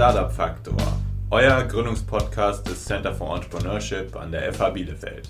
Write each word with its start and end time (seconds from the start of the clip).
Startup 0.00 0.32
Faktor, 0.32 0.78
euer 1.30 1.62
Gründungspodcast 1.64 2.66
des 2.66 2.82
Center 2.86 3.14
for 3.14 3.36
Entrepreneurship 3.36 4.16
an 4.16 4.32
der 4.32 4.50
FH 4.50 4.70
Bielefeld. 4.70 5.28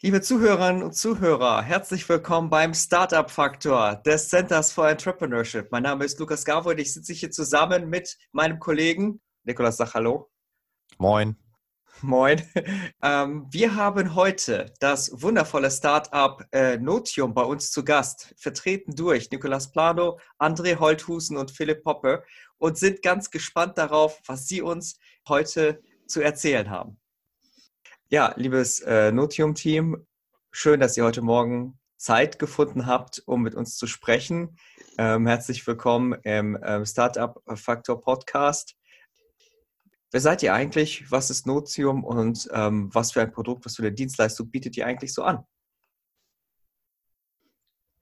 Liebe 0.00 0.20
Zuhörerinnen 0.20 0.82
und 0.82 0.96
Zuhörer, 0.96 1.62
herzlich 1.62 2.08
willkommen 2.08 2.50
beim 2.50 2.74
Startup 2.74 3.30
Faktor 3.30 3.94
des 3.94 4.28
Centers 4.28 4.72
for 4.72 4.88
Entrepreneurship. 4.88 5.70
Mein 5.70 5.84
Name 5.84 6.04
ist 6.04 6.18
Lukas 6.18 6.44
Gavo 6.44 6.70
und 6.70 6.80
ich 6.80 6.92
sitze 6.92 7.12
hier 7.12 7.30
zusammen 7.30 7.88
mit 7.88 8.18
meinem 8.32 8.58
Kollegen 8.58 9.20
Nikolas 9.44 9.76
Sach, 9.76 9.94
hallo. 9.94 10.32
Moin. 10.98 11.36
Moin. 12.02 12.42
Ähm, 13.02 13.46
wir 13.50 13.74
haben 13.74 14.14
heute 14.14 14.72
das 14.80 15.10
wundervolle 15.22 15.70
Startup 15.70 16.44
äh, 16.52 16.78
Notium 16.78 17.34
bei 17.34 17.42
uns 17.42 17.70
zu 17.70 17.84
Gast, 17.84 18.34
vertreten 18.38 18.96
durch 18.96 19.30
Nicolas 19.30 19.70
Plano, 19.70 20.18
André 20.38 20.78
Holthusen 20.78 21.36
und 21.36 21.50
Philipp 21.50 21.82
Poppe 21.82 22.24
und 22.58 22.78
sind 22.78 23.02
ganz 23.02 23.30
gespannt 23.30 23.78
darauf, 23.78 24.20
was 24.26 24.46
Sie 24.46 24.62
uns 24.62 24.98
heute 25.28 25.82
zu 26.06 26.20
erzählen 26.20 26.70
haben. 26.70 26.98
Ja, 28.08 28.32
liebes 28.36 28.80
äh, 28.80 29.12
Notium-Team, 29.12 30.06
schön, 30.50 30.80
dass 30.80 30.96
ihr 30.96 31.04
heute 31.04 31.22
Morgen 31.22 31.78
Zeit 31.98 32.38
gefunden 32.38 32.86
habt, 32.86 33.22
um 33.26 33.42
mit 33.42 33.54
uns 33.54 33.76
zu 33.76 33.86
sprechen. 33.86 34.56
Ähm, 34.98 35.26
herzlich 35.26 35.66
willkommen 35.66 36.14
im 36.24 36.58
ähm, 36.64 36.84
Startup 36.84 37.40
Factor 37.54 38.00
Podcast. 38.00 38.76
Wer 40.12 40.20
seid 40.20 40.42
ihr 40.42 40.52
eigentlich? 40.52 41.10
Was 41.10 41.30
ist 41.30 41.46
Notium 41.46 42.04
und 42.04 42.46
ähm, 42.52 42.94
was 42.94 43.12
für 43.12 43.22
ein 43.22 43.32
Produkt, 43.32 43.64
was 43.64 43.76
für 43.76 43.82
eine 43.82 43.92
Dienstleistung 43.92 44.50
bietet 44.50 44.76
ihr 44.76 44.86
eigentlich 44.86 45.14
so 45.14 45.22
an? 45.22 45.42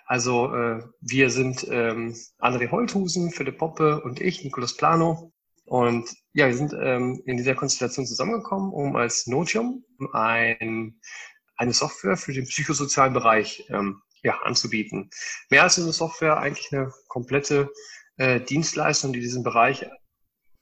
Also 0.06 0.52
äh, 0.52 0.83
wir 1.00 1.30
sind 1.30 1.69
ähm, 1.70 2.16
André 2.41 2.69
Holthusen, 2.69 3.31
Philipp 3.31 3.58
Poppe 3.58 4.03
und 4.03 4.20
ich, 4.20 4.42
Nicolas 4.42 4.77
Plano. 4.77 5.33
Und 5.66 6.11
ja, 6.33 6.48
wir 6.48 6.56
sind 6.56 6.72
ähm, 6.72 7.22
in 7.27 7.36
dieser 7.36 7.55
Konstellation 7.55 8.05
zusammengekommen, 8.05 8.72
um 8.72 8.97
als 8.97 9.28
Notium 9.28 9.84
ein, 10.12 11.00
eine 11.56 11.72
Software 11.72 12.16
für 12.16 12.33
den 12.33 12.47
psychosozialen 12.47 13.14
Bereich 13.14 13.64
ähm, 13.69 14.03
ja, 14.25 14.36
anzubieten. 14.42 15.11
Mehr 15.48 15.62
als 15.62 15.78
eine 15.78 15.92
Software, 15.92 16.38
eigentlich 16.38 16.72
eine 16.72 16.92
komplette 17.06 17.70
äh, 18.16 18.41
Dienstleistung, 18.41 19.12
die 19.12 19.20
diesen 19.20 19.44
Bereich 19.44 19.86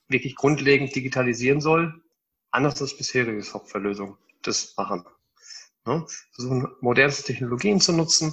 wirklich 0.08 0.34
grundlegend 0.36 0.94
digitalisieren 0.94 1.60
soll, 1.60 2.02
anders 2.50 2.80
als 2.80 2.96
bisherige 2.96 3.42
Softwarelösungen 3.42 4.16
das 4.42 4.74
machen. 4.76 5.04
Ja, 5.86 6.04
versuchen 6.32 6.68
modernste 6.80 7.24
Technologien 7.24 7.80
zu 7.80 7.92
nutzen 7.92 8.32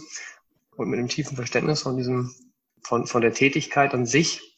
und 0.76 0.90
mit 0.90 1.00
einem 1.00 1.08
tiefen 1.08 1.36
Verständnis 1.36 1.84
von 1.84 1.98
diesem, 1.98 2.34
von, 2.82 3.08
von 3.08 3.22
der 3.22 3.34
Tätigkeit 3.34 3.94
an 3.94 4.06
sich, 4.06 4.56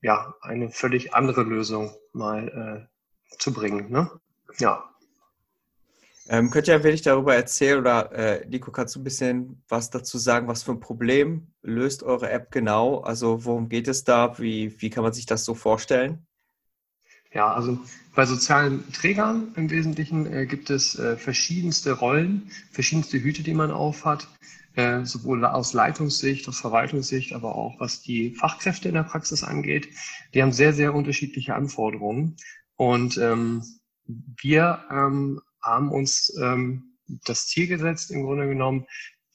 ja, 0.00 0.34
eine 0.40 0.70
völlig 0.70 1.14
andere 1.14 1.42
Lösung 1.42 1.94
mal 2.12 2.88
äh, 3.30 3.36
zu 3.38 3.52
bringen. 3.52 3.90
Ne? 3.90 4.10
Ja. 4.58 4.84
Ähm, 6.28 6.50
könnt 6.50 6.68
ihr 6.68 6.74
ein 6.74 6.84
wenig 6.84 7.02
darüber 7.02 7.34
erzählen 7.34 7.78
oder 7.78 8.12
äh, 8.12 8.46
Nico, 8.46 8.70
kannst 8.70 8.94
du 8.94 9.00
ein 9.00 9.04
bisschen 9.04 9.62
was 9.68 9.88
dazu 9.90 10.18
sagen, 10.18 10.46
was 10.46 10.62
für 10.62 10.72
ein 10.72 10.80
Problem 10.80 11.54
löst 11.62 12.02
eure 12.02 12.30
App 12.30 12.50
genau? 12.50 12.98
Also 13.00 13.44
worum 13.46 13.68
geht 13.68 13.88
es 13.88 14.04
da? 14.04 14.38
Wie, 14.38 14.80
wie 14.80 14.90
kann 14.90 15.04
man 15.04 15.14
sich 15.14 15.24
das 15.24 15.44
so 15.44 15.54
vorstellen? 15.54 16.27
Ja, 17.32 17.52
also 17.52 17.78
bei 18.14 18.24
sozialen 18.24 18.90
Trägern 18.92 19.52
im 19.56 19.70
Wesentlichen 19.70 20.26
äh, 20.32 20.46
gibt 20.46 20.70
es 20.70 20.98
äh, 20.98 21.16
verschiedenste 21.16 21.92
Rollen, 21.92 22.50
verschiedenste 22.70 23.20
Hüte, 23.22 23.42
die 23.42 23.54
man 23.54 23.70
aufhat, 23.70 24.28
äh, 24.76 25.04
sowohl 25.04 25.44
aus 25.44 25.74
Leitungssicht, 25.74 26.48
aus 26.48 26.60
Verwaltungssicht, 26.60 27.34
aber 27.34 27.54
auch 27.54 27.78
was 27.80 28.00
die 28.00 28.34
Fachkräfte 28.34 28.88
in 28.88 28.94
der 28.94 29.02
Praxis 29.02 29.44
angeht. 29.44 29.88
Die 30.32 30.42
haben 30.42 30.52
sehr, 30.52 30.72
sehr 30.72 30.94
unterschiedliche 30.94 31.54
Anforderungen. 31.54 32.36
Und 32.76 33.18
ähm, 33.18 33.62
wir 34.06 34.84
ähm, 34.90 35.40
haben 35.60 35.90
uns 35.90 36.34
ähm, 36.40 36.94
das 37.26 37.46
Ziel 37.48 37.66
gesetzt, 37.66 38.10
im 38.10 38.22
Grunde 38.22 38.48
genommen, 38.48 38.86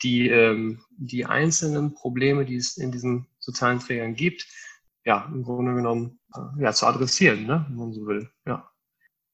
die, 0.01 0.29
ähm, 0.29 0.81
die 0.97 1.25
einzelnen 1.25 1.93
Probleme, 1.93 2.45
die 2.45 2.55
es 2.55 2.77
in 2.77 2.91
diesen 2.91 3.27
sozialen 3.39 3.79
Trägern 3.79 4.15
gibt, 4.15 4.47
ja, 5.05 5.29
im 5.33 5.43
Grunde 5.43 5.73
genommen 5.73 6.19
äh, 6.35 6.63
ja, 6.63 6.73
zu 6.73 6.85
adressieren, 6.85 7.45
ne, 7.45 7.65
wenn 7.69 7.77
man 7.77 7.93
so 7.93 8.05
will. 8.05 8.29
Ja. 8.45 8.69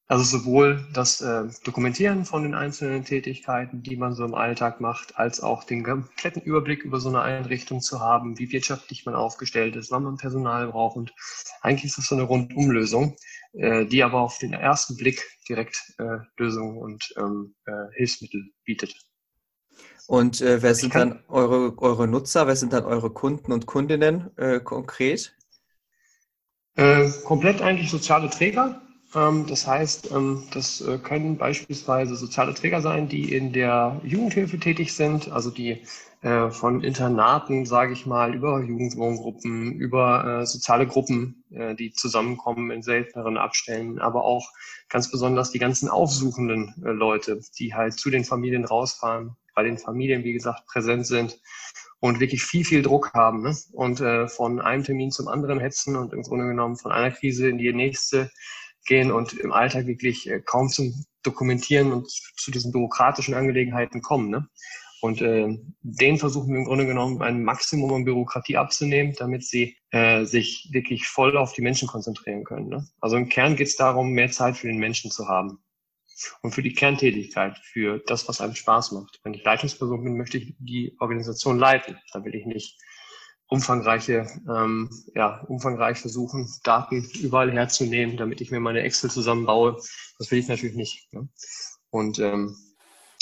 Also 0.07 0.23
sowohl 0.23 0.87
das 0.91 1.21
äh, 1.21 1.43
Dokumentieren 1.63 2.25
von 2.25 2.41
den 2.41 2.55
einzelnen 2.55 3.05
Tätigkeiten, 3.05 3.83
die 3.83 3.95
man 3.95 4.15
so 4.15 4.25
im 4.25 4.33
Alltag 4.33 4.81
macht, 4.81 5.19
als 5.19 5.39
auch 5.39 5.63
den 5.63 5.83
kompletten 5.83 6.41
Überblick 6.41 6.83
über 6.83 6.99
so 6.99 7.09
eine 7.09 7.21
Einrichtung 7.21 7.79
zu 7.79 7.99
haben, 7.99 8.39
wie 8.39 8.51
wirtschaftlich 8.51 9.05
man 9.05 9.13
aufgestellt 9.13 9.75
ist, 9.75 9.91
wann 9.91 10.03
man 10.03 10.17
Personal 10.17 10.69
braucht. 10.69 10.97
Und 10.97 11.13
eigentlich 11.61 11.85
ist 11.85 11.99
das 11.99 12.07
so 12.07 12.15
eine 12.15 12.23
Rundumlösung, 12.23 13.17
äh, 13.53 13.85
die 13.85 14.03
aber 14.03 14.21
auf 14.21 14.39
den 14.39 14.53
ersten 14.53 14.97
Blick 14.97 15.23
direkt 15.47 15.93
äh, 15.99 16.17
Lösungen 16.37 16.79
und 16.79 17.13
ähm, 17.17 17.53
äh, 17.65 17.71
Hilfsmittel 17.95 18.49
bietet. 18.63 18.95
Und 20.07 20.41
äh, 20.41 20.63
wer 20.63 20.73
sind 20.73 20.95
dann 20.95 21.23
eure, 21.27 21.77
eure 21.77 22.07
Nutzer, 22.07 22.47
wer 22.47 22.55
sind 22.55 22.73
dann 22.73 22.83
eure 22.83 23.11
Kunden 23.11 23.51
und 23.51 23.67
Kundinnen 23.67 24.35
äh, 24.37 24.59
konkret? 24.59 25.35
Äh, 26.79 27.11
komplett 27.25 27.61
eigentlich 27.61 27.91
soziale 27.91 28.29
Träger. 28.29 28.79
Ähm, 29.13 29.45
das 29.49 29.67
heißt, 29.67 30.11
ähm, 30.11 30.43
das 30.53 30.79
äh, 30.79 30.97
können 30.97 31.37
beispielsweise 31.37 32.15
soziale 32.15 32.53
Träger 32.53 32.79
sein, 32.79 33.09
die 33.09 33.33
in 33.35 33.51
der 33.51 33.99
Jugendhilfe 34.05 34.57
tätig 34.59 34.93
sind, 34.93 35.29
also 35.29 35.49
die 35.51 35.81
äh, 36.21 36.49
von 36.49 36.81
Internaten, 36.81 37.65
sage 37.65 37.91
ich 37.91 38.05
mal, 38.05 38.33
über 38.33 38.63
Jugendwohngruppen, 38.63 39.73
über 39.73 40.23
äh, 40.23 40.45
soziale 40.45 40.87
Gruppen, 40.87 41.43
äh, 41.51 41.75
die 41.75 41.91
zusammenkommen 41.91 42.71
in 42.71 42.81
selteneren 42.81 43.35
Abständen, 43.35 43.99
aber 43.99 44.23
auch 44.23 44.49
ganz 44.87 45.11
besonders 45.11 45.51
die 45.51 45.59
ganzen 45.59 45.89
aufsuchenden 45.89 46.75
Leute, 46.77 47.41
die 47.57 47.73
halt 47.73 47.99
zu 47.99 48.09
den 48.09 48.23
Familien 48.23 48.63
rausfahren, 48.63 49.35
bei 49.53 49.63
den 49.63 49.77
Familien, 49.77 50.23
wie 50.23 50.31
gesagt, 50.31 50.65
präsent 50.67 51.05
sind 51.05 51.41
und 51.99 52.19
wirklich 52.19 52.43
viel, 52.43 52.63
viel 52.63 52.81
Druck 52.81 53.13
haben 53.13 53.41
ne? 53.41 53.55
und 53.73 53.99
äh, 53.99 54.27
von 54.27 54.61
einem 54.61 54.83
Termin 54.83 55.11
zum 55.11 55.27
anderen 55.27 55.59
hetzen 55.59 55.95
und 55.95 56.13
im 56.13 56.23
Grunde 56.23 56.47
genommen 56.47 56.77
von 56.77 56.91
einer 56.91 57.11
Krise 57.11 57.49
in 57.49 57.57
die 57.57 57.73
nächste 57.73 58.31
gehen 58.85 59.11
und 59.11 59.33
im 59.33 59.51
Alltag 59.51 59.87
wirklich 59.87 60.29
äh, 60.29 60.39
kaum 60.39 60.69
zum 60.69 61.05
Dokumentieren 61.23 61.91
und 61.91 62.09
zu 62.09 62.49
diesen 62.49 62.71
bürokratischen 62.71 63.33
Angelegenheiten 63.33 64.01
kommen. 64.01 64.29
Ne? 64.29 64.47
Und 65.01 65.21
äh, 65.21 65.57
denen 65.81 66.17
versuchen 66.17 66.53
wir 66.53 66.59
im 66.59 66.65
Grunde 66.65 66.85
genommen 66.85 67.21
ein 67.21 67.43
Maximum 67.43 67.93
an 67.93 68.05
Bürokratie 68.05 68.55
abzunehmen, 68.55 69.13
damit 69.17 69.43
sie 69.43 69.75
äh, 69.91 70.23
sich 70.23 70.69
wirklich 70.71 71.07
voll 71.07 71.37
auf 71.37 71.53
die 71.53 71.61
Menschen 71.61 71.89
konzentrieren 71.89 72.45
können. 72.45 72.69
Ne? 72.69 72.87
Also 73.01 73.17
im 73.17 73.27
Kern 73.27 73.57
geht 73.57 73.67
es 73.67 73.75
darum, 73.75 74.11
mehr 74.11 74.31
Zeit 74.31 74.57
für 74.57 74.67
den 74.67 74.77
Menschen 74.77 75.11
zu 75.11 75.27
haben 75.27 75.59
und 76.41 76.53
für 76.53 76.63
die 76.63 76.73
Kerntätigkeit, 76.73 77.57
für 77.57 77.99
das, 78.07 78.27
was 78.27 78.41
einem 78.41 78.55
Spaß 78.55 78.91
macht. 78.91 79.19
Wenn 79.23 79.33
ich 79.33 79.43
Leitungsperson 79.43 80.03
bin, 80.03 80.17
möchte 80.17 80.37
ich 80.37 80.55
die 80.59 80.95
Organisation 80.99 81.57
leiten. 81.57 81.97
Da 82.13 82.23
will 82.23 82.35
ich 82.35 82.45
nicht 82.45 82.79
umfangreiche, 83.47 84.27
ähm, 84.47 84.89
ja, 85.15 85.43
umfangreich 85.47 85.97
versuchen, 85.97 86.47
Daten 86.63 87.09
überall 87.19 87.51
herzunehmen, 87.51 88.15
damit 88.15 88.41
ich 88.41 88.51
mir 88.51 88.59
meine 88.59 88.81
Excel 88.81 89.09
zusammenbaue. 89.09 89.77
Das 90.19 90.29
will 90.31 90.39
ich 90.39 90.47
natürlich 90.47 90.75
nicht. 90.75 91.11
Ne? 91.13 91.27
Und 91.89 92.19
ähm, 92.19 92.55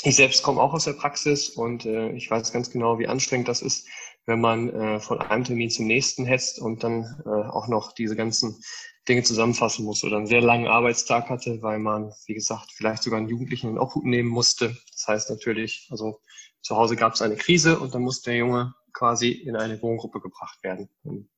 ich 0.03 0.16
selbst 0.16 0.44
komme 0.44 0.62
auch 0.62 0.74
aus 0.74 0.86
der 0.86 0.94
Praxis 0.94 1.50
und 1.50 1.86
äh, 1.86 2.12
ich 2.12 2.30
weiß 2.30 2.52
ganz 2.52 2.69
genau, 2.69 3.00
wie 3.00 3.07
anstrengend 3.07 3.47
das 3.47 3.62
ist, 3.62 3.88
wenn 4.25 4.41
man 4.41 4.69
äh, 4.69 5.00
von 5.00 5.19
einem 5.19 5.44
Termin 5.44 5.69
zum 5.69 5.88
nächsten 5.88 6.25
hetzt 6.25 6.59
und 6.59 6.84
dann 6.84 7.22
äh, 7.25 7.30
auch 7.30 7.68
noch 7.68 7.94
diese 7.94 8.16
ganzen 8.16 8.62
Dinge 9.07 9.23
zusammenfassen 9.23 9.85
muss 9.85 10.03
oder 10.03 10.18
einen 10.18 10.28
sehr 10.28 10.41
langen 10.41 10.68
Arbeitstag 10.68 11.29
hatte, 11.29 11.62
weil 11.62 11.79
man, 11.79 12.12
wie 12.25 12.34
gesagt, 12.34 12.72
vielleicht 12.73 13.03
sogar 13.03 13.19
einen 13.19 13.29
Jugendlichen 13.29 13.69
in 13.69 13.79
Obhut 13.79 14.06
nehmen 14.06 14.29
musste. 14.29 14.75
Das 14.91 15.07
heißt 15.07 15.29
natürlich, 15.29 15.88
also 15.90 16.19
zu 16.62 16.75
Hause 16.75 16.95
gab 16.95 17.13
es 17.13 17.22
eine 17.22 17.38
Krise 17.38 17.80
und 17.80 17.95
dann 17.95 18.01
musste 18.01 18.31
der 18.31 18.39
Junge 18.39 18.74
quasi 18.94 19.30
in 19.31 19.56
eine 19.56 19.81
Wohngruppe 19.81 20.19
gebracht 20.19 20.62
werden, 20.63 20.89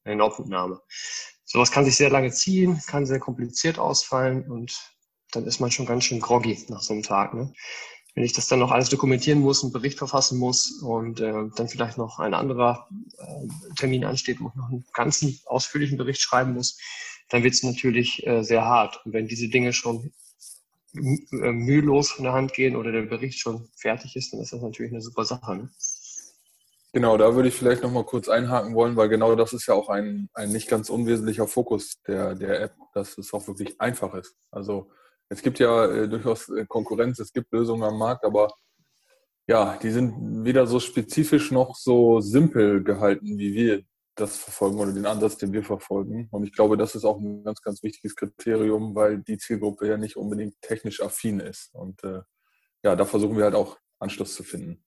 in 0.05 0.21
Obhutnahme. 0.21 0.81
Sowas 1.43 1.71
kann 1.71 1.85
sich 1.85 1.95
sehr 1.95 2.09
lange 2.09 2.31
ziehen, 2.31 2.79
kann 2.87 3.05
sehr 3.05 3.19
kompliziert 3.19 3.79
ausfallen 3.79 4.49
und 4.49 4.79
dann 5.31 5.45
ist 5.45 5.59
man 5.59 5.69
schon 5.69 5.85
ganz 5.85 6.05
schön 6.05 6.19
groggy 6.19 6.57
nach 6.69 6.81
so 6.81 6.93
einem 6.93 7.03
Tag. 7.03 7.33
Ne? 7.33 7.53
Wenn 8.15 8.23
ich 8.23 8.33
das 8.33 8.47
dann 8.47 8.59
noch 8.59 8.71
alles 8.71 8.89
dokumentieren 8.89 9.41
muss, 9.41 9.63
einen 9.63 9.71
Bericht 9.73 9.97
verfassen 9.97 10.39
muss 10.39 10.81
und 10.81 11.19
äh, 11.19 11.49
dann 11.55 11.67
vielleicht 11.67 11.97
noch 11.97 12.19
ein 12.19 12.33
anderer 12.33 12.87
äh, 13.17 13.75
Termin 13.75 14.05
ansteht, 14.05 14.39
wo 14.39 14.47
ich 14.47 14.55
noch 14.55 14.69
einen 14.69 14.85
ganzen 14.93 15.39
ausführlichen 15.45 15.97
Bericht 15.97 16.21
schreiben 16.21 16.53
muss, 16.53 16.79
dann 17.29 17.43
wird 17.43 17.53
es 17.53 17.63
natürlich 17.63 18.25
äh, 18.25 18.43
sehr 18.43 18.65
hart. 18.65 19.05
Und 19.05 19.13
wenn 19.13 19.27
diese 19.27 19.49
Dinge 19.49 19.73
schon 19.73 20.11
äh, 20.93 21.51
mühelos 21.51 22.11
von 22.11 22.23
der 22.23 22.33
Hand 22.33 22.53
gehen 22.53 22.75
oder 22.75 22.91
der 22.91 23.03
Bericht 23.03 23.39
schon 23.39 23.69
fertig 23.75 24.15
ist, 24.15 24.33
dann 24.33 24.41
ist 24.41 24.53
das 24.53 24.61
natürlich 24.61 24.91
eine 24.91 25.01
super 25.01 25.25
Sache. 25.25 25.55
Ne? 25.55 25.69
Genau, 26.91 27.17
da 27.17 27.35
würde 27.35 27.49
ich 27.49 27.55
vielleicht 27.55 27.83
nochmal 27.83 28.03
kurz 28.03 28.27
einhaken 28.27 28.73
wollen, 28.73 28.95
weil 28.95 29.09
genau 29.09 29.35
das 29.35 29.53
ist 29.53 29.67
ja 29.67 29.75
auch 29.75 29.89
ein, 29.89 30.27
ein 30.33 30.51
nicht 30.51 30.67
ganz 30.67 30.89
unwesentlicher 30.89 31.47
Fokus 31.47 32.01
der, 32.07 32.33
der 32.33 32.61
App, 32.61 32.73
dass 32.95 33.17
es 33.19 33.31
auch 33.31 33.47
wirklich 33.47 33.79
einfach 33.79 34.15
ist. 34.15 34.35
Also 34.49 34.89
es 35.29 35.43
gibt 35.43 35.59
ja 35.59 35.85
äh, 35.85 36.09
durchaus 36.09 36.49
äh, 36.49 36.65
Konkurrenz, 36.67 37.19
es 37.19 37.31
gibt 37.31 37.53
Lösungen 37.53 37.83
am 37.83 37.99
Markt, 37.99 38.25
aber 38.25 38.51
ja, 39.45 39.77
die 39.81 39.91
sind 39.91 40.43
weder 40.43 40.65
so 40.65 40.79
spezifisch 40.79 41.51
noch 41.51 41.75
so 41.75 42.21
simpel 42.21 42.83
gehalten, 42.83 43.37
wie 43.37 43.53
wir 43.53 43.83
das 44.19 44.37
verfolgen 44.37 44.79
oder 44.79 44.91
den 44.91 45.05
Ansatz, 45.05 45.37
den 45.37 45.53
wir 45.53 45.63
verfolgen. 45.63 46.27
Und 46.31 46.43
ich 46.43 46.53
glaube, 46.53 46.77
das 46.77 46.95
ist 46.95 47.05
auch 47.05 47.19
ein 47.19 47.43
ganz, 47.43 47.61
ganz 47.61 47.83
wichtiges 47.83 48.15
Kriterium, 48.15 48.95
weil 48.95 49.19
die 49.19 49.37
Zielgruppe 49.37 49.87
ja 49.87 49.97
nicht 49.97 50.17
unbedingt 50.17 50.61
technisch 50.61 51.01
affin 51.01 51.39
ist. 51.39 51.73
Und 51.73 52.03
äh, 52.03 52.21
ja, 52.83 52.95
da 52.95 53.05
versuchen 53.05 53.37
wir 53.37 53.43
halt 53.45 53.55
auch 53.55 53.77
Anschluss 53.99 54.35
zu 54.35 54.43
finden. 54.43 54.83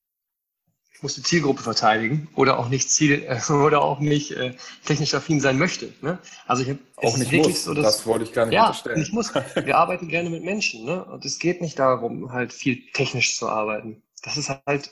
Ich 0.94 1.02
muss 1.02 1.14
die 1.14 1.22
Zielgruppe 1.22 1.62
verteidigen 1.62 2.28
oder 2.36 2.58
auch 2.58 2.68
nicht 2.68 2.90
Ziel 2.90 3.24
äh, 3.24 3.40
oder 3.52 3.82
auch 3.82 3.98
nicht 3.98 4.32
äh, 4.32 4.54
technisch 4.84 5.14
affin 5.14 5.40
sein 5.40 5.58
möchte. 5.58 5.92
Ne? 6.00 6.18
Also 6.46 6.62
ich 6.62 6.70
habe 6.70 6.78
auch 6.96 7.16
nicht 7.16 7.32
muss. 7.32 7.64
So, 7.64 7.74
dass, 7.74 7.84
das 7.84 8.06
wollte 8.06 8.24
ich 8.24 8.32
gar 8.32 8.46
nicht 8.46 8.54
ja, 8.54 8.66
unterstellen. 8.66 9.02
Ich 9.02 9.12
muss. 9.12 9.34
Wir 9.34 9.76
arbeiten 9.76 10.08
gerne 10.08 10.30
mit 10.30 10.44
Menschen, 10.44 10.84
ne? 10.84 11.04
Und 11.04 11.24
es 11.24 11.38
geht 11.38 11.60
nicht 11.60 11.78
darum, 11.78 12.30
halt 12.30 12.52
viel 12.52 12.82
technisch 12.92 13.36
zu 13.36 13.48
arbeiten. 13.48 14.02
Das 14.22 14.36
ist 14.36 14.48
halt, 14.48 14.90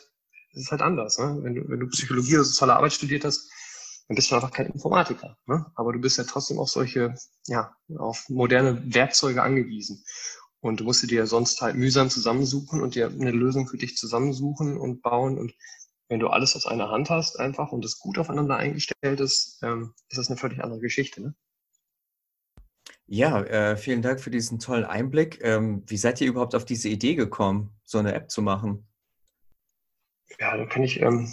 das 0.52 0.62
ist 0.62 0.70
halt 0.70 0.82
anders. 0.82 1.18
Ne? 1.18 1.38
Wenn 1.42 1.54
du, 1.54 1.68
wenn 1.68 1.80
du 1.80 1.86
Psychologie 1.88 2.34
oder 2.34 2.44
soziale 2.44 2.74
Arbeit 2.74 2.92
studiert 2.92 3.24
hast, 3.24 3.50
dann 4.10 4.16
bist 4.16 4.28
du 4.32 4.34
einfach 4.34 4.50
kein 4.50 4.66
Informatiker. 4.66 5.38
Ne? 5.46 5.64
Aber 5.76 5.92
du 5.92 6.00
bist 6.00 6.18
ja 6.18 6.24
trotzdem 6.24 6.58
auf 6.58 6.68
solche, 6.68 7.14
ja, 7.46 7.72
auf 7.96 8.28
moderne 8.28 8.82
Werkzeuge 8.92 9.40
angewiesen. 9.40 10.02
Und 10.58 10.80
du 10.80 10.84
musst 10.84 11.08
dir 11.08 11.16
ja 11.16 11.26
sonst 11.26 11.60
halt 11.60 11.76
mühsam 11.76 12.10
zusammensuchen 12.10 12.82
und 12.82 12.96
dir 12.96 13.06
eine 13.06 13.30
Lösung 13.30 13.68
für 13.68 13.76
dich 13.76 13.96
zusammensuchen 13.96 14.76
und 14.78 15.00
bauen. 15.00 15.38
Und 15.38 15.54
wenn 16.08 16.18
du 16.18 16.26
alles 16.26 16.56
aus 16.56 16.66
einer 16.66 16.90
Hand 16.90 17.08
hast 17.08 17.38
einfach 17.38 17.70
und 17.70 17.84
es 17.84 18.00
gut 18.00 18.18
aufeinander 18.18 18.56
eingestellt 18.56 19.20
ist, 19.20 19.60
ähm, 19.62 19.94
ist 20.08 20.18
das 20.18 20.26
eine 20.26 20.38
völlig 20.38 20.60
andere 20.60 20.80
Geschichte. 20.80 21.22
Ne? 21.22 21.34
Ja, 23.06 23.40
äh, 23.44 23.76
vielen 23.76 24.02
Dank 24.02 24.18
für 24.20 24.32
diesen 24.32 24.58
tollen 24.58 24.86
Einblick. 24.86 25.38
Ähm, 25.44 25.84
wie 25.86 25.96
seid 25.96 26.20
ihr 26.20 26.26
überhaupt 26.26 26.56
auf 26.56 26.64
diese 26.64 26.88
Idee 26.88 27.14
gekommen, 27.14 27.78
so 27.84 27.98
eine 27.98 28.12
App 28.14 28.28
zu 28.28 28.42
machen? 28.42 28.88
Ja, 30.40 30.56
da 30.56 30.66
kann 30.66 30.82
ich 30.82 31.00
ähm, 31.00 31.30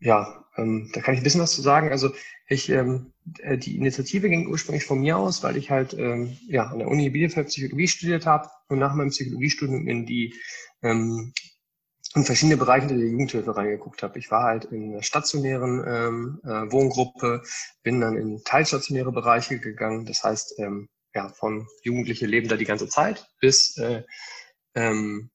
ja, 0.00 0.44
ähm, 0.56 0.90
da 0.92 1.00
kann 1.00 1.14
ich 1.14 1.20
ein 1.20 1.24
bisschen 1.24 1.40
was 1.40 1.52
zu 1.52 1.62
sagen. 1.62 1.90
Also 1.90 2.12
ich, 2.48 2.68
ähm, 2.68 3.12
äh, 3.40 3.56
die 3.56 3.76
Initiative 3.76 4.28
ging 4.28 4.48
ursprünglich 4.48 4.84
von 4.84 5.00
mir 5.00 5.16
aus, 5.16 5.42
weil 5.42 5.56
ich 5.56 5.70
halt 5.70 5.94
ähm, 5.94 6.36
ja, 6.48 6.64
an 6.66 6.78
der 6.78 6.88
Uni 6.88 7.10
Bielefeld 7.10 7.48
Psychologie 7.48 7.88
studiert 7.88 8.26
habe 8.26 8.48
und 8.68 8.78
nach 8.78 8.94
meinem 8.94 9.10
Psychologiestudium 9.10 9.86
in 9.86 10.06
die 10.06 10.34
ähm, 10.82 11.32
in 12.16 12.24
verschiedene 12.24 12.56
Bereiche 12.56 12.88
der 12.88 12.96
Jugendhilfe 12.96 13.56
reingeguckt 13.56 14.02
habe. 14.02 14.18
Ich 14.18 14.30
war 14.32 14.42
halt 14.42 14.64
in 14.66 14.92
einer 14.92 15.02
stationären 15.02 15.84
ähm, 15.86 16.40
äh, 16.42 16.72
Wohngruppe, 16.72 17.42
bin 17.84 18.00
dann 18.00 18.16
in 18.16 18.42
teilstationäre 18.44 19.12
Bereiche 19.12 19.60
gegangen. 19.60 20.06
Das 20.06 20.24
heißt, 20.24 20.58
ähm, 20.58 20.88
ja, 21.14 21.28
von 21.28 21.68
Jugendliche 21.84 22.26
leben 22.26 22.48
da 22.48 22.56
die 22.56 22.64
ganze 22.64 22.88
Zeit 22.88 23.28
bis 23.40 23.76
äh, 23.78 24.02
ähm, 24.74 25.30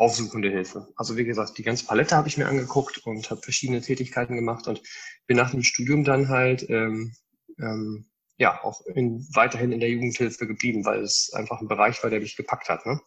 aufsuchende 0.00 0.50
Hilfe. 0.50 0.88
Also 0.96 1.18
wie 1.18 1.24
gesagt, 1.24 1.58
die 1.58 1.62
ganze 1.62 1.84
Palette 1.84 2.16
habe 2.16 2.26
ich 2.26 2.38
mir 2.38 2.48
angeguckt 2.48 2.98
und 3.04 3.30
habe 3.30 3.42
verschiedene 3.42 3.82
Tätigkeiten 3.82 4.34
gemacht 4.34 4.66
und 4.66 4.82
bin 5.26 5.36
nach 5.36 5.50
dem 5.50 5.62
Studium 5.62 6.04
dann 6.04 6.30
halt 6.30 6.68
ähm, 6.70 7.12
ähm, 7.58 8.06
ja 8.38 8.64
auch 8.64 8.80
in, 8.94 9.28
weiterhin 9.34 9.72
in 9.72 9.80
der 9.80 9.90
Jugendhilfe 9.90 10.46
geblieben, 10.46 10.86
weil 10.86 11.00
es 11.00 11.30
einfach 11.34 11.60
ein 11.60 11.68
Bereich 11.68 12.02
war, 12.02 12.08
der 12.08 12.20
mich 12.20 12.34
gepackt 12.34 12.70
hat. 12.70 12.86
Ne? 12.86 12.98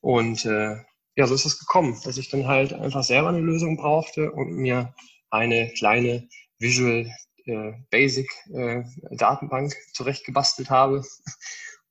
Und 0.00 0.44
äh, 0.44 0.76
ja, 1.14 1.26
so 1.28 1.34
ist 1.34 1.44
es 1.44 1.60
gekommen, 1.60 2.00
dass 2.02 2.18
ich 2.18 2.30
dann 2.30 2.48
halt 2.48 2.72
einfach 2.72 3.04
selber 3.04 3.28
eine 3.28 3.38
Lösung 3.38 3.76
brauchte 3.76 4.32
und 4.32 4.56
mir 4.56 4.92
eine 5.30 5.72
kleine 5.78 6.28
Visual 6.58 7.08
äh, 7.46 7.72
Basic 7.90 8.28
äh, 8.52 8.82
Datenbank 9.12 9.72
zurechtgebastelt 9.92 10.68
habe 10.68 11.04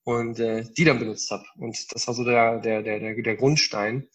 und 0.04 0.40
äh, 0.40 0.66
die 0.78 0.84
dann 0.84 1.00
benutzt 1.00 1.32
habe. 1.32 1.46
Und 1.56 1.78
das 1.94 2.08
war 2.08 2.14
so 2.14 2.26
der, 2.26 2.60
der, 2.60 2.84
der, 2.84 3.00
der, 3.00 3.16
der 3.16 3.36
Grundstein 3.38 4.10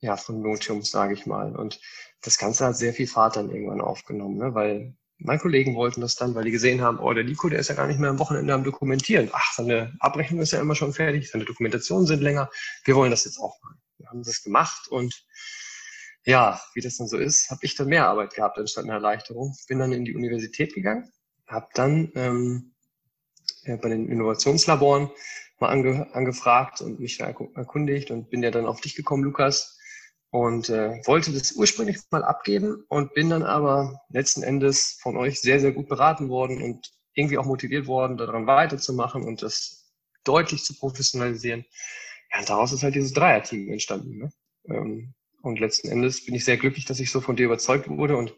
ja, 0.00 0.16
von 0.16 0.40
Notium, 0.40 0.82
sage 0.82 1.14
ich 1.14 1.26
mal. 1.26 1.56
Und 1.56 1.80
das 2.22 2.38
Ganze 2.38 2.66
hat 2.66 2.76
sehr 2.76 2.92
viel 2.92 3.06
Fahrt 3.06 3.36
dann 3.36 3.50
irgendwann 3.50 3.80
aufgenommen, 3.80 4.36
ne? 4.36 4.54
weil 4.54 4.94
meine 5.18 5.40
Kollegen 5.40 5.74
wollten 5.74 6.00
das 6.00 6.14
dann, 6.14 6.34
weil 6.34 6.44
die 6.44 6.52
gesehen 6.52 6.80
haben, 6.80 7.00
oh, 7.00 7.12
der 7.12 7.24
Nico, 7.24 7.48
der 7.48 7.58
ist 7.58 7.68
ja 7.68 7.74
gar 7.74 7.88
nicht 7.88 7.98
mehr 7.98 8.10
am 8.10 8.20
Wochenende 8.20 8.54
am 8.54 8.62
Dokumentieren. 8.62 9.30
Ach, 9.32 9.52
seine 9.52 9.94
Abrechnung 9.98 10.40
ist 10.40 10.52
ja 10.52 10.60
immer 10.60 10.76
schon 10.76 10.92
fertig, 10.92 11.30
seine 11.30 11.44
Dokumentationen 11.44 12.06
sind 12.06 12.22
länger. 12.22 12.50
Wir 12.84 12.94
wollen 12.94 13.10
das 13.10 13.24
jetzt 13.24 13.38
auch 13.38 13.60
machen. 13.62 13.80
Wir 13.98 14.08
haben 14.08 14.22
das 14.22 14.42
gemacht 14.42 14.86
und 14.88 15.26
ja, 16.24 16.60
wie 16.74 16.80
das 16.80 16.98
dann 16.98 17.08
so 17.08 17.16
ist, 17.16 17.50
habe 17.50 17.60
ich 17.62 17.74
dann 17.74 17.88
mehr 17.88 18.06
Arbeit 18.06 18.34
gehabt 18.34 18.58
anstatt 18.58 18.84
eine 18.84 18.92
Erleichterung. 18.92 19.56
Bin 19.66 19.78
dann 19.78 19.92
in 19.92 20.04
die 20.04 20.14
Universität 20.14 20.74
gegangen, 20.74 21.10
habe 21.46 21.68
dann 21.74 22.12
ähm, 22.14 22.74
bei 23.64 23.88
den 23.88 24.08
Innovationslaboren 24.08 25.10
mal 25.58 25.70
ange, 25.70 26.14
angefragt 26.14 26.80
und 26.80 27.00
mich 27.00 27.20
erkundigt 27.20 28.10
und 28.10 28.30
bin 28.30 28.42
ja 28.42 28.50
dann 28.50 28.66
auf 28.66 28.80
dich 28.80 28.94
gekommen, 28.94 29.24
Lukas, 29.24 29.77
und 30.30 30.68
äh, 30.68 31.00
wollte 31.06 31.32
das 31.32 31.52
ursprünglich 31.52 31.98
mal 32.10 32.22
abgeben 32.22 32.84
und 32.88 33.14
bin 33.14 33.30
dann 33.30 33.42
aber 33.42 34.02
letzten 34.10 34.42
Endes 34.42 34.98
von 35.00 35.16
euch 35.16 35.40
sehr, 35.40 35.60
sehr 35.60 35.72
gut 35.72 35.88
beraten 35.88 36.28
worden 36.28 36.62
und 36.62 36.92
irgendwie 37.14 37.38
auch 37.38 37.46
motiviert 37.46 37.86
worden, 37.86 38.16
daran 38.16 38.46
weiterzumachen 38.46 39.24
und 39.24 39.42
das 39.42 39.90
deutlich 40.24 40.64
zu 40.64 40.74
professionalisieren. 40.74 41.64
Ja, 42.32 42.40
und 42.40 42.48
daraus 42.48 42.72
ist 42.72 42.82
halt 42.82 42.94
dieses 42.94 43.12
Dreier-Team 43.12 43.70
entstanden. 43.70 44.18
Ne? 44.18 44.32
Ähm, 44.66 45.14
und 45.42 45.60
letzten 45.60 45.88
Endes 45.88 46.24
bin 46.26 46.34
ich 46.34 46.44
sehr 46.44 46.58
glücklich, 46.58 46.84
dass 46.84 47.00
ich 47.00 47.10
so 47.10 47.20
von 47.20 47.36
dir 47.36 47.46
überzeugt 47.46 47.88
wurde 47.88 48.16
und 48.16 48.34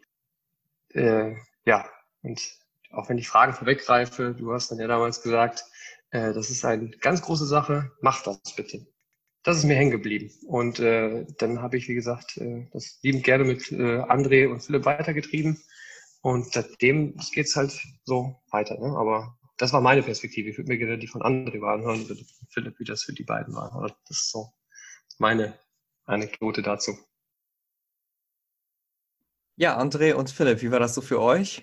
äh, 0.91 1.35
ja, 1.65 1.89
und 2.23 2.41
auch 2.93 3.09
wenn 3.09 3.19
ich 3.19 3.29
Fragen 3.29 3.53
vorweggreife, 3.53 4.35
du 4.35 4.53
hast 4.53 4.71
dann 4.71 4.79
ja 4.79 4.87
damals 4.87 5.23
gesagt, 5.23 5.65
äh, 6.11 6.33
das 6.33 6.51
ist 6.51 6.65
eine 6.65 6.91
ganz 6.91 7.23
große 7.23 7.47
Sache, 7.47 7.93
mach 8.01 8.23
das 8.23 8.41
bitte 8.57 8.87
das 9.43 9.59
ist 9.59 9.65
mir 9.65 9.75
hängen 9.75 9.91
geblieben. 9.91 10.31
Und 10.47 10.81
äh, 10.81 11.25
dann 11.39 11.63
habe 11.63 11.77
ich, 11.77 11.89
wie 11.89 11.95
gesagt, 11.95 12.37
äh, 12.37 12.67
das 12.73 12.99
liebend 13.03 13.25
gerne 13.25 13.45
mit 13.45 13.73
äh, 13.73 14.01
André 14.01 14.49
und 14.49 14.61
Philipp 14.61 14.85
weitergetrieben. 14.85 15.63
Und 16.23 16.53
seitdem 16.53 17.17
geht 17.33 17.47
es 17.47 17.57
halt 17.57 17.73
so 18.05 18.37
weiter. 18.51 18.79
Ne? 18.79 18.97
Aber 18.97 19.39
das 19.57 19.73
war 19.73 19.81
meine 19.81 20.03
Perspektive. 20.03 20.51
Ich 20.51 20.59
würde 20.59 20.69
mir 20.69 20.79
gerne 20.79 20.99
die 20.99 21.07
von 21.07 21.23
André 21.23 21.63
anhören, 21.63 22.07
Philipp, 22.51 22.79
wie 22.79 22.85
das 22.85 23.03
für 23.03 23.15
die 23.15 23.25
beiden 23.25 23.55
war. 23.55 23.73
Aber 23.73 23.89
das 24.09 24.19
ist 24.19 24.31
so 24.31 24.53
meine 25.19 25.59
Anekdote 26.05 26.63
dazu. 26.63 26.99
Ja, 29.57 29.79
André 29.79 30.15
und 30.15 30.31
Philipp, 30.31 30.63
wie 30.63 30.71
war 30.71 30.81
das 30.81 30.95
so 30.95 31.01
für 31.01 31.21
euch? 31.21 31.63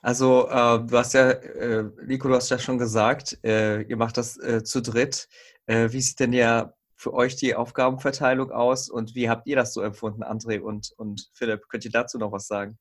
Also, 0.00 0.48
äh, 0.48 0.86
du 0.86 0.96
hast 0.96 1.14
ja, 1.14 1.30
äh, 1.30 1.84
Nico, 2.06 2.28
du 2.28 2.34
hast 2.34 2.50
ja 2.50 2.58
schon 2.58 2.78
gesagt, 2.78 3.38
äh, 3.44 3.82
ihr 3.82 3.96
macht 3.96 4.16
das 4.16 4.38
äh, 4.38 4.62
zu 4.62 4.80
dritt. 4.80 5.28
Äh, 5.66 5.92
wie 5.92 6.00
sieht 6.00 6.20
denn 6.20 6.32
ja 6.32 6.72
für 6.98 7.14
euch 7.14 7.36
die 7.36 7.54
Aufgabenverteilung 7.54 8.50
aus 8.50 8.90
und 8.90 9.14
wie 9.14 9.30
habt 9.30 9.46
ihr 9.46 9.56
das 9.56 9.72
so 9.72 9.80
empfunden, 9.80 10.24
André 10.24 10.60
und, 10.60 10.92
und 10.96 11.30
Philipp? 11.32 11.68
Könnt 11.68 11.84
ihr 11.84 11.92
dazu 11.92 12.18
noch 12.18 12.32
was 12.32 12.48
sagen? 12.48 12.76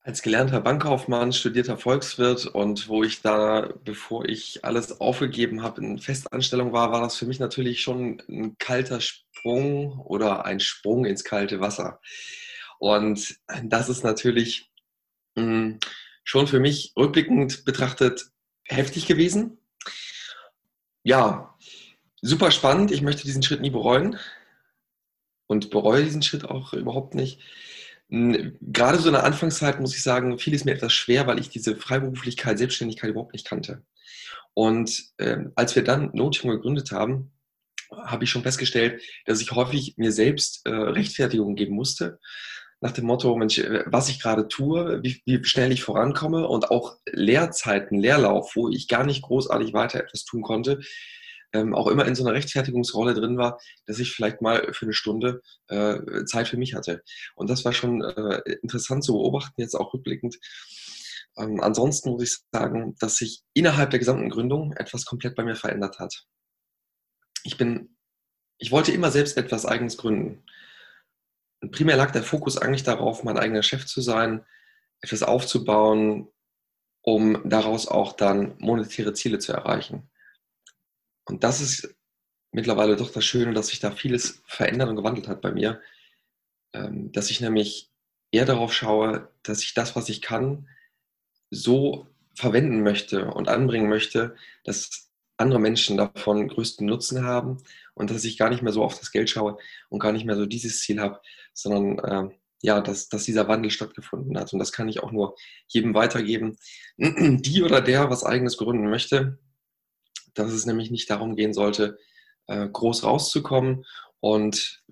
Als 0.00 0.22
gelernter 0.22 0.60
Bankkaufmann, 0.60 1.32
studierter 1.32 1.76
Volkswirt 1.76 2.46
und 2.46 2.88
wo 2.88 3.02
ich 3.02 3.22
da, 3.22 3.74
bevor 3.84 4.24
ich 4.24 4.64
alles 4.64 5.00
aufgegeben 5.00 5.64
habe, 5.64 5.82
in 5.82 5.98
Festanstellung 5.98 6.72
war, 6.72 6.92
war 6.92 7.00
das 7.00 7.16
für 7.16 7.26
mich 7.26 7.40
natürlich 7.40 7.80
schon 7.82 8.22
ein 8.28 8.56
kalter 8.58 9.00
Sprung 9.00 9.98
oder 9.98 10.44
ein 10.44 10.60
Sprung 10.60 11.04
ins 11.04 11.24
kalte 11.24 11.58
Wasser. 11.58 12.00
Und 12.78 13.36
das 13.64 13.88
ist 13.88 14.04
natürlich 14.04 14.70
mh, 15.34 15.42
hm, 15.42 15.78
schon 16.22 16.46
für 16.46 16.60
mich 16.60 16.92
rückblickend 16.96 17.64
betrachtet 17.64 18.30
heftig 18.62 19.06
gewesen. 19.06 19.58
Ja, 21.02 21.56
super 22.26 22.50
spannend. 22.50 22.90
Ich 22.90 23.02
möchte 23.02 23.22
diesen 23.22 23.42
Schritt 23.42 23.60
nie 23.60 23.70
bereuen 23.70 24.18
und 25.46 25.70
bereue 25.70 26.04
diesen 26.04 26.22
Schritt 26.22 26.44
auch 26.44 26.72
überhaupt 26.72 27.14
nicht. 27.14 27.40
Gerade 28.08 28.98
so 28.98 29.08
in 29.08 29.14
der 29.14 29.24
Anfangszeit 29.24 29.80
muss 29.80 29.94
ich 29.96 30.02
sagen, 30.02 30.38
fiel 30.38 30.54
es 30.54 30.64
mir 30.64 30.72
etwas 30.72 30.92
schwer, 30.92 31.26
weil 31.26 31.38
ich 31.38 31.48
diese 31.48 31.76
Freiberuflichkeit, 31.76 32.58
Selbstständigkeit 32.58 33.10
überhaupt 33.10 33.32
nicht 33.32 33.46
kannte. 33.46 33.82
Und 34.54 35.04
äh, 35.18 35.38
als 35.54 35.76
wir 35.76 35.84
dann 35.84 36.10
Notium 36.14 36.50
gegründet 36.50 36.92
haben, 36.92 37.32
habe 37.90 38.24
ich 38.24 38.30
schon 38.30 38.42
festgestellt, 38.42 39.02
dass 39.26 39.40
ich 39.40 39.52
häufig 39.52 39.94
mir 39.96 40.12
selbst 40.12 40.66
äh, 40.66 40.70
Rechtfertigung 40.70 41.54
geben 41.56 41.74
musste. 41.74 42.18
Nach 42.80 42.92
dem 42.92 43.06
Motto, 43.06 43.36
Mensch, 43.36 43.58
äh, 43.58 43.84
was 43.86 44.08
ich 44.08 44.20
gerade 44.20 44.48
tue, 44.48 45.02
wie, 45.02 45.20
wie 45.26 45.44
schnell 45.44 45.72
ich 45.72 45.82
vorankomme 45.82 46.46
und 46.48 46.70
auch 46.70 46.96
Lehrzeiten, 47.06 47.98
Leerlauf, 48.00 48.54
wo 48.54 48.68
ich 48.68 48.88
gar 48.88 49.04
nicht 49.04 49.22
großartig 49.22 49.72
weiter 49.72 50.00
etwas 50.00 50.24
tun 50.24 50.42
konnte, 50.42 50.80
ähm, 51.52 51.74
auch 51.74 51.86
immer 51.86 52.06
in 52.06 52.14
so 52.14 52.24
einer 52.24 52.34
Rechtfertigungsrolle 52.34 53.14
drin 53.14 53.38
war, 53.38 53.60
dass 53.86 53.98
ich 53.98 54.12
vielleicht 54.12 54.42
mal 54.42 54.72
für 54.72 54.86
eine 54.86 54.92
Stunde 54.92 55.42
äh, 55.68 56.24
Zeit 56.24 56.48
für 56.48 56.56
mich 56.56 56.74
hatte. 56.74 57.02
Und 57.34 57.50
das 57.50 57.64
war 57.64 57.72
schon 57.72 58.02
äh, 58.02 58.42
interessant 58.62 59.04
zu 59.04 59.14
beobachten, 59.14 59.60
jetzt 59.60 59.74
auch 59.74 59.94
rückblickend. 59.94 60.38
Ähm, 61.36 61.60
ansonsten 61.60 62.10
muss 62.10 62.22
ich 62.22 62.38
sagen, 62.52 62.94
dass 62.98 63.16
sich 63.16 63.42
innerhalb 63.52 63.90
der 63.90 63.98
gesamten 63.98 64.30
Gründung 64.30 64.72
etwas 64.72 65.04
komplett 65.04 65.34
bei 65.34 65.44
mir 65.44 65.56
verändert 65.56 65.98
hat. 65.98 66.24
Ich 67.44 67.56
bin, 67.56 67.96
ich 68.58 68.72
wollte 68.72 68.92
immer 68.92 69.10
selbst 69.10 69.36
etwas 69.36 69.66
Eigenes 69.66 69.96
gründen. 69.96 70.44
Und 71.60 71.70
primär 71.72 71.96
lag 71.96 72.10
der 72.10 72.22
Fokus 72.22 72.58
eigentlich 72.58 72.82
darauf, 72.82 73.22
mein 73.22 73.38
eigener 73.38 73.62
Chef 73.62 73.86
zu 73.86 74.00
sein, 74.00 74.44
etwas 75.00 75.22
aufzubauen, 75.22 76.28
um 77.02 77.48
daraus 77.48 77.86
auch 77.86 78.14
dann 78.14 78.56
monetäre 78.58 79.12
Ziele 79.12 79.38
zu 79.38 79.52
erreichen. 79.52 80.10
Und 81.26 81.44
das 81.44 81.60
ist 81.60 81.94
mittlerweile 82.52 82.96
doch 82.96 83.10
das 83.10 83.24
Schöne, 83.24 83.52
dass 83.52 83.68
sich 83.68 83.80
da 83.80 83.90
vieles 83.90 84.42
verändert 84.46 84.88
und 84.88 84.96
gewandelt 84.96 85.28
hat 85.28 85.42
bei 85.42 85.52
mir. 85.52 85.80
Ähm, 86.72 87.12
dass 87.12 87.30
ich 87.30 87.40
nämlich 87.40 87.90
eher 88.30 88.46
darauf 88.46 88.72
schaue, 88.72 89.30
dass 89.42 89.62
ich 89.62 89.74
das, 89.74 89.94
was 89.96 90.08
ich 90.08 90.22
kann, 90.22 90.68
so 91.50 92.08
verwenden 92.34 92.82
möchte 92.82 93.26
und 93.30 93.48
anbringen 93.48 93.88
möchte, 93.88 94.34
dass 94.64 95.10
andere 95.36 95.60
Menschen 95.60 95.96
davon 95.96 96.48
größten 96.48 96.86
Nutzen 96.86 97.24
haben 97.24 97.62
und 97.94 98.10
dass 98.10 98.24
ich 98.24 98.38
gar 98.38 98.50
nicht 98.50 98.62
mehr 98.62 98.72
so 98.72 98.82
auf 98.82 98.98
das 98.98 99.12
Geld 99.12 99.30
schaue 99.30 99.58
und 99.88 99.98
gar 99.98 100.12
nicht 100.12 100.24
mehr 100.24 100.36
so 100.36 100.46
dieses 100.46 100.80
Ziel 100.80 101.00
habe, 101.00 101.20
sondern 101.52 101.98
äh, 101.98 102.34
ja, 102.62 102.80
dass, 102.80 103.08
dass 103.08 103.24
dieser 103.24 103.48
Wandel 103.48 103.70
stattgefunden 103.70 104.36
hat. 104.38 104.52
Und 104.52 104.58
das 104.58 104.72
kann 104.72 104.88
ich 104.88 105.02
auch 105.02 105.12
nur 105.12 105.36
jedem 105.68 105.94
weitergeben, 105.94 106.56
die 106.98 107.62
oder 107.62 107.80
der 107.80 108.10
was 108.10 108.24
eigenes 108.24 108.56
gründen 108.56 108.88
möchte, 108.88 109.38
dass 110.38 110.52
es 110.52 110.66
nämlich 110.66 110.90
nicht 110.90 111.10
darum 111.10 111.36
gehen 111.36 111.52
sollte, 111.52 111.98
äh, 112.46 112.68
groß 112.68 113.04
rauszukommen 113.04 113.84
und 114.20 114.82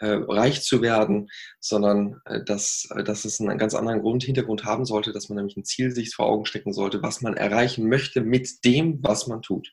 äh, 0.00 0.18
reich 0.28 0.62
zu 0.62 0.82
werden, 0.82 1.30
sondern 1.60 2.20
äh, 2.24 2.42
dass, 2.44 2.88
äh, 2.94 3.04
dass 3.04 3.24
es 3.24 3.40
einen 3.40 3.58
ganz 3.58 3.74
anderen 3.74 4.00
Grund, 4.00 4.24
Hintergrund 4.24 4.64
haben 4.64 4.84
sollte, 4.84 5.12
dass 5.12 5.28
man 5.28 5.36
nämlich 5.36 5.56
ein 5.56 5.64
Ziel 5.64 5.92
sich 5.92 6.14
vor 6.14 6.26
Augen 6.26 6.46
stecken 6.46 6.72
sollte, 6.72 7.02
was 7.02 7.20
man 7.20 7.36
erreichen 7.36 7.88
möchte 7.88 8.20
mit 8.20 8.64
dem, 8.64 8.98
was 9.02 9.26
man 9.26 9.42
tut. 9.42 9.72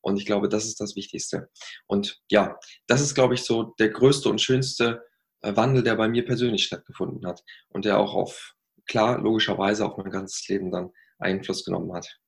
Und 0.00 0.18
ich 0.18 0.26
glaube, 0.26 0.48
das 0.48 0.66
ist 0.66 0.80
das 0.80 0.96
Wichtigste. 0.96 1.48
Und 1.86 2.20
ja, 2.30 2.58
das 2.86 3.00
ist, 3.00 3.14
glaube 3.14 3.34
ich, 3.34 3.42
so 3.42 3.74
der 3.78 3.88
größte 3.88 4.28
und 4.28 4.40
schönste 4.40 5.02
äh, 5.40 5.56
Wandel, 5.56 5.82
der 5.82 5.96
bei 5.96 6.08
mir 6.08 6.24
persönlich 6.24 6.64
stattgefunden 6.64 7.26
hat 7.26 7.42
und 7.70 7.84
der 7.84 7.98
auch 7.98 8.14
auf, 8.14 8.54
klar, 8.86 9.18
logischerweise 9.18 9.86
auf 9.86 9.96
mein 9.96 10.10
ganzes 10.10 10.46
Leben 10.48 10.70
dann 10.70 10.90
Einfluss 11.18 11.64
genommen 11.64 11.92
hat. 11.94 12.18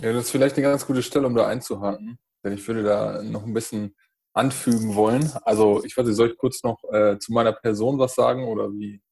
Ja, 0.00 0.12
das 0.12 0.26
ist 0.26 0.30
vielleicht 0.30 0.56
eine 0.56 0.66
ganz 0.66 0.86
gute 0.86 1.02
Stelle, 1.02 1.26
um 1.26 1.34
da 1.34 1.46
einzuhaken, 1.48 2.18
denn 2.44 2.52
ich 2.52 2.66
würde 2.68 2.84
da 2.84 3.22
noch 3.22 3.44
ein 3.44 3.54
bisschen 3.54 3.96
anfügen 4.32 4.94
wollen. 4.94 5.32
Also 5.42 5.84
ich 5.84 5.96
weiß 5.96 6.06
nicht, 6.06 6.16
soll 6.16 6.30
ich 6.30 6.38
kurz 6.38 6.62
noch 6.62 6.82
äh, 6.92 7.18
zu 7.18 7.32
meiner 7.32 7.52
Person 7.52 7.98
was 7.98 8.14
sagen 8.14 8.44
oder 8.46 8.70
wie? 8.72 9.02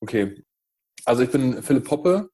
Okay. 0.00 0.42
Also 1.04 1.22
ich 1.22 1.30
bin 1.30 1.62
Philipp 1.62 1.84
Poppe. 1.86 2.30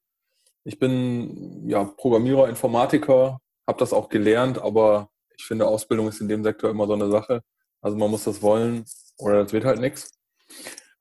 Ich 0.64 0.78
bin 0.78 1.68
ja 1.68 1.84
Programmierer, 1.84 2.48
Informatiker, 2.48 3.40
habe 3.66 3.78
das 3.78 3.92
auch 3.92 4.08
gelernt, 4.10 4.58
aber 4.58 5.10
ich 5.36 5.44
finde, 5.44 5.66
Ausbildung 5.66 6.08
ist 6.08 6.20
in 6.20 6.28
dem 6.28 6.44
Sektor 6.44 6.70
immer 6.70 6.86
so 6.86 6.92
eine 6.92 7.10
Sache. 7.10 7.42
Also 7.80 7.96
man 7.96 8.10
muss 8.10 8.24
das 8.24 8.42
wollen 8.42 8.84
oder 9.18 9.42
das 9.42 9.52
wird 9.52 9.64
halt 9.64 9.80
nichts. 9.80 10.12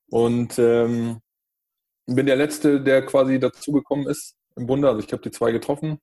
Und 0.10 0.58
ähm, 0.58 1.20
bin 2.08 2.26
der 2.26 2.38
Letzte, 2.38 2.82
der 2.82 3.06
quasi 3.06 3.40
dazugekommen 3.40 4.08
ist 4.08 4.36
im 4.56 4.66
Bunde. 4.66 4.88
Also 4.88 5.02
ich 5.02 5.12
habe 5.12 5.22
die 5.22 5.32
zwei 5.32 5.52
getroffen. 5.52 6.00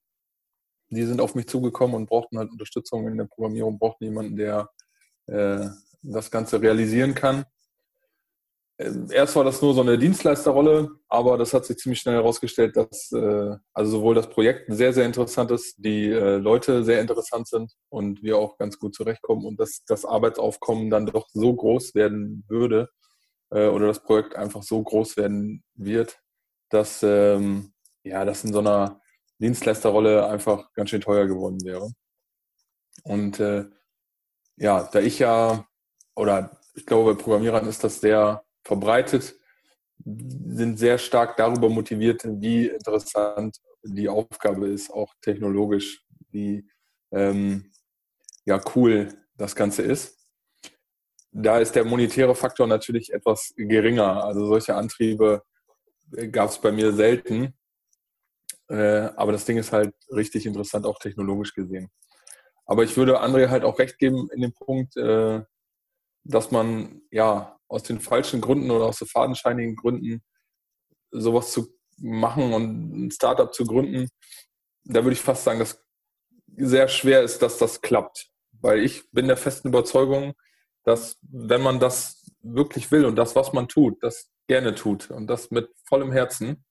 Die 0.90 1.04
sind 1.04 1.20
auf 1.20 1.34
mich 1.34 1.48
zugekommen 1.48 1.96
und 1.96 2.06
brauchten 2.06 2.38
halt 2.38 2.50
Unterstützung 2.50 3.08
in 3.08 3.16
der 3.16 3.24
Programmierung, 3.24 3.78
brauchten 3.78 4.04
jemanden, 4.04 4.36
der 4.36 4.70
äh, 5.26 5.66
das 6.02 6.30
Ganze 6.30 6.60
realisieren 6.60 7.14
kann. 7.14 7.44
Ähm, 8.78 9.08
erst 9.10 9.34
war 9.36 9.44
das 9.44 9.62
nur 9.62 9.74
so 9.74 9.80
eine 9.80 9.98
Dienstleisterrolle, 9.98 10.90
aber 11.08 11.38
das 11.38 11.54
hat 11.54 11.64
sich 11.64 11.78
ziemlich 11.78 12.00
schnell 12.00 12.16
herausgestellt, 12.16 12.76
dass 12.76 13.10
äh, 13.12 13.56
also 13.72 13.90
sowohl 13.90 14.14
das 14.14 14.28
Projekt 14.28 14.66
sehr, 14.68 14.92
sehr 14.92 15.06
interessant 15.06 15.50
ist, 15.50 15.76
die 15.78 16.10
äh, 16.10 16.36
Leute 16.36 16.84
sehr 16.84 17.00
interessant 17.00 17.48
sind 17.48 17.72
und 17.88 18.22
wir 18.22 18.36
auch 18.36 18.58
ganz 18.58 18.78
gut 18.78 18.94
zurechtkommen 18.94 19.46
und 19.46 19.58
dass 19.58 19.82
das 19.86 20.04
Arbeitsaufkommen 20.04 20.90
dann 20.90 21.06
doch 21.06 21.26
so 21.32 21.54
groß 21.54 21.94
werden 21.94 22.44
würde 22.48 22.90
äh, 23.50 23.66
oder 23.68 23.86
das 23.86 24.02
Projekt 24.02 24.36
einfach 24.36 24.62
so 24.62 24.82
groß 24.82 25.16
werden 25.16 25.64
wird, 25.74 26.18
dass 26.68 27.02
ähm, 27.02 27.72
ja, 28.02 28.24
das 28.26 28.44
in 28.44 28.52
so 28.52 28.58
einer 28.58 29.00
Dienstleisterrolle 29.38 30.26
einfach 30.28 30.72
ganz 30.72 30.90
schön 30.90 31.00
teuer 31.00 31.26
geworden 31.26 31.62
wäre. 31.64 31.90
Und 33.02 33.40
äh, 33.40 33.66
ja, 34.56 34.88
da 34.90 35.00
ich 35.00 35.18
ja, 35.18 35.66
oder 36.14 36.58
ich 36.74 36.86
glaube, 36.86 37.14
bei 37.14 37.22
Programmierern 37.22 37.68
ist 37.68 37.84
das 37.84 38.00
sehr 38.00 38.44
verbreitet, 38.64 39.38
sind 40.04 40.78
sehr 40.78 40.98
stark 40.98 41.36
darüber 41.36 41.68
motiviert, 41.68 42.22
wie 42.24 42.66
interessant 42.66 43.58
die 43.82 44.08
Aufgabe 44.08 44.68
ist, 44.68 44.90
auch 44.90 45.14
technologisch, 45.20 46.04
wie 46.30 46.68
ähm, 47.12 47.72
ja, 48.44 48.60
cool 48.74 49.08
das 49.36 49.54
Ganze 49.54 49.82
ist. 49.82 50.16
Da 51.32 51.58
ist 51.58 51.74
der 51.74 51.84
monetäre 51.84 52.34
Faktor 52.34 52.66
natürlich 52.66 53.12
etwas 53.12 53.52
geringer. 53.56 54.24
Also 54.24 54.46
solche 54.46 54.74
Antriebe 54.74 55.42
gab 56.30 56.50
es 56.50 56.58
bei 56.58 56.72
mir 56.72 56.92
selten. 56.92 57.54
Äh, 58.68 59.10
aber 59.16 59.32
das 59.32 59.44
Ding 59.44 59.58
ist 59.58 59.72
halt 59.72 59.94
richtig 60.10 60.46
interessant, 60.46 60.86
auch 60.86 60.98
technologisch 60.98 61.54
gesehen. 61.54 61.90
Aber 62.66 62.82
ich 62.82 62.96
würde 62.96 63.22
André 63.22 63.48
halt 63.48 63.64
auch 63.64 63.78
recht 63.78 63.98
geben 63.98 64.28
in 64.32 64.40
dem 64.40 64.52
Punkt, 64.52 64.96
äh, 64.96 65.42
dass 66.24 66.50
man 66.50 67.02
ja 67.10 67.58
aus 67.68 67.84
den 67.84 68.00
falschen 68.00 68.40
Gründen 68.40 68.70
oder 68.70 68.86
aus 68.86 68.98
den 68.98 69.08
fadenscheinigen 69.08 69.76
Gründen 69.76 70.22
sowas 71.10 71.52
zu 71.52 71.68
machen 71.98 72.52
und 72.52 73.06
ein 73.06 73.10
Startup 73.10 73.52
zu 73.54 73.64
gründen, 73.64 74.08
da 74.84 75.04
würde 75.04 75.14
ich 75.14 75.20
fast 75.20 75.44
sagen, 75.44 75.60
dass 75.60 75.82
sehr 76.56 76.88
schwer 76.88 77.22
ist, 77.22 77.42
dass 77.42 77.58
das 77.58 77.80
klappt. 77.80 78.30
Weil 78.60 78.80
ich 78.80 79.10
bin 79.12 79.28
der 79.28 79.36
festen 79.36 79.68
Überzeugung, 79.68 80.34
dass 80.84 81.18
wenn 81.22 81.62
man 81.62 81.80
das 81.80 82.24
wirklich 82.42 82.90
will 82.90 83.04
und 83.04 83.16
das, 83.16 83.36
was 83.36 83.52
man 83.52 83.68
tut, 83.68 84.02
das 84.02 84.30
gerne 84.46 84.74
tut 84.74 85.10
und 85.10 85.26
das 85.26 85.50
mit 85.50 85.68
vollem 85.84 86.12
Herzen, 86.12 86.64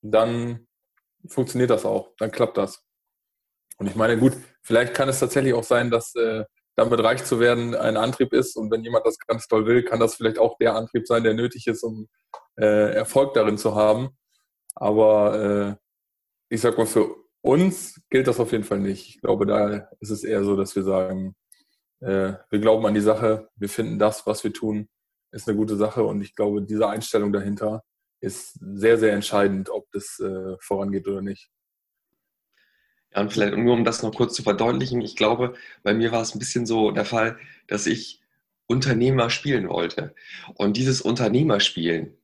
dann 0.00 0.67
funktioniert 1.28 1.70
das 1.70 1.84
auch, 1.84 2.12
dann 2.18 2.30
klappt 2.30 2.56
das. 2.56 2.84
Und 3.78 3.86
ich 3.86 3.94
meine, 3.94 4.18
gut, 4.18 4.32
vielleicht 4.62 4.94
kann 4.94 5.08
es 5.08 5.20
tatsächlich 5.20 5.54
auch 5.54 5.64
sein, 5.64 5.90
dass 5.90 6.14
äh, 6.14 6.44
damit 6.78 7.02
reich 7.02 7.24
zu 7.24 7.40
werden 7.40 7.74
ein 7.74 7.96
Antrieb 7.96 8.32
ist. 8.32 8.56
Und 8.56 8.70
wenn 8.70 8.84
jemand 8.84 9.06
das 9.06 9.18
ganz 9.18 9.48
toll 9.48 9.66
will, 9.66 9.82
kann 9.82 10.00
das 10.00 10.14
vielleicht 10.14 10.38
auch 10.38 10.58
der 10.58 10.74
Antrieb 10.76 11.06
sein, 11.06 11.24
der 11.24 11.34
nötig 11.34 11.66
ist, 11.66 11.82
um 11.82 12.08
äh, 12.56 12.94
Erfolg 12.94 13.34
darin 13.34 13.58
zu 13.58 13.74
haben. 13.74 14.10
Aber 14.74 15.40
äh, 15.40 16.54
ich 16.54 16.60
sag 16.60 16.78
mal, 16.78 16.86
für 16.86 17.14
uns 17.40 18.00
gilt 18.10 18.28
das 18.28 18.40
auf 18.40 18.52
jeden 18.52 18.64
Fall 18.64 18.78
nicht. 18.78 19.08
Ich 19.08 19.20
glaube, 19.20 19.46
da 19.46 19.88
ist 20.00 20.10
es 20.10 20.24
eher 20.24 20.44
so, 20.44 20.56
dass 20.56 20.76
wir 20.76 20.84
sagen, 20.84 21.34
äh, 22.00 22.34
wir 22.50 22.58
glauben 22.60 22.86
an 22.86 22.94
die 22.94 23.00
Sache, 23.00 23.48
wir 23.56 23.68
finden 23.68 23.98
das, 23.98 24.26
was 24.26 24.44
wir 24.44 24.52
tun, 24.52 24.88
ist 25.32 25.48
eine 25.48 25.56
gute 25.56 25.76
Sache. 25.76 26.04
Und 26.04 26.20
ich 26.22 26.34
glaube, 26.34 26.62
diese 26.62 26.88
Einstellung 26.88 27.32
dahinter 27.32 27.82
ist 28.20 28.58
sehr, 28.60 28.98
sehr 28.98 29.12
entscheidend, 29.12 29.70
ob 29.70 29.90
das 29.92 30.18
äh, 30.20 30.56
vorangeht 30.60 31.06
oder 31.06 31.22
nicht. 31.22 31.50
Ja, 33.14 33.22
und 33.22 33.32
vielleicht 33.32 33.56
nur 33.56 33.74
um 33.74 33.84
das 33.84 34.02
noch 34.02 34.14
kurz 34.14 34.34
zu 34.34 34.42
verdeutlichen, 34.42 35.00
ich 35.00 35.16
glaube, 35.16 35.54
bei 35.82 35.94
mir 35.94 36.12
war 36.12 36.22
es 36.22 36.34
ein 36.34 36.38
bisschen 36.38 36.66
so 36.66 36.90
der 36.90 37.04
Fall, 37.04 37.38
dass 37.66 37.86
ich 37.86 38.20
Unternehmer 38.66 39.30
spielen 39.30 39.68
wollte. 39.68 40.14
Und 40.54 40.76
dieses 40.76 41.00
Unternehmerspielen, 41.00 42.18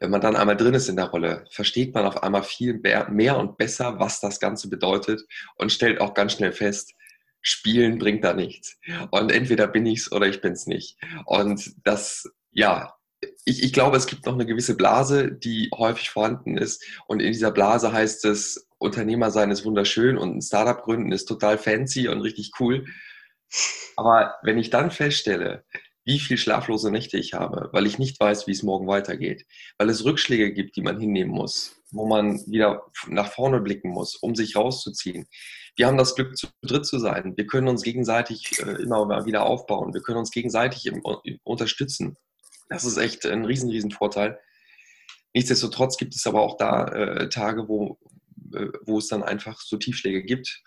wenn 0.00 0.10
man 0.10 0.22
dann 0.22 0.36
einmal 0.36 0.56
drin 0.56 0.72
ist 0.72 0.88
in 0.88 0.96
der 0.96 1.10
Rolle, 1.10 1.44
versteht 1.50 1.92
man 1.94 2.06
auf 2.06 2.22
einmal 2.22 2.42
viel 2.44 2.74
mehr 2.74 3.38
und 3.38 3.58
besser, 3.58 3.98
was 3.98 4.20
das 4.20 4.40
Ganze 4.40 4.70
bedeutet 4.70 5.22
und 5.56 5.70
stellt 5.70 6.00
auch 6.00 6.14
ganz 6.14 6.32
schnell 6.32 6.52
fest, 6.52 6.94
Spielen 7.42 7.98
bringt 7.98 8.22
da 8.22 8.34
nichts. 8.34 8.78
Und 9.10 9.32
entweder 9.32 9.66
bin 9.66 9.84
ich 9.84 10.00
es 10.00 10.12
oder 10.12 10.26
ich 10.28 10.40
bin 10.40 10.52
es 10.52 10.66
nicht. 10.66 10.96
Und 11.26 11.74
das, 11.84 12.30
ja, 12.52 12.94
ich, 13.44 13.62
ich 13.62 13.72
glaube, 13.72 13.96
es 13.96 14.06
gibt 14.06 14.26
noch 14.26 14.34
eine 14.34 14.46
gewisse 14.46 14.76
Blase, 14.76 15.32
die 15.32 15.70
häufig 15.76 16.10
vorhanden 16.10 16.56
ist. 16.56 16.84
Und 17.06 17.20
in 17.20 17.32
dieser 17.32 17.50
Blase 17.50 17.92
heißt 17.92 18.24
es, 18.24 18.68
Unternehmer 18.78 19.30
sein 19.30 19.50
ist 19.50 19.64
wunderschön 19.64 20.18
und 20.18 20.36
ein 20.36 20.42
Startup 20.42 20.82
gründen 20.82 21.12
ist 21.12 21.26
total 21.26 21.58
fancy 21.58 22.08
und 22.08 22.20
richtig 22.20 22.52
cool. 22.60 22.86
Aber 23.96 24.34
wenn 24.42 24.58
ich 24.58 24.70
dann 24.70 24.90
feststelle, 24.90 25.64
wie 26.04 26.18
viel 26.18 26.36
schlaflose 26.36 26.90
Nächte 26.90 27.16
ich 27.16 27.34
habe, 27.34 27.68
weil 27.72 27.86
ich 27.86 27.98
nicht 27.98 28.18
weiß, 28.18 28.46
wie 28.46 28.52
es 28.52 28.64
morgen 28.64 28.88
weitergeht, 28.88 29.46
weil 29.78 29.88
es 29.88 30.04
Rückschläge 30.04 30.52
gibt, 30.52 30.74
die 30.76 30.82
man 30.82 30.98
hinnehmen 30.98 31.30
muss, 31.30 31.80
wo 31.92 32.06
man 32.06 32.40
wieder 32.46 32.86
nach 33.06 33.30
vorne 33.30 33.60
blicken 33.60 33.90
muss, 33.90 34.16
um 34.16 34.34
sich 34.34 34.56
rauszuziehen. 34.56 35.26
Wir 35.76 35.86
haben 35.86 35.96
das 35.96 36.16
Glück, 36.16 36.36
zu 36.36 36.48
dritt 36.62 36.86
zu 36.86 36.98
sein. 36.98 37.34
Wir 37.36 37.46
können 37.46 37.68
uns 37.68 37.82
gegenseitig 37.82 38.58
äh, 38.58 38.82
immer 38.82 39.24
wieder 39.26 39.46
aufbauen. 39.46 39.94
Wir 39.94 40.02
können 40.02 40.18
uns 40.18 40.32
gegenseitig 40.32 40.90
unterstützen. 41.44 42.16
Das 42.68 42.84
ist 42.84 42.96
echt 42.96 43.26
ein 43.26 43.44
riesen, 43.44 43.70
riesen 43.70 43.90
Vorteil. 43.90 44.38
Nichtsdestotrotz 45.34 45.96
gibt 45.96 46.14
es 46.14 46.26
aber 46.26 46.42
auch 46.42 46.56
da 46.56 46.86
äh, 46.86 47.28
Tage, 47.28 47.68
wo, 47.68 47.98
äh, 48.54 48.68
wo 48.82 48.98
es 48.98 49.08
dann 49.08 49.22
einfach 49.22 49.60
so 49.60 49.76
Tiefschläge 49.76 50.22
gibt. 50.22 50.62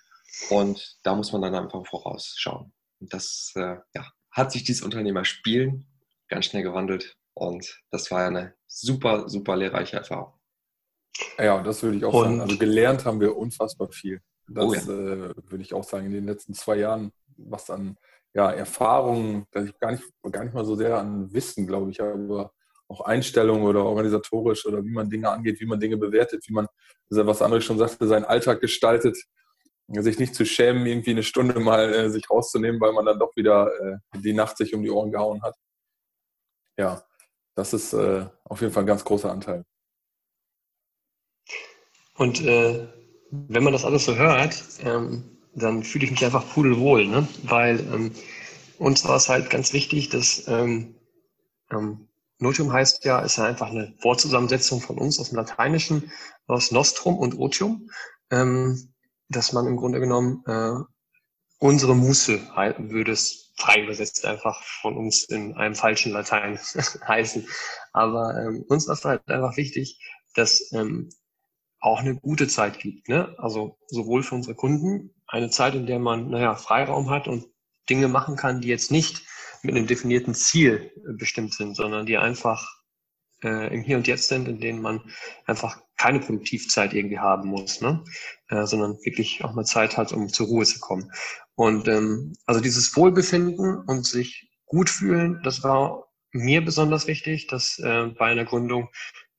Und 0.50 0.98
da 1.04 1.16
muss 1.16 1.32
man 1.32 1.42
dann 1.42 1.56
einfach 1.56 1.86
vorausschauen. 1.86 2.74
Und 3.00 3.14
das 3.14 3.52
äh, 3.56 3.78
ja, 3.94 4.12
hat 4.32 4.52
sich 4.52 4.64
dieses 4.64 4.82
Unternehmerspielen 4.82 5.88
ganz 6.28 6.46
schnell 6.46 6.64
gewandelt. 6.64 7.18
Und 7.34 7.82
das 7.92 8.10
war 8.12 8.22
ja 8.22 8.28
eine 8.28 8.56
super, 8.68 9.30
super 9.30 9.56
lehrreiche 9.56 9.98
Erfahrung. 9.98 10.34
Ja, 11.38 11.62
das 11.62 11.84
würde 11.84 11.98
ich 11.98 12.06
auch 12.06 12.14
und 12.14 12.24
sagen. 12.24 12.42
Also 12.42 12.58
gelernt 12.58 13.06
haben 13.06 13.20
wir 13.20 13.36
unfassbar 13.36 13.92
viel. 13.92 14.22
Das 14.48 14.66
oh 14.66 14.74
ja. 14.74 14.82
äh, 14.82 15.34
würde 15.36 15.62
ich 15.62 15.74
auch 15.74 15.84
sagen, 15.84 16.06
in 16.06 16.14
den 16.14 16.26
letzten 16.26 16.54
zwei 16.54 16.78
Jahren, 16.78 17.12
was 17.38 17.70
an 17.70 17.98
ja, 18.36 18.52
Erfahrungen, 18.52 19.48
dass 19.52 19.66
ich 19.66 19.80
gar 19.80 19.92
nicht, 19.92 20.04
gar 20.30 20.44
nicht 20.44 20.54
mal 20.54 20.66
so 20.66 20.76
sehr 20.76 20.98
an 21.00 21.32
Wissen, 21.34 21.66
glaube 21.66 21.90
ich, 21.90 22.02
aber 22.02 22.52
auch 22.88 23.02
Einstellungen 23.02 23.66
oder 23.66 23.86
organisatorisch 23.86 24.66
oder 24.66 24.84
wie 24.84 24.92
man 24.92 25.10
Dinge 25.10 25.30
angeht, 25.30 25.60
wie 25.62 25.66
man 25.66 25.80
Dinge 25.80 25.98
bewertet, 25.98 26.44
wie 26.48 26.54
man, 26.54 26.68
was 27.10 27.42
André 27.42 27.62
schon 27.62 27.78
sagte, 27.78 28.08
seinen 28.08 28.26
Alltag 28.26 28.60
gestaltet, 28.60 29.18
sich 29.88 30.20
nicht 30.20 30.36
zu 30.36 30.46
schämen, 30.46 30.86
irgendwie 30.86 31.12
eine 31.12 31.24
Stunde 31.24 31.60
mal 31.60 31.94
äh, 31.94 32.10
sich 32.10 32.30
rauszunehmen, 32.30 32.82
weil 32.82 32.92
man 32.92 33.06
dann 33.06 33.20
doch 33.20 33.36
wieder 33.36 33.72
äh, 33.80 33.98
die 34.20 34.34
Nacht 34.34 34.58
sich 34.58 34.76
um 34.76 34.84
die 34.84 34.92
Ohren 34.92 35.12
gehauen 35.12 35.42
hat. 35.42 35.56
Ja, 36.78 37.04
das 37.56 37.74
ist 37.74 37.94
äh, 37.94 38.26
auf 38.44 38.60
jeden 38.60 38.74
Fall 38.74 38.84
ein 38.84 38.88
ganz 38.88 39.06
großer 39.06 39.32
Anteil. 39.32 39.64
Und 42.16 42.42
äh, 42.42 42.88
wenn 43.32 43.64
man 43.64 43.74
das 43.74 43.86
alles 43.86 44.06
so 44.06 44.16
hört, 44.16 44.62
ähm, 44.82 45.35
dann 45.56 45.84
fühle 45.84 46.06
ich 46.06 46.12
mich 46.12 46.26
einfach 46.26 46.48
pudelwohl, 46.54 47.08
ne? 47.08 47.28
weil 47.44 47.80
ähm, 47.80 48.12
uns 48.78 49.06
war 49.06 49.16
es 49.16 49.30
halt 49.30 49.50
ganz 49.50 49.74
wichtig, 49.74 50.10
dass 50.10 50.48
ähm, 50.48 50.96
ähm, 51.72 52.10
Notium 52.40 52.72
heißt 52.72 53.06
ja, 53.06 53.20
ist 53.20 53.38
ja 53.38 53.46
einfach 53.46 53.70
eine 53.70 53.96
Wortzusammensetzung 54.02 54.82
von 54.82 54.98
uns 54.98 55.20
aus 55.20 55.30
dem 55.30 55.38
Lateinischen, 55.38 56.12
aus 56.48 56.72
Nostrum 56.72 57.18
und 57.18 57.40
Otium, 57.40 57.90
ähm, 58.30 58.94
dass 59.30 59.54
man 59.54 59.66
im 59.66 59.78
Grunde 59.78 60.00
genommen 60.00 60.44
äh, 60.46 60.74
unsere 61.60 61.96
Muße 61.96 62.56
halten 62.56 62.92
würde 62.92 63.14
es 63.14 63.54
frei 63.58 63.82
übersetzt 63.84 64.26
einfach 64.26 64.62
von 64.82 64.98
uns 64.98 65.24
in 65.24 65.56
einem 65.56 65.76
falschen 65.76 66.12
Latein 66.12 66.60
heißen. 67.08 67.48
Aber 67.94 68.36
ähm, 68.38 68.66
uns 68.68 68.88
war 68.88 68.96
es 68.96 69.06
halt 69.06 69.28
einfach 69.30 69.56
wichtig, 69.56 70.00
dass 70.36 70.72
ähm, 70.74 71.10
auch 71.80 72.00
eine 72.00 72.16
gute 72.16 72.48
Zeit 72.48 72.80
gibt. 72.80 73.08
Ne? 73.08 73.34
Also 73.38 73.78
sowohl 73.88 74.24
für 74.24 74.36
unsere 74.36 74.56
Kunden 74.56 75.15
eine 75.28 75.50
Zeit, 75.50 75.76
in 75.76 75.86
der 75.86 76.00
man 76.00 76.30
naja, 76.30 76.56
Freiraum 76.56 77.10
hat 77.10 77.28
und 77.28 77.46
Dinge 77.90 78.08
machen 78.08 78.36
kann, 78.36 78.62
die 78.62 78.68
jetzt 78.68 78.92
nicht 78.92 79.24
mit 79.64 79.76
einem 79.76 79.88
definierten 79.88 80.34
Ziel 80.34 80.92
äh, 80.96 81.14
bestimmt 81.14 81.54
sind, 81.54 81.76
sondern 81.76 82.06
die 82.06 82.18
einfach 82.18 82.68
äh, 83.44 83.74
im 83.74 83.84
Hier 83.84 83.98
und 83.98 84.08
Jetzt 84.08 84.28
sind, 84.28 84.48
in 84.48 84.60
denen 84.60 84.82
man 84.82 85.02
einfach 85.46 85.80
keine 85.98 86.20
Produktivzeit 86.20 86.94
irgendwie 86.94 87.20
haben 87.20 87.50
muss, 87.50 87.82
ne? 87.82 88.04
Äh, 88.50 88.66
sondern 88.66 88.98
wirklich 89.04 89.44
auch 89.44 89.54
mal 89.54 89.66
Zeit 89.66 89.98
hat, 89.98 90.12
um 90.12 90.30
zur 90.30 90.48
Ruhe 90.48 90.66
zu 90.66 90.80
kommen. 90.80 91.12
Und 91.56 91.88
ähm, 91.88 92.36
also 92.46 92.62
dieses 92.62 92.96
Wohlbefinden 92.96 93.78
und 93.88 94.06
sich 94.06 94.52
gut 94.66 94.90
fühlen, 94.90 95.42
das 95.44 95.64
war 95.64 96.08
mir 96.32 96.64
besonders 96.64 97.08
wichtig, 97.08 97.48
dass 97.48 97.80
äh, 97.80 98.08
bei 98.08 98.26
einer 98.26 98.46
Gründung, 98.46 98.90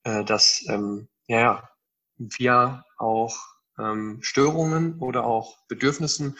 äh, 0.03 0.23
dass 0.23 0.65
ähm, 0.67 1.09
ja, 1.27 1.69
wir 2.17 2.83
auch 2.97 3.37
ähm, 3.79 4.19
Störungen 4.21 4.99
oder 4.99 5.25
auch 5.25 5.57
Bedürfnissen 5.67 6.37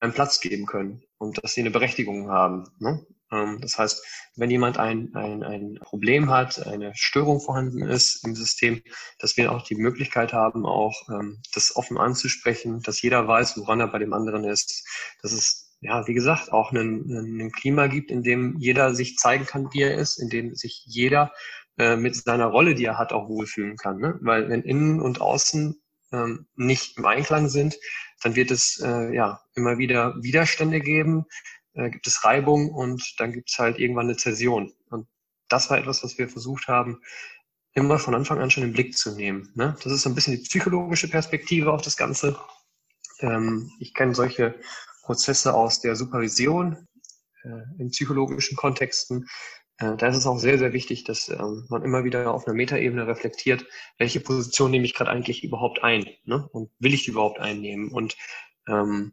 einen 0.00 0.12
Platz 0.12 0.40
geben 0.40 0.66
können 0.66 1.02
und 1.18 1.42
dass 1.42 1.54
sie 1.54 1.60
eine 1.60 1.70
Berechtigung 1.70 2.30
haben. 2.30 2.64
Ne? 2.78 3.04
Ähm, 3.32 3.58
das 3.60 3.78
heißt, 3.78 4.04
wenn 4.36 4.50
jemand 4.50 4.78
ein, 4.78 5.14
ein, 5.14 5.42
ein 5.42 5.78
Problem 5.82 6.30
hat, 6.30 6.66
eine 6.66 6.92
Störung 6.94 7.40
vorhanden 7.40 7.82
ist 7.82 8.24
im 8.24 8.34
System, 8.34 8.82
dass 9.18 9.36
wir 9.36 9.52
auch 9.52 9.62
die 9.62 9.76
Möglichkeit 9.76 10.32
haben, 10.32 10.66
auch 10.66 11.08
ähm, 11.08 11.40
das 11.54 11.76
offen 11.76 11.98
anzusprechen, 11.98 12.80
dass 12.82 13.02
jeder 13.02 13.26
weiß, 13.26 13.56
woran 13.58 13.80
er 13.80 13.88
bei 13.88 13.98
dem 13.98 14.12
anderen 14.12 14.44
ist. 14.44 14.86
Dass 15.22 15.32
es, 15.32 15.76
ja, 15.80 16.06
wie 16.06 16.14
gesagt, 16.14 16.52
auch 16.52 16.72
ein, 16.72 17.52
Klima 17.52 17.86
gibt, 17.86 18.10
in 18.10 18.22
dem 18.22 18.56
jeder 18.58 18.94
sich 18.94 19.16
zeigen 19.16 19.46
kann, 19.46 19.72
wie 19.72 19.82
er 19.82 19.96
ist, 19.96 20.18
in 20.18 20.28
dem 20.28 20.54
sich 20.54 20.82
jeder 20.86 21.32
äh, 21.78 21.96
mit 21.96 22.16
seiner 22.16 22.46
Rolle, 22.46 22.74
die 22.74 22.84
er 22.84 22.98
hat, 22.98 23.12
auch 23.12 23.28
wohlfühlen 23.28 23.76
kann. 23.76 23.98
Ne? 23.98 24.18
Weil 24.20 24.48
wenn 24.48 24.62
innen 24.62 25.00
und 25.00 25.20
außen 25.20 25.80
ähm, 26.12 26.46
nicht 26.56 26.98
im 26.98 27.06
Einklang 27.06 27.48
sind, 27.48 27.76
dann 28.22 28.36
wird 28.36 28.50
es 28.50 28.80
äh, 28.84 29.14
ja 29.14 29.40
immer 29.54 29.78
wieder 29.78 30.14
Widerstände 30.22 30.80
geben, 30.80 31.24
äh, 31.74 31.90
gibt 31.90 32.06
es 32.06 32.24
Reibung 32.24 32.70
und 32.70 33.14
dann 33.18 33.32
gibt 33.32 33.50
es 33.50 33.58
halt 33.58 33.78
irgendwann 33.78 34.06
eine 34.06 34.16
Zäsion. 34.16 34.72
Und 34.90 35.08
das 35.48 35.70
war 35.70 35.78
etwas, 35.78 36.02
was 36.02 36.18
wir 36.18 36.28
versucht 36.28 36.68
haben, 36.68 37.00
immer 37.74 37.98
von 37.98 38.14
Anfang 38.14 38.40
an 38.40 38.50
schon 38.50 38.64
im 38.64 38.72
Blick 38.72 38.96
zu 38.96 39.14
nehmen. 39.14 39.52
Ne? 39.54 39.76
Das 39.82 39.92
ist 39.92 40.02
so 40.02 40.08
ein 40.10 40.14
bisschen 40.14 40.36
die 40.36 40.42
psychologische 40.42 41.08
Perspektive 41.08 41.72
auf 41.72 41.82
das 41.82 41.96
Ganze. 41.96 42.38
Ähm, 43.20 43.70
ich 43.78 43.94
kenne 43.94 44.14
solche 44.14 44.58
Prozesse 45.02 45.54
aus 45.54 45.80
der 45.80 45.96
Supervision 45.96 46.88
äh, 47.44 47.62
in 47.78 47.90
psychologischen 47.90 48.56
Kontexten. 48.56 49.26
Äh, 49.80 49.96
da 49.96 50.08
ist 50.08 50.16
es 50.16 50.26
auch 50.26 50.38
sehr, 50.38 50.58
sehr 50.58 50.72
wichtig, 50.72 51.04
dass 51.04 51.28
ähm, 51.28 51.66
man 51.68 51.82
immer 51.82 52.04
wieder 52.04 52.32
auf 52.32 52.46
einer 52.46 52.54
Metaebene 52.54 53.06
reflektiert, 53.06 53.66
welche 53.98 54.20
Position 54.20 54.70
nehme 54.70 54.84
ich 54.84 54.94
gerade 54.94 55.10
eigentlich 55.10 55.42
überhaupt 55.42 55.82
ein 55.82 56.06
ne? 56.24 56.48
und 56.52 56.70
will 56.78 56.94
ich 56.94 57.04
die 57.04 57.10
überhaupt 57.10 57.40
einnehmen 57.40 57.90
und 57.90 58.16
ähm, 58.68 59.12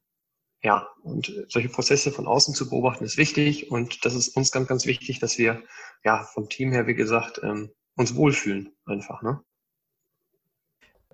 ja, 0.64 0.90
und 1.04 1.32
solche 1.50 1.70
Prozesse 1.70 2.12
von 2.12 2.28
außen 2.28 2.54
zu 2.54 2.70
beobachten 2.70 3.06
ist 3.06 3.18
wichtig 3.18 3.72
und 3.72 4.04
das 4.06 4.16
ist 4.16 4.36
uns 4.36 4.52
ganz, 4.52 4.68
ganz 4.68 4.86
wichtig, 4.86 5.20
dass 5.20 5.38
wir 5.38 5.64
ja 6.04 6.24
vom 6.34 6.50
Team 6.50 6.72
her, 6.72 6.88
wie 6.88 6.96
gesagt, 6.96 7.40
ähm, 7.44 7.72
uns 7.96 8.16
wohlfühlen 8.16 8.76
einfach. 8.86 9.22
Ne? 9.22 9.40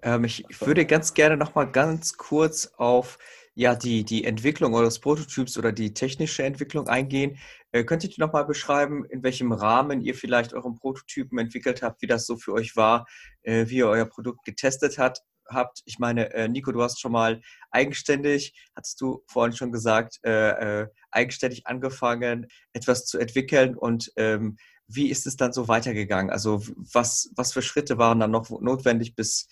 Ähm, 0.02 0.24
ich 0.24 0.46
würde 0.62 0.86
ganz 0.86 1.14
gerne 1.14 1.38
noch 1.38 1.56
mal 1.56 1.66
ganz 1.66 2.18
kurz 2.18 2.74
auf 2.78 3.20
ja, 3.56 3.76
die, 3.76 4.04
die 4.04 4.24
Entwicklung 4.24 4.74
eures 4.74 5.00
Prototyps 5.00 5.58
oder 5.58 5.72
die 5.72 5.94
technische 5.94 6.44
Entwicklung 6.44 6.88
eingehen. 6.88 7.38
Äh, 7.72 7.84
könntet 7.84 8.18
ihr 8.18 8.26
noch 8.26 8.34
mal 8.34 8.44
beschreiben, 8.44 9.06
in 9.06 9.24
welchem 9.24 9.52
Rahmen 9.52 10.02
ihr 10.02 10.16
vielleicht 10.16 10.54
euren 10.54 10.76
Prototypen 10.76 11.38
entwickelt 11.38 11.82
habt, 11.82 12.02
wie 12.02 12.08
das 12.08 12.26
so 12.26 12.38
für 12.38 12.54
euch 12.54 12.76
war, 12.76 13.06
äh, 13.44 13.68
wie 13.68 13.78
ihr 13.78 13.88
euer 13.88 14.06
Produkt 14.06 14.44
getestet 14.46 14.98
habt? 14.98 15.22
habt. 15.50 15.82
Ich 15.86 16.00
meine, 16.00 16.34
äh, 16.34 16.48
Nico, 16.48 16.72
du 16.72 16.82
hast 16.82 17.00
schon 17.00 17.12
mal 17.12 17.42
eigenständig, 17.72 18.54
hast 18.76 19.00
du 19.02 19.24
vorhin 19.28 19.56
schon 19.56 19.72
gesagt, 19.72 20.20
äh, 20.24 20.82
äh, 20.82 20.88
eigenständig 21.12 21.68
angefangen, 21.68 22.48
etwas 22.74 23.06
zu 23.06 23.18
entwickeln 23.18 23.76
und 23.76 24.12
ähm, 24.16 24.58
wie 24.88 25.10
ist 25.10 25.26
es 25.28 25.38
dann 25.38 25.54
so 25.54 25.68
weitergegangen? 25.68 26.32
Also 26.32 26.62
was, 26.76 27.30
was 27.36 27.54
für 27.54 27.62
Schritte 27.62 27.98
waren 27.98 28.20
dann 28.20 28.32
noch 28.32 28.50
notwendig, 28.50 29.16
bis 29.16 29.48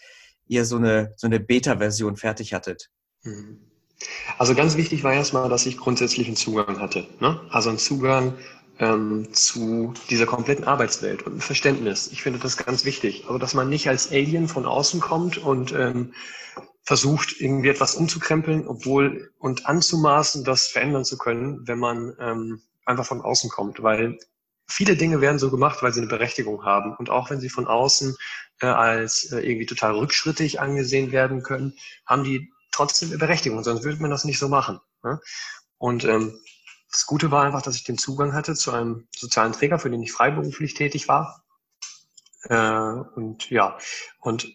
ihr 0.45 0.65
so 0.65 0.77
eine, 0.77 1.13
so 1.15 1.27
eine 1.27 1.39
Beta-Version 1.39 2.17
fertig 2.17 2.53
hattet? 2.53 2.89
Mhm. 3.23 3.70
Also 4.37 4.55
ganz 4.55 4.77
wichtig 4.77 5.03
war 5.03 5.13
erstmal, 5.13 5.49
dass 5.49 5.65
ich 5.65 5.77
grundsätzlich 5.77 6.27
einen 6.27 6.35
Zugang 6.35 6.79
hatte. 6.79 7.07
Ne? 7.19 7.39
Also 7.49 7.69
einen 7.69 7.77
Zugang 7.77 8.33
ähm, 8.79 9.31
zu 9.33 9.93
dieser 10.09 10.25
kompletten 10.25 10.65
Arbeitswelt 10.65 11.23
und 11.23 11.37
ein 11.37 11.41
Verständnis. 11.41 12.09
Ich 12.11 12.23
finde 12.23 12.39
das 12.39 12.57
ganz 12.57 12.83
wichtig. 12.83 13.25
Also, 13.27 13.37
dass 13.37 13.53
man 13.53 13.69
nicht 13.69 13.87
als 13.87 14.11
Alien 14.11 14.47
von 14.47 14.65
außen 14.65 14.99
kommt 14.99 15.37
und 15.37 15.71
ähm, 15.71 16.13
versucht, 16.83 17.39
irgendwie 17.39 17.69
etwas 17.69 17.95
umzukrempeln, 17.95 18.67
obwohl 18.67 19.31
und 19.37 19.67
anzumaßen, 19.67 20.43
das 20.43 20.67
verändern 20.67 21.05
zu 21.05 21.17
können, 21.17 21.67
wenn 21.67 21.79
man 21.79 22.15
ähm, 22.19 22.61
einfach 22.85 23.05
von 23.05 23.21
außen 23.21 23.49
kommt. 23.51 23.83
Weil 23.83 24.17
viele 24.67 24.95
Dinge 24.95 25.21
werden 25.21 25.37
so 25.37 25.51
gemacht, 25.51 25.83
weil 25.83 25.93
sie 25.93 26.01
eine 26.01 26.09
Berechtigung 26.09 26.65
haben. 26.65 26.95
Und 26.95 27.11
auch 27.11 27.29
wenn 27.29 27.39
sie 27.39 27.49
von 27.49 27.67
außen 27.67 28.15
äh, 28.61 28.65
als 28.65 29.31
äh, 29.31 29.39
irgendwie 29.39 29.67
total 29.67 29.93
rückschrittig 29.93 30.59
angesehen 30.59 31.11
werden 31.11 31.43
können, 31.43 31.75
haben 32.05 32.23
die 32.23 32.51
trotzdem 32.71 33.09
eine 33.09 33.17
Berechtigung, 33.17 33.63
sonst 33.63 33.83
würde 33.83 34.01
man 34.01 34.11
das 34.11 34.25
nicht 34.25 34.39
so 34.39 34.47
machen. 34.47 34.79
Ne? 35.03 35.19
Und 35.77 36.03
ähm, 36.05 36.39
das 36.91 37.05
Gute 37.05 37.31
war 37.31 37.43
einfach, 37.43 37.61
dass 37.61 37.75
ich 37.75 37.83
den 37.83 37.97
Zugang 37.97 38.33
hatte 38.33 38.53
zu 38.53 38.71
einem 38.71 39.07
sozialen 39.15 39.53
Träger, 39.53 39.79
für 39.79 39.89
den 39.89 40.03
ich 40.03 40.11
freiberuflich 40.11 40.73
tätig 40.73 41.07
war. 41.07 41.43
Äh, 42.43 42.55
und 42.55 43.49
ja, 43.49 43.77
und 44.19 44.51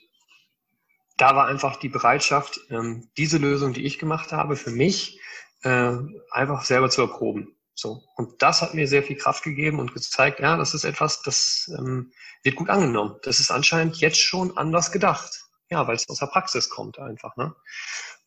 da 1.16 1.34
war 1.34 1.46
einfach 1.46 1.76
die 1.76 1.88
Bereitschaft, 1.88 2.60
ähm, 2.68 3.10
diese 3.16 3.38
Lösung, 3.38 3.72
die 3.72 3.86
ich 3.86 3.98
gemacht 3.98 4.32
habe, 4.32 4.56
für 4.56 4.70
mich 4.70 5.20
äh, 5.62 5.92
einfach 6.30 6.64
selber 6.64 6.90
zu 6.90 7.02
erproben. 7.02 7.56
So. 7.74 8.02
Und 8.16 8.42
das 8.42 8.62
hat 8.62 8.74
mir 8.74 8.88
sehr 8.88 9.02
viel 9.02 9.16
Kraft 9.16 9.42
gegeben 9.42 9.80
und 9.80 9.94
gezeigt, 9.94 10.40
ja, 10.40 10.56
das 10.56 10.74
ist 10.74 10.84
etwas, 10.84 11.22
das 11.22 11.70
ähm, 11.78 12.12
wird 12.42 12.56
gut 12.56 12.70
angenommen. 12.70 13.16
Das 13.22 13.40
ist 13.40 13.50
anscheinend 13.50 13.96
jetzt 13.98 14.20
schon 14.20 14.56
anders 14.56 14.92
gedacht. 14.92 15.45
Ja, 15.70 15.86
weil 15.86 15.96
es 15.96 16.08
aus 16.08 16.18
der 16.18 16.26
Praxis 16.26 16.68
kommt 16.68 16.98
einfach. 16.98 17.36
Ne? 17.36 17.54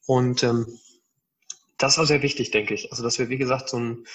Und 0.06 0.43
ähm, 0.43 0.80
das 1.78 1.97
war 1.97 2.06
sehr 2.06 2.21
wichtig, 2.21 2.52
denke 2.52 2.73
ich. 2.73 2.91
Also, 2.91 3.04
dass 3.04 3.19
wir, 3.19 3.30
wie 3.30 3.38
gesagt, 3.38 3.69
so 3.69 3.80
ein, 3.80 4.06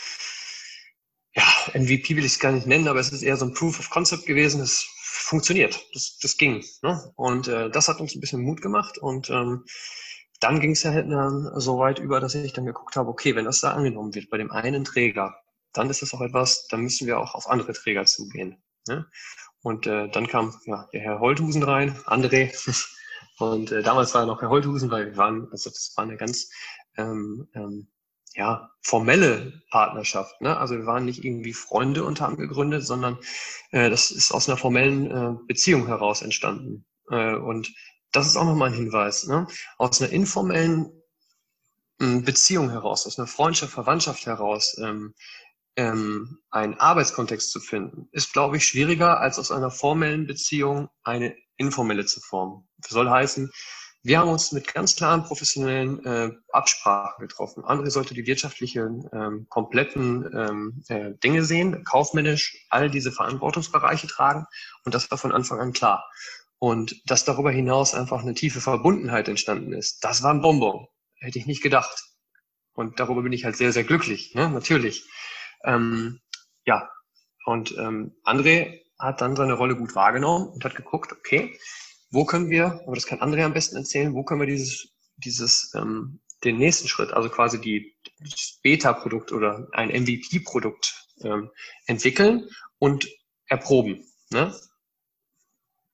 ja, 1.35 1.45
MVP 1.73 2.17
will 2.17 2.25
ich 2.25 2.33
es 2.33 2.39
gar 2.39 2.53
nicht 2.53 2.67
nennen, 2.67 2.89
aber 2.89 3.01
es 3.01 3.11
ist 3.11 3.23
eher 3.23 3.37
so 3.37 3.47
ein 3.47 3.55
Proof 3.55 3.81
of 3.81 3.91
Concept 3.91 4.27
gewesen. 4.27 4.61
Es 4.61 4.87
funktioniert. 5.03 5.87
Das, 5.95 6.19
das 6.19 6.37
ging. 6.37 6.65
Ne? 6.83 7.13
Und 7.17 7.49
äh, 7.49 7.71
das 7.71 7.89
hat 7.89 8.01
uns 8.01 8.15
ein 8.15 8.21
bisschen 8.21 8.43
Mut 8.43 8.61
gemacht. 8.61 8.99
Und 8.99 9.31
ähm, 9.31 9.65
dann 10.41 10.61
ging 10.61 10.73
es 10.73 10.83
ja 10.83 10.93
halt 10.93 11.11
dann 11.11 11.59
so 11.59 11.79
weit 11.79 11.99
über, 11.99 12.21
dass 12.21 12.35
ich 12.35 12.53
dann 12.53 12.67
geguckt 12.67 12.97
habe, 12.97 13.09
okay, 13.09 13.35
wenn 13.35 13.47
das 13.47 13.61
da 13.61 13.73
angenommen 13.73 14.15
wird 14.15 14.31
bei 14.31 14.37
dem 14.37 14.53
einen 14.53 14.85
Träger, 14.85 15.37
dann 15.73 15.91
ist 15.91 16.03
das 16.03 16.13
auch 16.13 16.21
etwas, 16.21 16.67
dann 16.69 16.83
müssen 16.83 17.07
wir 17.07 17.19
auch 17.19 17.35
auf 17.35 17.49
andere 17.49 17.73
Träger 17.73 18.05
zugehen. 18.05 18.63
Ne? 18.87 19.07
Und 19.63 19.87
äh, 19.87 20.09
dann 20.09 20.27
kam 20.27 20.55
ja, 20.67 20.89
der 20.93 21.01
Herr 21.01 21.21
Holthusen 21.21 21.63
rein, 21.63 21.97
André. 22.05 22.53
Und 23.39 23.73
äh, 23.73 23.83
damals 23.83 24.15
war 24.15 24.27
noch 24.27 24.41
Herr 24.41 24.51
Holthusen, 24.51 24.91
weil 24.91 25.07
wir 25.07 25.17
waren, 25.17 25.49
also 25.51 25.71
das 25.71 25.93
war 25.97 26.05
eine 26.05 26.17
ganz 26.17 26.49
ähm, 26.97 27.49
ähm, 27.55 27.89
ja, 28.35 28.71
formelle 28.83 29.63
Partnerschaft. 29.71 30.41
Ne? 30.41 30.57
Also 30.57 30.77
wir 30.77 30.87
waren 30.87 31.05
nicht 31.05 31.25
irgendwie 31.25 31.53
Freunde 31.53 32.05
und 32.05 32.21
haben 32.21 32.37
gegründet, 32.37 32.85
sondern 32.85 33.19
äh, 33.71 33.91
das 33.91 34.11
ist 34.11 34.33
aus 34.33 34.49
einer 34.49 34.59
formellen 34.59 35.11
äh, 35.11 35.39
Beziehung 35.47 35.87
heraus 35.87 36.23
entstanden. 36.23 36.85
Äh, 37.11 37.35
und 37.35 37.73
das 38.13 38.27
ist 38.27 38.37
auch 38.37 38.45
nochmal 38.45 38.71
ein 38.71 38.77
Hinweis. 38.77 39.27
Ne? 39.27 39.47
Aus 39.79 40.01
einer 40.01 40.13
informellen 40.13 40.91
äh, 42.01 42.21
Beziehung 42.21 42.71
heraus, 42.71 43.07
aus 43.07 43.19
einer 43.19 43.29
Freundschaft, 43.29 43.73
Verwandtschaft 43.73 44.27
heraus, 44.27 44.77
ähm, 44.83 45.15
ähm, 45.77 46.39
einen 46.51 46.75
Arbeitskontext 46.75 47.51
zu 47.51 47.61
finden, 47.61 48.09
ist, 48.13 48.33
glaube 48.33 48.57
ich, 48.57 48.67
schwieriger, 48.67 49.21
als 49.21 49.39
aus 49.39 49.51
einer 49.51 49.71
formellen 49.71 50.27
Beziehung 50.27 50.89
eine 51.03 51.35
informelle 51.57 52.05
zu 52.05 52.21
formen. 52.21 52.69
Das 52.79 52.91
soll 52.91 53.11
heißen, 53.11 53.51
wir 54.07 54.19
haben 54.19 54.29
uns 54.29 54.53
mit 54.53 54.73
ganz 54.73 54.97
klaren 54.97 55.25
professionellen 55.25 56.05
äh, 56.05 56.31
Absprachen 56.53 57.27
getroffen. 57.27 57.65
André 57.65 57.89
sollte 57.89 58.13
die 58.13 58.27
wirtschaftlichen 58.27 59.09
ähm, 59.15 59.47
kompletten 59.49 60.31
ähm, 60.37 60.85
äh, 60.89 61.13
Dinge 61.25 61.43
sehen, 61.43 61.85
kaufmännisch 61.85 62.67
all 62.69 62.91
diese 62.91 63.13
Verantwortungsbereiche 63.13 64.07
tragen 64.07 64.45
und 64.85 64.95
das 64.95 65.11
war 65.11 65.17
von 65.17 65.33
Anfang 65.33 65.59
an 65.59 65.73
klar. 65.73 66.05
Und 66.59 67.01
dass 67.07 67.25
darüber 67.25 67.51
hinaus 67.51 67.95
einfach 67.95 68.21
eine 68.21 68.35
tiefe 68.35 68.61
Verbundenheit 68.61 69.29
entstanden 69.29 69.73
ist, 69.73 70.05
das 70.05 70.23
war 70.23 70.35
ein 70.35 70.43
Bonbon. 70.43 70.87
Hätte 71.17 71.39
ich 71.39 71.47
nicht 71.47 71.63
gedacht. 71.63 72.05
Und 72.75 73.01
darüber 73.01 73.23
bin 73.23 73.33
ich 73.33 73.45
halt 73.45 73.57
sehr, 73.57 73.73
sehr 73.73 73.85
glücklich, 73.85 74.35
ne? 74.35 74.51
natürlich. 74.51 75.09
Ähm, 75.65 76.21
ja, 76.67 76.91
und 77.45 77.77
ähm, 77.79 78.17
André 78.25 78.83
hat 78.99 79.21
dann 79.21 79.37
seine 79.37 79.55
Rolle 79.55 79.77
gut 79.77 79.95
wahrgenommen 79.95 80.49
und 80.49 80.65
hat 80.65 80.75
geguckt, 80.75 81.13
okay, 81.13 81.59
wo 82.11 82.25
können 82.25 82.51
wir, 82.51 82.81
aber 82.87 82.95
das 82.95 83.07
kann 83.07 83.21
André 83.21 83.45
am 83.45 83.55
besten 83.55 83.77
erzählen, 83.77 84.15
wo 84.15 84.23
können 84.23 84.41
wir 84.41 84.47
dieses, 84.47 84.95
dieses 85.17 85.73
ähm, 85.75 86.21
den 86.45 86.59
nächsten 86.59 86.89
Schritt, 86.89 87.13
also 87.13 87.29
quasi 87.29 87.61
die, 87.61 87.97
das 88.21 88.61
Beta-Produkt 88.63 89.33
oder 89.33 89.67
ein 89.73 89.89
MVP-Produkt 89.89 91.09
ähm, 91.23 91.51
entwickeln 91.87 92.49
und 92.79 93.09
erproben. 93.47 94.05
Ne? 94.31 94.55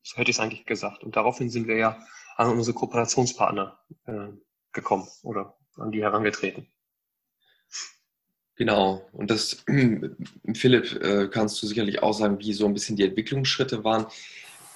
So 0.03 0.17
hätte 0.17 0.31
ich 0.31 0.37
es 0.37 0.41
eigentlich 0.41 0.67
gesagt. 0.67 1.05
Und 1.05 1.17
daraufhin 1.17 1.51
sind 1.51 1.69
wir 1.69 1.77
ja 1.77 2.05
an 2.37 2.51
unsere 2.51 2.75
Kooperationspartner 2.75 3.79
äh, 4.07 4.29
gekommen 4.73 5.07
oder 5.23 5.57
an 5.77 5.93
die 5.93 6.03
herangetreten. 6.03 6.73
Genau, 8.61 9.09
und 9.15 9.31
das, 9.31 9.65
Philipp, 10.55 11.03
äh, 11.03 11.29
kannst 11.29 11.63
du 11.63 11.67
sicherlich 11.67 12.03
auch 12.03 12.13
sagen, 12.13 12.41
wie 12.41 12.53
so 12.53 12.67
ein 12.67 12.75
bisschen 12.75 12.95
die 12.95 13.05
Entwicklungsschritte 13.05 13.85
waren. 13.85 14.05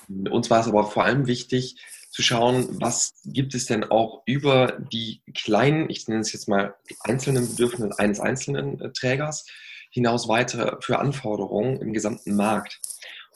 Uns 0.08 0.48
war 0.48 0.62
es 0.62 0.68
aber 0.68 0.84
vor 0.84 1.04
allem 1.04 1.26
wichtig, 1.26 1.76
zu 2.08 2.22
schauen, 2.22 2.66
was 2.80 3.12
gibt 3.26 3.54
es 3.54 3.66
denn 3.66 3.84
auch 3.84 4.22
über 4.24 4.78
die 4.90 5.20
kleinen, 5.34 5.90
ich 5.90 6.08
nenne 6.08 6.22
es 6.22 6.32
jetzt 6.32 6.48
mal 6.48 6.74
einzelnen 7.00 7.46
Bedürfnisse 7.46 7.98
eines 7.98 8.20
einzelnen 8.20 8.80
äh, 8.80 8.90
Trägers 8.90 9.44
hinaus 9.90 10.28
weitere 10.28 10.76
für 10.80 10.98
Anforderungen 10.98 11.78
im 11.82 11.92
gesamten 11.92 12.36
Markt. 12.36 12.80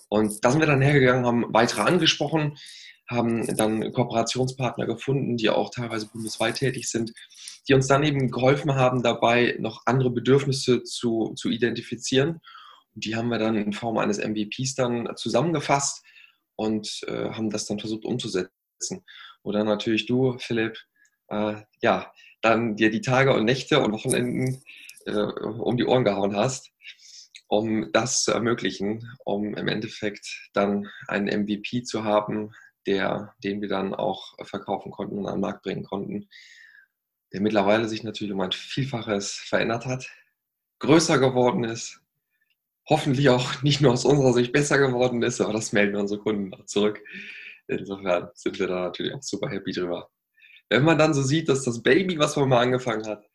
Und 0.09 0.43
da 0.47 0.51
sind 0.51 0.61
wir 0.61 0.67
dann 0.67 0.81
hergegangen, 0.81 1.27
haben 1.27 1.45
weitere 1.51 1.83
angesprochen, 1.83 2.57
haben 3.09 3.47
dann 3.57 3.93
Kooperationspartner 3.93 4.87
gefunden, 4.87 5.37
die 5.37 5.51
auch 5.51 5.71
teilweise 5.71 6.09
bundesweit 6.09 6.57
tätig 6.57 6.91
sind, 6.91 7.13
die 7.67 7.75
uns 7.75 7.87
dann 7.87 8.05
eben 8.05 8.31
geholfen 8.31 8.75
haben, 8.75 9.03
dabei 9.03 9.57
noch 9.59 9.83
andere 9.87 10.11
Bedürfnisse 10.11 10.83
zu, 10.83 11.35
zu 11.35 11.49
identifizieren. 11.49 12.41
Und 12.95 13.05
die 13.05 13.17
haben 13.17 13.29
wir 13.29 13.39
dann 13.39 13.57
in 13.57 13.73
Form 13.73 13.99
eines 13.99 14.19
MVPs 14.19 14.75
dann 14.75 15.09
zusammengefasst 15.17 16.05
und 16.57 17.01
äh, 17.07 17.31
haben 17.31 17.51
das 17.51 17.67
dann 17.67 17.79
versucht 17.79 18.05
umzusetzen 18.05 18.53
sitzen. 18.79 19.05
Oder 19.43 19.65
natürlich 19.65 20.07
du, 20.07 20.39
Philipp, 20.39 20.79
äh, 21.29 21.57
ja, 21.83 22.13
dann 22.41 22.77
dir 22.77 22.91
die 22.91 23.01
Tage 23.01 23.35
und 23.35 23.45
Nächte 23.45 23.81
und 23.81 23.93
Wochenenden 23.93 24.63
äh, 25.07 25.13
um 25.13 25.77
die 25.77 25.85
Ohren 25.85 26.05
gehauen 26.05 26.37
hast, 26.37 26.71
um 27.49 27.91
das 27.93 28.23
zu 28.23 28.33
ermöglichen, 28.33 29.17
um 29.25 29.55
im 29.55 29.69
Endeffekt 29.69 30.51
dann 30.53 30.89
einen 31.07 31.45
MVP 31.45 31.83
zu 31.83 32.05
haben, 32.05 32.53
der, 32.89 33.35
den 33.45 33.61
wir 33.61 33.69
dann 33.69 33.95
auch 33.95 34.35
verkaufen 34.47 34.91
konnten 34.91 35.19
und 35.19 35.27
an 35.27 35.35
den 35.35 35.43
Markt 35.43 35.63
bringen 35.63 35.85
konnten, 35.85 36.29
der 37.33 37.43
mittlerweile 37.43 37.87
sich 37.87 38.03
natürlich 38.03 38.33
um 38.33 38.41
ein 38.41 38.53
Vielfaches 38.53 39.33
verändert 39.33 39.85
hat, 39.85 40.11
größer 40.79 41.19
geworden 41.19 41.65
ist, 41.65 42.01
hoffentlich 42.89 43.29
auch 43.29 43.63
nicht 43.63 43.83
nur 43.83 43.93
aus 43.93 44.07
unserer 44.07 44.33
Sicht 44.33 44.53
besser 44.53 44.79
geworden 44.79 45.23
ist, 45.23 45.41
aber 45.41 45.53
das 45.53 45.73
melden 45.73 45.97
unsere 45.97 46.21
Kunden 46.21 46.55
auch 46.55 46.65
zurück. 46.65 47.05
Insofern 47.67 48.31
sind 48.35 48.59
wir 48.59 48.67
da 48.67 48.81
natürlich 48.81 49.13
auch 49.13 49.23
super 49.23 49.51
happy 49.51 49.73
drüber. 49.73 50.11
Wenn 50.71 50.85
man 50.85 50.97
dann 50.97 51.13
so 51.13 51.23
sieht, 51.23 51.51
dass 51.51 51.65
das 51.65 51.83
Baby, 51.83 52.19
was 52.19 52.37
man 52.37 52.49
mal 52.49 52.63
angefangen 52.63 53.07
hat, 53.07 53.29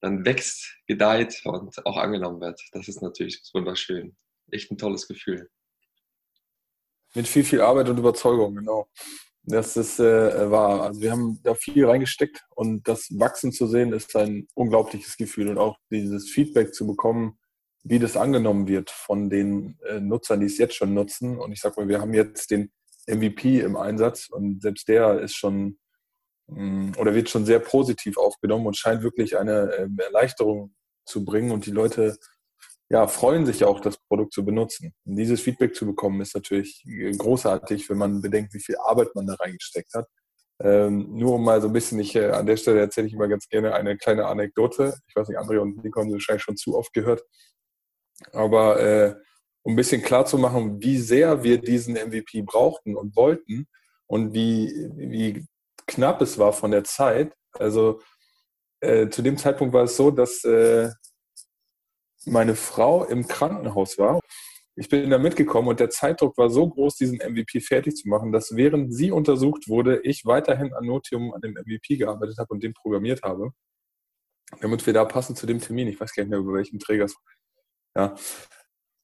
dann 0.00 0.24
wächst, 0.24 0.76
gedeiht 0.86 1.42
und 1.44 1.84
auch 1.84 1.96
angenommen 1.96 2.40
wird, 2.40 2.60
das 2.72 2.86
ist 2.86 3.02
natürlich 3.02 3.42
wunderschön. 3.52 4.16
Echt 4.52 4.70
ein 4.70 4.78
tolles 4.78 5.08
Gefühl. 5.08 5.50
Mit 7.14 7.26
viel, 7.26 7.44
viel 7.44 7.60
Arbeit 7.60 7.88
und 7.88 7.98
Überzeugung, 7.98 8.54
genau. 8.54 8.88
Das 9.42 9.76
ist 9.76 9.98
äh, 9.98 10.50
wahr. 10.50 10.82
Also 10.82 11.00
wir 11.00 11.10
haben 11.10 11.40
da 11.42 11.54
viel 11.54 11.84
reingesteckt 11.86 12.44
und 12.50 12.86
das 12.86 13.08
Wachsen 13.18 13.52
zu 13.52 13.66
sehen, 13.66 13.92
ist 13.92 14.14
ein 14.14 14.46
unglaubliches 14.54 15.16
Gefühl 15.16 15.48
und 15.48 15.58
auch 15.58 15.76
dieses 15.90 16.30
Feedback 16.30 16.74
zu 16.74 16.86
bekommen, 16.86 17.38
wie 17.82 17.98
das 17.98 18.16
angenommen 18.16 18.68
wird 18.68 18.90
von 18.90 19.30
den 19.30 19.78
äh, 19.88 20.00
Nutzern, 20.00 20.40
die 20.40 20.46
es 20.46 20.58
jetzt 20.58 20.74
schon 20.74 20.94
nutzen. 20.94 21.38
Und 21.38 21.52
ich 21.52 21.60
sag 21.60 21.76
mal, 21.76 21.88
wir 21.88 22.00
haben 22.00 22.14
jetzt 22.14 22.50
den 22.50 22.70
MVP 23.06 23.60
im 23.60 23.76
Einsatz 23.76 24.28
und 24.28 24.62
selbst 24.62 24.86
der 24.88 25.20
ist 25.20 25.34
schon 25.34 25.78
mm, 26.48 26.92
oder 26.98 27.14
wird 27.14 27.30
schon 27.30 27.46
sehr 27.46 27.60
positiv 27.60 28.18
aufgenommen 28.18 28.66
und 28.66 28.76
scheint 28.76 29.02
wirklich 29.02 29.38
eine 29.38 29.72
ähm, 29.78 29.98
Erleichterung 29.98 30.74
zu 31.06 31.24
bringen 31.24 31.50
und 31.50 31.66
die 31.66 31.72
Leute 31.72 32.18
ja, 32.90 33.06
freuen 33.06 33.46
sich 33.46 33.64
auch, 33.64 33.80
das 33.80 33.98
Produkt 34.08 34.32
zu 34.32 34.44
benutzen. 34.44 34.92
Und 35.04 35.16
dieses 35.16 35.40
Feedback 35.40 35.74
zu 35.76 35.86
bekommen, 35.86 36.20
ist 36.20 36.34
natürlich 36.34 36.84
großartig, 37.18 37.88
wenn 37.88 37.98
man 37.98 38.20
bedenkt, 38.20 38.52
wie 38.52 38.60
viel 38.60 38.76
Arbeit 38.76 39.14
man 39.14 39.26
da 39.26 39.34
reingesteckt 39.34 39.94
hat. 39.94 40.08
Ähm, 40.62 41.06
nur 41.16 41.36
um 41.36 41.44
mal 41.44 41.62
so 41.62 41.68
ein 41.68 41.72
bisschen, 41.72 41.98
ich, 42.00 42.14
äh, 42.16 42.30
an 42.30 42.46
der 42.46 42.56
Stelle 42.56 42.80
erzähle 42.80 43.06
ich 43.06 43.14
immer 43.14 43.28
ganz 43.28 43.48
gerne 43.48 43.74
eine 43.74 43.96
kleine 43.96 44.26
Anekdote. 44.26 44.94
Ich 45.08 45.16
weiß 45.16 45.28
nicht, 45.28 45.38
André 45.38 45.58
und 45.58 45.82
Nico 45.82 46.00
haben 46.00 46.08
sie 46.08 46.14
wahrscheinlich 46.14 46.42
schon 46.42 46.56
zu 46.56 46.76
oft 46.76 46.92
gehört. 46.92 47.22
Aber 48.32 48.78
äh, 48.80 49.14
um 49.62 49.72
ein 49.72 49.76
bisschen 49.76 50.02
klar 50.02 50.26
zu 50.26 50.36
machen, 50.36 50.82
wie 50.82 50.98
sehr 50.98 51.42
wir 51.44 51.58
diesen 51.60 51.94
MVP 51.94 52.42
brauchten 52.42 52.96
und 52.96 53.16
wollten 53.16 53.68
und 54.06 54.34
wie, 54.34 54.90
wie 54.96 55.46
knapp 55.86 56.20
es 56.20 56.38
war 56.38 56.52
von 56.52 56.72
der 56.72 56.84
Zeit. 56.84 57.32
Also 57.52 58.00
äh, 58.80 59.08
zu 59.08 59.22
dem 59.22 59.38
Zeitpunkt 59.38 59.72
war 59.72 59.84
es 59.84 59.96
so, 59.96 60.10
dass 60.10 60.44
äh, 60.44 60.90
meine 62.26 62.56
Frau 62.56 63.04
im 63.04 63.26
Krankenhaus 63.26 63.98
war. 63.98 64.20
Ich 64.76 64.88
bin 64.88 65.10
da 65.10 65.18
mitgekommen 65.18 65.68
und 65.68 65.80
der 65.80 65.90
Zeitdruck 65.90 66.38
war 66.38 66.48
so 66.48 66.68
groß, 66.68 66.96
diesen 66.96 67.18
MVP 67.18 67.60
fertig 67.60 67.96
zu 67.96 68.08
machen, 68.08 68.32
dass 68.32 68.56
während 68.56 68.94
sie 68.94 69.10
untersucht 69.10 69.68
wurde, 69.68 70.00
ich 70.04 70.24
weiterhin 70.24 70.72
an 70.72 70.86
Notium 70.86 71.34
an 71.34 71.40
dem 71.40 71.54
MVP 71.54 71.96
gearbeitet 71.96 72.38
habe 72.38 72.54
und 72.54 72.62
den 72.62 72.72
programmiert 72.72 73.22
habe, 73.22 73.50
damit 74.60 74.86
wir 74.86 74.92
da 74.92 75.04
passend 75.04 75.38
zu 75.38 75.46
dem 75.46 75.60
Termin, 75.60 75.88
ich 75.88 76.00
weiß 76.00 76.14
gar 76.14 76.22
nicht 76.22 76.30
mehr, 76.30 76.38
über 76.38 76.54
welchen 76.54 76.78
Träger 76.78 77.04
es 77.04 77.14
ja, 77.96 78.14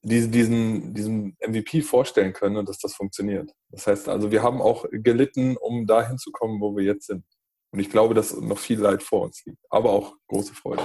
diesen, 0.03 0.31
diesen, 0.31 0.95
diesen 0.95 1.37
MVP 1.45 1.83
vorstellen 1.83 2.33
können 2.33 2.57
und 2.57 2.69
dass 2.69 2.79
das 2.79 2.95
funktioniert. 2.95 3.53
Das 3.71 3.87
heißt 3.87 4.09
also, 4.09 4.31
wir 4.31 4.43
haben 4.43 4.63
auch 4.63 4.87
gelitten, 4.91 5.57
um 5.57 5.87
dahin 5.87 6.19
zu 6.19 6.31
kommen, 6.31 6.61
wo 6.61 6.77
wir 6.77 6.85
jetzt 6.85 7.07
sind. 7.07 7.25
Und 7.73 7.81
ich 7.81 7.91
glaube, 7.91 8.15
dass 8.15 8.35
noch 8.35 8.59
viel 8.59 8.79
Leid 8.79 9.03
vor 9.03 9.23
uns 9.23 9.45
liegt, 9.45 9.59
aber 9.69 9.91
auch 9.91 10.15
große 10.29 10.55
Freude. 10.55 10.83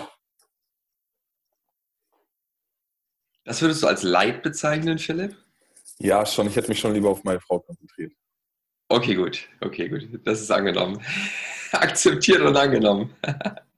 Das 3.43 3.62
würdest 3.62 3.84
du 3.84 3.88
als 3.88 4.04
Leid 4.04 4.43
bezeichnen, 4.43 4.99
Philipp? 4.99 5.36
Ja, 5.99 6.25
schon. 6.25 6.47
Ich 6.47 6.56
hätte 6.56 6.69
mich 6.69 6.80
schon 6.80 6.93
lieber 6.93 7.10
auf 7.10 7.23
meine 7.23 7.39
Frau 7.39 7.60
konzentriert. 7.60 8.13
Okay, 8.89 9.15
gut. 9.15 9.47
Okay, 9.62 9.88
gut. 9.88 10.08
Das 10.25 10.41
ist 10.41 10.51
angenommen. 10.51 11.01
Akzeptiert 11.71 12.41
und 12.41 12.56
angenommen. 12.58 13.15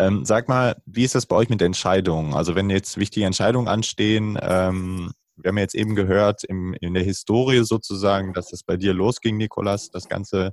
Ähm, 0.00 0.24
sag 0.24 0.48
mal, 0.48 0.80
wie 0.86 1.04
ist 1.04 1.14
das 1.14 1.26
bei 1.26 1.36
euch 1.36 1.50
mit 1.50 1.60
Entscheidungen? 1.60 2.32
Also 2.32 2.54
wenn 2.54 2.70
jetzt 2.70 2.96
wichtige 2.96 3.26
Entscheidungen 3.26 3.68
anstehen, 3.68 4.38
ähm, 4.40 5.12
wir 5.36 5.50
haben 5.50 5.58
jetzt 5.58 5.74
eben 5.74 5.94
gehört 5.94 6.42
im, 6.44 6.72
in 6.80 6.94
der 6.94 7.02
Historie 7.02 7.64
sozusagen, 7.64 8.32
dass 8.32 8.50
es 8.54 8.62
bei 8.62 8.78
dir 8.78 8.94
losging, 8.94 9.36
Nikolas, 9.36 9.90
das 9.90 10.08
Ganze. 10.08 10.52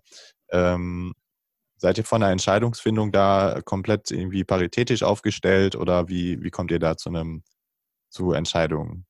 Ähm, 0.51 1.13
seid 1.77 1.97
ihr 1.97 2.03
von 2.03 2.21
der 2.21 2.31
Entscheidungsfindung 2.31 3.11
da 3.11 3.61
komplett 3.63 4.11
irgendwie 4.11 4.43
paritätisch 4.43 5.03
aufgestellt 5.03 5.75
oder 5.75 6.09
wie, 6.09 6.41
wie 6.43 6.49
kommt 6.49 6.71
ihr 6.71 6.79
da 6.79 6.97
zu 6.97 7.09
einem 7.09 7.43
zu 8.09 8.31
Entscheidungen? 8.31 9.05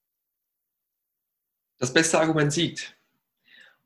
Das 1.79 1.93
beste 1.93 2.19
Argument 2.19 2.51
siegt. 2.51 2.97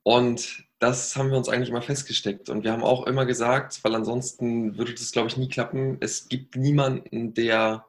Und 0.04 0.66
das 0.80 1.16
haben 1.16 1.30
wir 1.30 1.38
uns 1.38 1.48
eigentlich 1.48 1.70
immer 1.70 1.82
festgesteckt. 1.82 2.50
Und 2.50 2.64
wir 2.64 2.72
haben 2.72 2.84
auch 2.84 3.06
immer 3.06 3.26
gesagt, 3.26 3.84
weil 3.84 3.94
ansonsten 3.94 4.78
würde 4.78 4.94
das, 4.94 5.12
glaube 5.12 5.28
ich, 5.28 5.38
nie 5.38 5.50
klappen, 5.50 5.98
es 6.00 6.28
gibt 6.28 6.56
niemanden, 6.56 7.34
der 7.34 7.86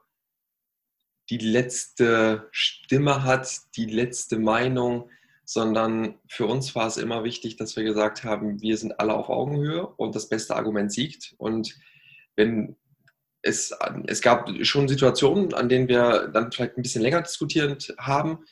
die 1.29 1.37
letzte 1.37 2.49
Stimme 2.51 3.23
hat, 3.23 3.61
die 3.75 3.85
letzte 3.85 4.37
Meinung, 4.37 5.09
sondern 5.45 6.19
für 6.27 6.45
uns 6.45 6.73
war 6.75 6.87
es 6.87 6.97
immer 6.97 7.23
wichtig, 7.23 7.57
dass 7.57 7.75
wir 7.75 7.83
gesagt 7.83 8.23
haben, 8.23 8.61
wir 8.61 8.77
sind 8.77 8.99
alle 8.99 9.13
auf 9.13 9.29
Augenhöhe 9.29 9.85
und 9.85 10.15
das 10.15 10.29
beste 10.29 10.55
Argument 10.55 10.91
siegt. 10.91 11.35
Und 11.37 11.77
wenn 12.35 12.75
es, 13.41 13.75
es 14.07 14.21
gab 14.21 14.49
schon 14.65 14.87
Situationen, 14.87 15.53
an 15.53 15.69
denen 15.69 15.87
wir 15.87 16.29
dann 16.29 16.51
vielleicht 16.51 16.77
ein 16.77 16.81
bisschen 16.81 17.01
länger 17.01 17.21
diskutierend 17.21 17.93
haben, 17.97 18.45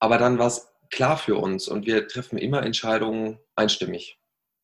aber 0.00 0.18
dann 0.18 0.38
war 0.38 0.48
es 0.48 0.68
klar 0.90 1.16
für 1.16 1.36
uns 1.36 1.68
und 1.68 1.86
wir 1.86 2.08
treffen 2.08 2.38
immer 2.38 2.62
Entscheidungen 2.64 3.38
einstimmig. 3.54 4.18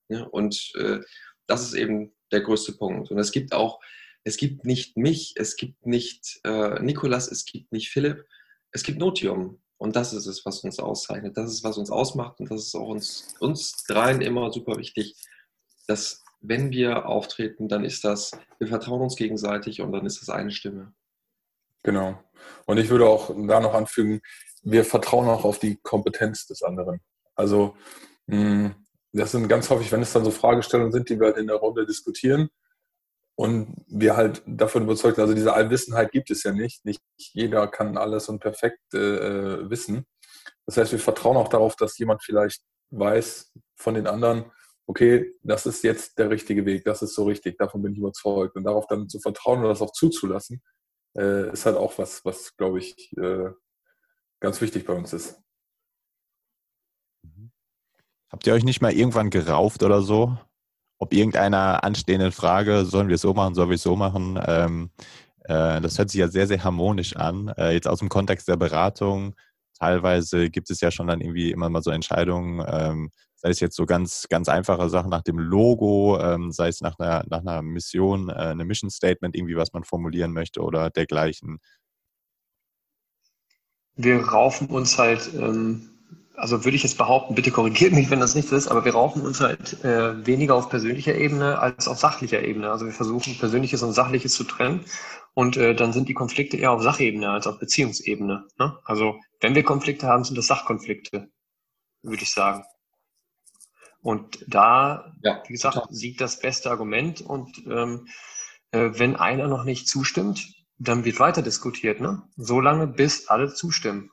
Und 0.09 0.73
äh, 0.77 1.01
das 1.47 1.63
ist 1.63 1.75
eben 1.75 2.13
der 2.33 2.41
größte 2.41 2.73
Punkt. 2.73 3.11
Und 3.11 3.19
es 3.19 3.33
gibt 3.33 3.53
auch, 3.53 3.81
es 4.25 4.37
gibt 4.37 4.65
nicht 4.65 4.97
mich, 4.97 5.35
es 5.37 5.57
gibt 5.57 5.87
nicht 5.87 6.41
äh, 6.45 6.81
Nikolas, 6.83 7.31
es 7.31 7.45
gibt 7.45 7.73
nicht 7.73 7.91
Philipp, 7.91 8.27
es 8.73 8.83
gibt 8.83 8.99
Notium. 8.99 9.63
Und 9.85 9.97
das 9.97 10.15
ist 10.15 10.25
es, 10.25 10.47
was 10.47 10.61
uns 10.61 10.79
auszeichnet. 10.79 11.37
Das 11.37 11.53
ist, 11.53 11.63
was 11.63 11.77
uns 11.77 11.91
ausmacht. 11.91 12.41
Und 12.41 12.51
das 12.51 12.63
ist 12.63 12.75
auch 12.75 12.89
uns, 12.89 13.35
uns 13.39 13.85
dreien 13.87 14.23
immer 14.23 14.51
super 14.51 14.79
wichtig, 14.79 15.15
dass 15.87 16.25
wenn 16.41 16.71
wir 16.71 17.07
auftreten, 17.07 17.69
dann 17.69 17.85
ist 17.85 18.03
das, 18.03 18.31
wir 18.59 18.69
vertrauen 18.69 19.03
uns 19.03 19.15
gegenseitig 19.15 19.83
und 19.83 19.93
dann 19.93 20.07
ist 20.07 20.23
das 20.23 20.31
eine 20.31 20.51
Stimme. 20.53 20.95
Genau. 21.83 22.19
Und 22.65 22.79
ich 22.79 22.89
würde 22.89 23.07
auch 23.07 23.29
da 23.47 23.61
noch 23.61 23.75
anfügen, 23.75 24.23
wir 24.63 24.87
vertrauen 24.87 25.29
auch 25.29 25.45
auf 25.45 25.59
die 25.59 25.77
Kompetenz 25.83 26.47
des 26.47 26.63
anderen. 26.63 27.03
Also 27.35 27.77
mh, 28.25 28.75
das 29.13 29.33
sind 29.33 29.49
ganz 29.49 29.69
häufig, 29.69 29.93
wenn 29.93 30.01
es 30.01 30.15
dann 30.15 30.25
so 30.25 30.31
Fragestellungen 30.31 30.93
sind, 30.93 31.11
die 31.11 31.21
wir 31.21 31.27
halt 31.27 31.37
in 31.37 31.47
der 31.47 31.57
Runde 31.57 31.85
diskutieren 31.85 32.49
und 33.37 33.85
wir 33.89 34.17
halt 34.17 34.43
davon 34.47 34.85
überzeugt 34.85 35.19
also 35.19 35.35
diese 35.35 35.55
Allwissenheit 35.55 36.13
gibt 36.13 36.31
es 36.31 36.45
ja 36.45 36.53
nicht. 36.53 36.85
Nicht 36.85 37.03
jeder 37.17 37.67
kann 37.67 37.97
alles 37.97 38.29
und 38.29 38.39
perfekt 38.39 38.95
äh, 38.95 38.99
äh, 38.99 39.71
wissen. 39.71 40.07
Das 40.67 40.77
heißt, 40.77 40.93
wir 40.93 40.99
vertrauen 40.99 41.37
auch 41.37 41.49
darauf, 41.49 41.75
dass 41.77 41.99
jemand 41.99 42.23
vielleicht 42.23 42.63
weiß 42.91 43.53
von 43.77 43.95
den 43.95 44.07
anderen, 44.07 44.45
okay, 44.87 45.33
das 45.43 45.67
ist 45.67 45.83
jetzt 45.83 46.19
der 46.19 46.31
richtige 46.31 46.65
Weg, 46.65 46.85
das 46.85 47.03
ist 47.03 47.15
so 47.15 47.25
richtig, 47.25 47.59
davon 47.59 47.83
bin 47.83 47.93
ich 47.93 47.99
überzeugt. 47.99 48.57
Und 48.57 48.65
darauf 48.65 48.87
dann 48.87 49.09
zu 49.09 49.19
vertrauen 49.19 49.61
und 49.61 49.69
das 49.69 49.83
auch 49.83 49.93
zuzulassen, 49.93 50.63
äh, 51.17 51.53
ist 51.53 51.67
halt 51.67 51.77
auch 51.77 51.99
was, 51.99 52.25
was, 52.25 52.57
glaube 52.57 52.79
ich, 52.79 53.13
äh, 53.17 53.51
ganz 54.41 54.61
wichtig 54.61 54.85
bei 54.85 54.93
uns 54.93 55.13
ist. 55.13 55.41
Mhm. 57.23 57.51
Habt 58.31 58.47
ihr 58.47 58.55
euch 58.55 58.65
nicht 58.65 58.81
mal 58.81 58.93
irgendwann 58.93 59.31
gerauft 59.31 59.83
oder 59.83 60.03
so? 60.03 60.39
Ob 61.05 61.13
irgendeiner 61.13 61.85
anstehenden 61.85 62.33
Frage, 62.33 62.87
sollen 62.87 63.09
wir 63.09 63.17
es 63.17 63.21
so 63.21 63.35
machen, 63.35 63.55
sollen 63.55 63.69
wir 63.69 63.75
es 63.75 63.83
so 63.83 63.95
machen? 63.95 64.41
Ähm, 64.47 64.89
äh, 65.41 65.79
das 65.83 65.99
hört 65.99 66.09
sich 66.09 66.19
ja 66.19 66.29
sehr, 66.29 66.47
sehr 66.47 66.65
harmonisch 66.65 67.15
an. 67.15 67.49
Äh, 67.59 67.75
jetzt 67.75 67.87
aus 67.87 67.99
dem 67.99 68.09
Kontext 68.09 68.49
der 68.49 68.57
Beratung, 68.57 69.35
teilweise 69.79 70.49
gibt 70.49 70.71
es 70.71 70.81
ja 70.81 70.91
schon 70.91 71.09
dann 71.09 71.21
irgendwie 71.21 71.51
immer 71.51 71.69
mal 71.69 71.83
so 71.83 71.91
Entscheidungen, 71.91 72.65
ähm, 72.67 73.11
sei 73.35 73.51
es 73.51 73.61
jetzt 73.61 73.77
so 73.77 73.85
ganz, 73.85 74.29
ganz 74.31 74.49
einfache 74.49 74.89
Sachen 74.89 75.11
nach 75.11 75.21
dem 75.21 75.39
Logo, 75.39 76.19
ähm, 76.23 76.51
sei 76.53 76.69
es 76.69 76.81
nach 76.81 76.99
einer, 76.99 77.23
nach 77.29 77.41
einer 77.41 77.61
Mission, 77.61 78.31
äh, 78.31 78.33
eine 78.33 78.65
Mission 78.65 78.89
Statement, 78.89 79.37
irgendwie, 79.37 79.57
was 79.57 79.75
man 79.75 79.85
formulieren 79.85 80.33
möchte 80.33 80.63
oder 80.63 80.89
dergleichen. 80.89 81.59
Wir 83.95 84.27
raufen 84.27 84.69
uns 84.69 84.97
halt, 84.97 85.35
ähm, 85.35 85.91
also 86.37 86.65
würde 86.65 86.77
ich 86.77 86.83
jetzt 86.83 86.99
behaupten, 86.99 87.35
bitte 87.35 87.51
korrigiert 87.51 87.93
mich, 87.93 88.11
wenn 88.11 88.21
das 88.21 88.35
nicht 88.35 88.49
so 88.49 88.57
ist, 88.57 88.69
aber 88.69 88.85
wir 88.85 88.93
raufen 88.93 89.23
uns 89.23 89.41
halt 89.41 89.85
äh, 89.85 90.27
weniger 90.27 90.55
auf 90.55 90.69
persönlicher 90.69 91.15
Ebene 91.15 91.59
als 91.59 91.87
auf 91.89 91.99
sachlicher 91.99 92.43
Ebene. 92.43 92.71
Also 92.71 92.87
wir 92.87 92.93
versuchen 92.93 93.39
Persönliches 93.39 93.83
und 93.83 93.93
Sachliches 93.93 94.35
zu 94.35 94.45
trennen 94.45 94.85
und 95.35 95.57
äh, 95.57 95.75
dann 95.75 95.93
sind 95.93 96.09
die 96.09 96.15
Konflikte 96.15 96.57
eher 96.57 96.73
auf 96.73 96.83
Sachebene 96.83 97.31
als 97.31 97.47
auf 97.47 97.59
Beziehungsebene. 97.59 98.47
Ne? 98.59 98.79
Also 98.85 99.21
wenn 99.41 99.55
wir 99.55 99.63
Konflikte 99.63 100.07
haben, 100.07 100.25
sind 100.25 100.37
das 100.37 100.47
Sachkonflikte, 100.47 101.29
würde 102.03 102.23
ich 102.23 102.33
sagen. 102.33 102.65
Und 104.01 104.45
da, 104.47 105.15
ja, 105.23 105.43
wie 105.47 105.53
gesagt, 105.55 105.77
total. 105.77 105.95
siegt 105.95 106.21
das 106.21 106.39
beste 106.39 106.71
Argument. 106.71 107.23
Und 107.23 107.65
ähm, 107.67 108.07
äh, 108.71 108.91
wenn 108.93 109.17
einer 109.17 109.49
noch 109.49 109.65
nicht 109.65 109.89
zustimmt, 109.89 110.47
dann 110.79 111.07
wird 111.07 111.21
weiter 111.21 111.41
diskutiert, 111.41 112.01
ne? 112.01 112.23
So 112.37 112.61
lange, 112.61 112.87
bis 112.87 113.29
alle 113.29 113.55
zustimmen. 113.55 114.11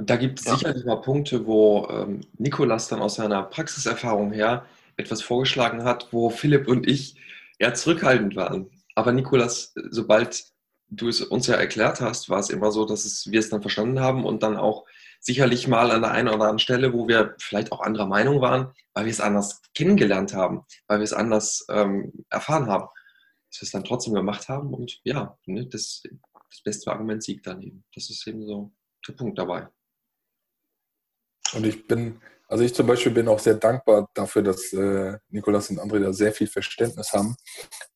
Und 0.00 0.08
da 0.08 0.16
gibt 0.16 0.40
es 0.40 0.46
ja. 0.46 0.56
sicherlich 0.56 0.86
mal 0.86 1.02
Punkte, 1.02 1.44
wo 1.44 1.86
ähm, 1.90 2.22
Nikolas 2.38 2.88
dann 2.88 3.02
aus 3.02 3.16
seiner 3.16 3.42
Praxiserfahrung 3.42 4.32
her 4.32 4.64
etwas 4.96 5.20
vorgeschlagen 5.20 5.84
hat, 5.84 6.10
wo 6.10 6.30
Philipp 6.30 6.68
und 6.68 6.88
ich 6.88 7.16
eher 7.58 7.74
zurückhaltend 7.74 8.34
waren. 8.34 8.70
Aber 8.94 9.12
Nikolas, 9.12 9.74
sobald 9.90 10.46
du 10.88 11.08
es 11.08 11.20
uns 11.20 11.48
ja 11.48 11.56
erklärt 11.56 12.00
hast, 12.00 12.30
war 12.30 12.38
es 12.38 12.48
immer 12.48 12.72
so, 12.72 12.86
dass 12.86 13.04
es, 13.04 13.30
wir 13.30 13.40
es 13.40 13.50
dann 13.50 13.60
verstanden 13.60 14.00
haben 14.00 14.24
und 14.24 14.42
dann 14.42 14.56
auch 14.56 14.86
sicherlich 15.20 15.68
mal 15.68 15.90
an 15.90 16.00
der 16.00 16.12
einen 16.12 16.28
oder 16.28 16.36
anderen 16.36 16.60
Stelle, 16.60 16.94
wo 16.94 17.06
wir 17.06 17.34
vielleicht 17.38 17.70
auch 17.70 17.82
anderer 17.82 18.06
Meinung 18.06 18.40
waren, 18.40 18.72
weil 18.94 19.04
wir 19.04 19.12
es 19.12 19.20
anders 19.20 19.60
kennengelernt 19.74 20.32
haben, 20.32 20.64
weil 20.86 21.00
wir 21.00 21.04
es 21.04 21.12
anders 21.12 21.66
ähm, 21.68 22.24
erfahren 22.30 22.68
haben, 22.68 22.88
dass 23.50 23.60
wir 23.60 23.66
es 23.66 23.72
dann 23.72 23.84
trotzdem 23.84 24.14
gemacht 24.14 24.48
haben 24.48 24.72
und 24.72 24.98
ja, 25.04 25.36
ne, 25.44 25.66
das, 25.66 26.04
das 26.48 26.62
beste 26.64 26.90
Argument 26.90 27.22
siegt 27.22 27.46
dann 27.46 27.60
eben. 27.60 27.84
Das 27.94 28.08
ist 28.08 28.26
eben 28.26 28.46
so 28.46 28.72
der 29.06 29.12
Punkt 29.12 29.38
dabei. 29.38 29.68
Und 31.54 31.66
ich 31.66 31.86
bin, 31.86 32.20
also 32.48 32.64
ich 32.64 32.74
zum 32.74 32.86
Beispiel 32.86 33.12
bin 33.12 33.28
auch 33.28 33.38
sehr 33.38 33.54
dankbar 33.54 34.08
dafür, 34.14 34.42
dass 34.42 34.72
äh, 34.72 35.18
Nikolas 35.28 35.70
und 35.70 35.80
André 35.80 36.00
da 36.00 36.12
sehr 36.12 36.32
viel 36.32 36.46
Verständnis 36.46 37.12
haben, 37.12 37.36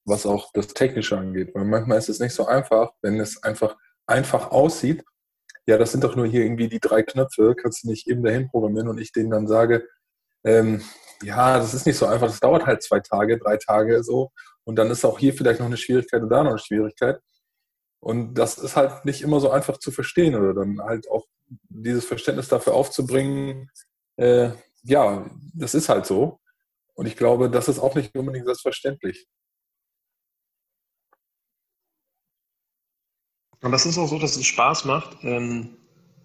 was 0.04 0.26
auch 0.26 0.50
das 0.52 0.68
Technische 0.68 1.18
angeht. 1.18 1.54
Weil 1.54 1.64
manchmal 1.64 1.98
ist 1.98 2.08
es 2.08 2.20
nicht 2.20 2.34
so 2.34 2.46
einfach, 2.46 2.92
wenn 3.02 3.20
es 3.20 3.42
einfach 3.42 3.76
einfach 4.06 4.50
aussieht 4.50 5.02
ja, 5.66 5.78
das 5.78 5.92
sind 5.92 6.04
doch 6.04 6.16
nur 6.16 6.26
hier 6.26 6.44
irgendwie 6.44 6.68
die 6.68 6.80
drei 6.80 7.02
Knöpfe, 7.02 7.54
kannst 7.54 7.84
du 7.84 7.88
nicht 7.88 8.06
eben 8.06 8.22
dahin 8.22 8.48
programmieren 8.48 8.88
und 8.88 8.98
ich 8.98 9.12
denen 9.12 9.30
dann 9.30 9.46
sage, 9.46 9.88
ähm, 10.44 10.82
ja, 11.22 11.58
das 11.58 11.72
ist 11.72 11.86
nicht 11.86 11.96
so 11.96 12.06
einfach, 12.06 12.26
das 12.26 12.40
dauert 12.40 12.66
halt 12.66 12.82
zwei 12.82 13.00
Tage, 13.00 13.38
drei 13.38 13.56
Tage 13.56 14.02
so 14.04 14.30
und 14.64 14.76
dann 14.76 14.90
ist 14.90 15.04
auch 15.04 15.18
hier 15.18 15.32
vielleicht 15.32 15.60
noch 15.60 15.66
eine 15.66 15.78
Schwierigkeit 15.78 16.22
und 16.22 16.28
da 16.28 16.42
noch 16.42 16.50
eine 16.50 16.58
Schwierigkeit. 16.58 17.18
Und 18.04 18.34
das 18.34 18.58
ist 18.58 18.76
halt 18.76 19.06
nicht 19.06 19.22
immer 19.22 19.40
so 19.40 19.48
einfach 19.50 19.78
zu 19.78 19.90
verstehen 19.90 20.34
oder 20.34 20.52
dann 20.52 20.78
halt 20.82 21.10
auch 21.10 21.26
dieses 21.70 22.04
Verständnis 22.04 22.48
dafür 22.48 22.74
aufzubringen, 22.74 23.70
äh, 24.16 24.50
ja, 24.82 25.24
das 25.54 25.74
ist 25.74 25.88
halt 25.88 26.04
so. 26.04 26.38
Und 26.92 27.06
ich 27.06 27.16
glaube, 27.16 27.48
das 27.48 27.66
ist 27.66 27.78
auch 27.78 27.94
nicht 27.94 28.14
unbedingt 28.14 28.44
selbstverständlich. 28.44 29.26
Aber 33.62 33.74
es 33.74 33.86
ist 33.86 33.96
auch 33.96 34.08
so, 34.08 34.18
dass 34.18 34.36
es 34.36 34.44
Spaß 34.44 34.84
macht, 34.84 35.16
ähm, 35.22 35.78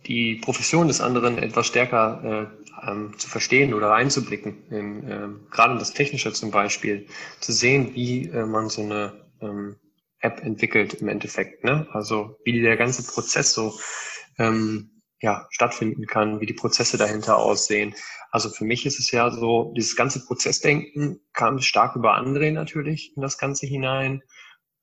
die 0.06 0.36
Profession 0.36 0.90
des 0.90 1.00
anderen 1.00 1.38
etwas 1.38 1.68
stärker 1.68 2.52
äh, 2.84 2.92
ähm, 2.92 3.18
zu 3.18 3.30
verstehen 3.30 3.74
oder 3.74 3.92
reinzublicken. 3.92 4.68
In, 4.70 5.10
ähm, 5.10 5.48
gerade 5.50 5.80
das 5.80 5.94
Technische 5.94 6.34
zum 6.34 6.52
Beispiel, 6.52 7.08
zu 7.40 7.54
sehen, 7.54 7.96
wie 7.96 8.28
äh, 8.28 8.46
man 8.46 8.68
so 8.68 8.82
eine 8.82 9.14
App 10.22 10.42
entwickelt 10.42 10.96
im 10.96 11.08
Endeffekt. 11.08 11.64
Ne? 11.64 11.88
Also 11.92 12.38
wie 12.44 12.62
der 12.62 12.78
ganze 12.78 13.04
Prozess 13.04 13.54
so 13.54 13.80
ähm, 14.38 15.02
ja, 15.22 15.48
stattfinden 15.52 16.06
kann, 16.06 16.40
wie 16.40 16.46
die 16.46 16.54
Prozesse 16.54 16.98
dahinter 16.98 17.38
aussehen. 17.38 17.94
Also 18.32 18.50
für 18.50 18.64
mich 18.64 18.86
ist 18.86 19.00
es 19.00 19.12
ja 19.12 19.32
so, 19.32 19.74
dieses 19.76 19.96
ganze 19.96 20.24
Prozessdenken 20.26 21.20
kam 21.34 21.60
stark 21.60 21.96
über 21.96 22.14
andere 22.14 22.52
natürlich 22.52 23.14
in 23.16 23.22
das 23.22 23.38
Ganze 23.38 23.66
hinein 23.66 24.24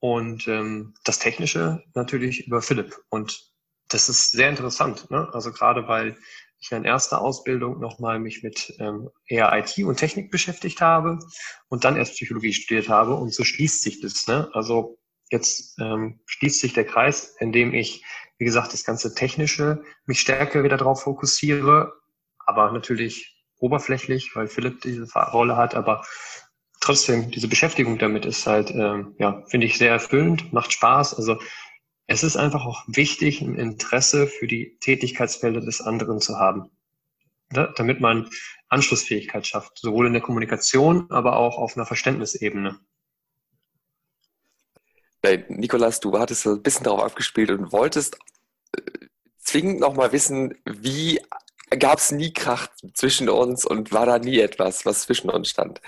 und 0.01 0.47
ähm, 0.49 0.95
das 1.05 1.19
Technische 1.19 1.83
natürlich 1.95 2.47
über 2.47 2.61
Philipp. 2.61 2.97
Und 3.09 3.51
das 3.89 4.09
ist 4.09 4.33
sehr 4.33 4.51
interessant. 4.51 5.11
Ne? 5.11 5.29
Also 5.33 5.53
gerade 5.53 5.89
weil 5.89 6.19
ich 6.59 6.73
in 6.73 6.85
erster 6.85 7.21
Ausbildung 7.21 7.81
nochmal 7.81 8.19
mich 8.19 8.43
mit 8.43 8.75
ähm, 8.79 9.11
eher 9.27 9.53
IT 9.57 9.79
und 9.85 9.97
Technik 9.97 10.31
beschäftigt 10.31 10.81
habe 10.81 11.19
und 11.69 11.85
dann 11.85 11.97
erst 11.97 12.15
Psychologie 12.15 12.53
studiert 12.53 12.89
habe 12.89 13.15
und 13.15 13.33
so 13.33 13.45
schließt 13.45 13.83
sich 13.83 14.01
das. 14.01 14.27
Ne? 14.27 14.49
Also 14.53 14.99
jetzt 15.31 15.79
ähm, 15.81 16.21
schließt 16.27 16.61
sich 16.61 16.73
der 16.73 16.85
Kreis, 16.85 17.35
indem 17.39 17.75
ich, 17.75 18.05
wie 18.39 18.45
gesagt, 18.45 18.73
das 18.73 18.85
ganze 18.85 19.15
Technische 19.15 19.83
mich 20.05 20.21
stärker 20.21 20.63
wieder 20.63 20.77
darauf 20.77 21.03
fokussiere, 21.03 21.93
aber 22.39 22.71
natürlich 22.73 23.37
oberflächlich, 23.59 24.37
weil 24.37 24.47
Philipp 24.47 24.83
diese 24.83 25.07
Rolle 25.13 25.57
hat, 25.57 25.75
aber 25.75 26.05
trotzdem, 26.81 27.31
diese 27.31 27.49
Beschäftigung 27.49 27.99
damit 27.99 28.27
ist 28.27 28.47
halt, 28.47 28.71
ähm, 28.71 29.15
ja, 29.19 29.43
finde 29.47 29.67
ich 29.67 29.79
sehr 29.79 29.91
erfüllend, 29.91 30.53
macht 30.53 30.73
Spaß. 30.73 31.15
Also 31.15 31.39
es 32.07 32.23
ist 32.23 32.37
einfach 32.37 32.65
auch 32.65 32.85
wichtig, 32.87 33.41
ein 33.41 33.57
Interesse 33.57 34.27
für 34.27 34.47
die 34.47 34.79
Tätigkeitsfelder 34.81 35.61
des 35.61 35.81
anderen 35.81 36.21
zu 36.21 36.39
haben, 36.39 36.71
ne? 37.53 37.73
damit 37.77 38.01
man 38.01 38.31
Anschlussfähigkeit 38.69 39.47
schafft, 39.47 39.79
sowohl 39.79 40.07
in 40.07 40.13
der 40.13 40.23
Kommunikation, 40.23 41.11
aber 41.11 41.37
auch 41.37 41.59
auf 41.59 41.77
einer 41.77 41.87
Verständnisebene. 41.87 42.79
Nikolas, 45.49 46.01
du 46.01 46.19
hattest 46.19 46.47
ein 46.47 46.63
bisschen 46.63 46.85
darauf 46.85 47.03
abgespielt 47.03 47.51
und 47.51 47.73
wolltest 47.73 48.17
äh, 48.77 48.81
zwingend 49.39 49.81
nochmal 49.81 50.13
wissen, 50.13 50.55
wie 50.65 51.21
gab 51.79 51.99
es 51.99 52.13
nie 52.13 52.33
Krach 52.33 52.69
zwischen 52.95 53.29
uns 53.29 53.65
und 53.65 53.93
war 53.93 54.07
da 54.07 54.19
nie 54.19 54.39
etwas, 54.39 54.87
was 54.87 55.03
zwischen 55.03 55.31
uns 55.31 55.49
stand? 55.49 55.81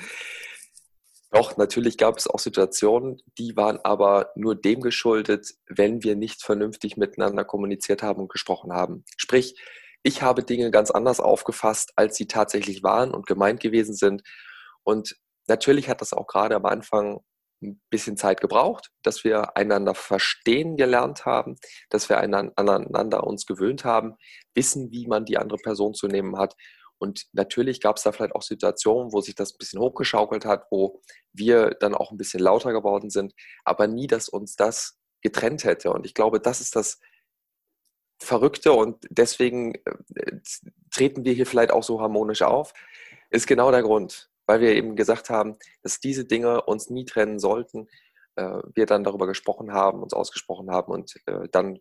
Doch, 1.30 1.58
natürlich 1.58 1.98
gab 1.98 2.16
es 2.16 2.26
auch 2.26 2.38
Situationen, 2.38 3.20
die 3.36 3.54
waren 3.54 3.78
aber 3.84 4.30
nur 4.34 4.54
dem 4.54 4.80
geschuldet, 4.80 5.54
wenn 5.68 6.02
wir 6.02 6.16
nicht 6.16 6.42
vernünftig 6.42 6.96
miteinander 6.96 7.44
kommuniziert 7.44 8.02
haben 8.02 8.22
und 8.22 8.32
gesprochen 8.32 8.72
haben. 8.72 9.04
Sprich, 9.18 9.54
ich 10.02 10.22
habe 10.22 10.42
Dinge 10.42 10.70
ganz 10.70 10.90
anders 10.90 11.20
aufgefasst, 11.20 11.92
als 11.96 12.16
sie 12.16 12.26
tatsächlich 12.26 12.82
waren 12.82 13.12
und 13.12 13.26
gemeint 13.26 13.60
gewesen 13.60 13.94
sind. 13.94 14.22
Und 14.84 15.16
natürlich 15.46 15.90
hat 15.90 16.00
das 16.00 16.14
auch 16.14 16.26
gerade 16.26 16.56
am 16.56 16.64
Anfang 16.64 17.20
ein 17.62 17.80
bisschen 17.90 18.16
Zeit 18.16 18.40
gebraucht, 18.40 18.90
dass 19.02 19.24
wir 19.24 19.56
einander 19.56 19.94
verstehen 19.94 20.76
gelernt 20.76 21.26
haben, 21.26 21.56
dass 21.90 22.08
wir 22.08 22.18
aneinander 22.18 23.24
uns 23.24 23.46
gewöhnt 23.46 23.84
haben, 23.84 24.16
wissen, 24.54 24.90
wie 24.90 25.06
man 25.06 25.24
die 25.24 25.38
andere 25.38 25.58
Person 25.58 25.94
zu 25.94 26.06
nehmen 26.06 26.38
hat. 26.38 26.54
Und 26.98 27.26
natürlich 27.32 27.80
gab 27.80 27.96
es 27.96 28.02
da 28.02 28.12
vielleicht 28.12 28.34
auch 28.34 28.42
Situationen, 28.42 29.12
wo 29.12 29.20
sich 29.20 29.34
das 29.34 29.52
ein 29.52 29.58
bisschen 29.58 29.80
hochgeschaukelt 29.80 30.44
hat, 30.44 30.66
wo 30.70 31.00
wir 31.32 31.70
dann 31.80 31.94
auch 31.94 32.10
ein 32.10 32.16
bisschen 32.16 32.40
lauter 32.40 32.72
geworden 32.72 33.10
sind, 33.10 33.34
aber 33.64 33.86
nie, 33.86 34.06
dass 34.06 34.28
uns 34.28 34.56
das 34.56 34.98
getrennt 35.22 35.64
hätte. 35.64 35.92
Und 35.92 36.06
ich 36.06 36.14
glaube, 36.14 36.40
das 36.40 36.60
ist 36.60 36.76
das 36.76 37.00
Verrückte 38.20 38.72
und 38.72 39.06
deswegen 39.10 39.74
äh, 39.74 40.40
treten 40.90 41.24
wir 41.24 41.32
hier 41.32 41.46
vielleicht 41.46 41.70
auch 41.70 41.84
so 41.84 42.00
harmonisch 42.00 42.42
auf, 42.42 42.72
ist 43.30 43.46
genau 43.46 43.70
der 43.70 43.82
Grund, 43.82 44.27
weil 44.48 44.60
wir 44.60 44.74
eben 44.74 44.96
gesagt 44.96 45.30
haben, 45.30 45.56
dass 45.82 46.00
diese 46.00 46.24
Dinge 46.24 46.62
uns 46.62 46.90
nie 46.90 47.04
trennen 47.04 47.38
sollten. 47.38 47.86
Äh, 48.34 48.62
wir 48.74 48.86
dann 48.86 49.04
darüber 49.04 49.26
gesprochen 49.26 49.72
haben, 49.72 50.02
uns 50.02 50.14
ausgesprochen 50.14 50.70
haben 50.70 50.90
und 50.90 51.14
äh, 51.26 51.48
dann 51.52 51.78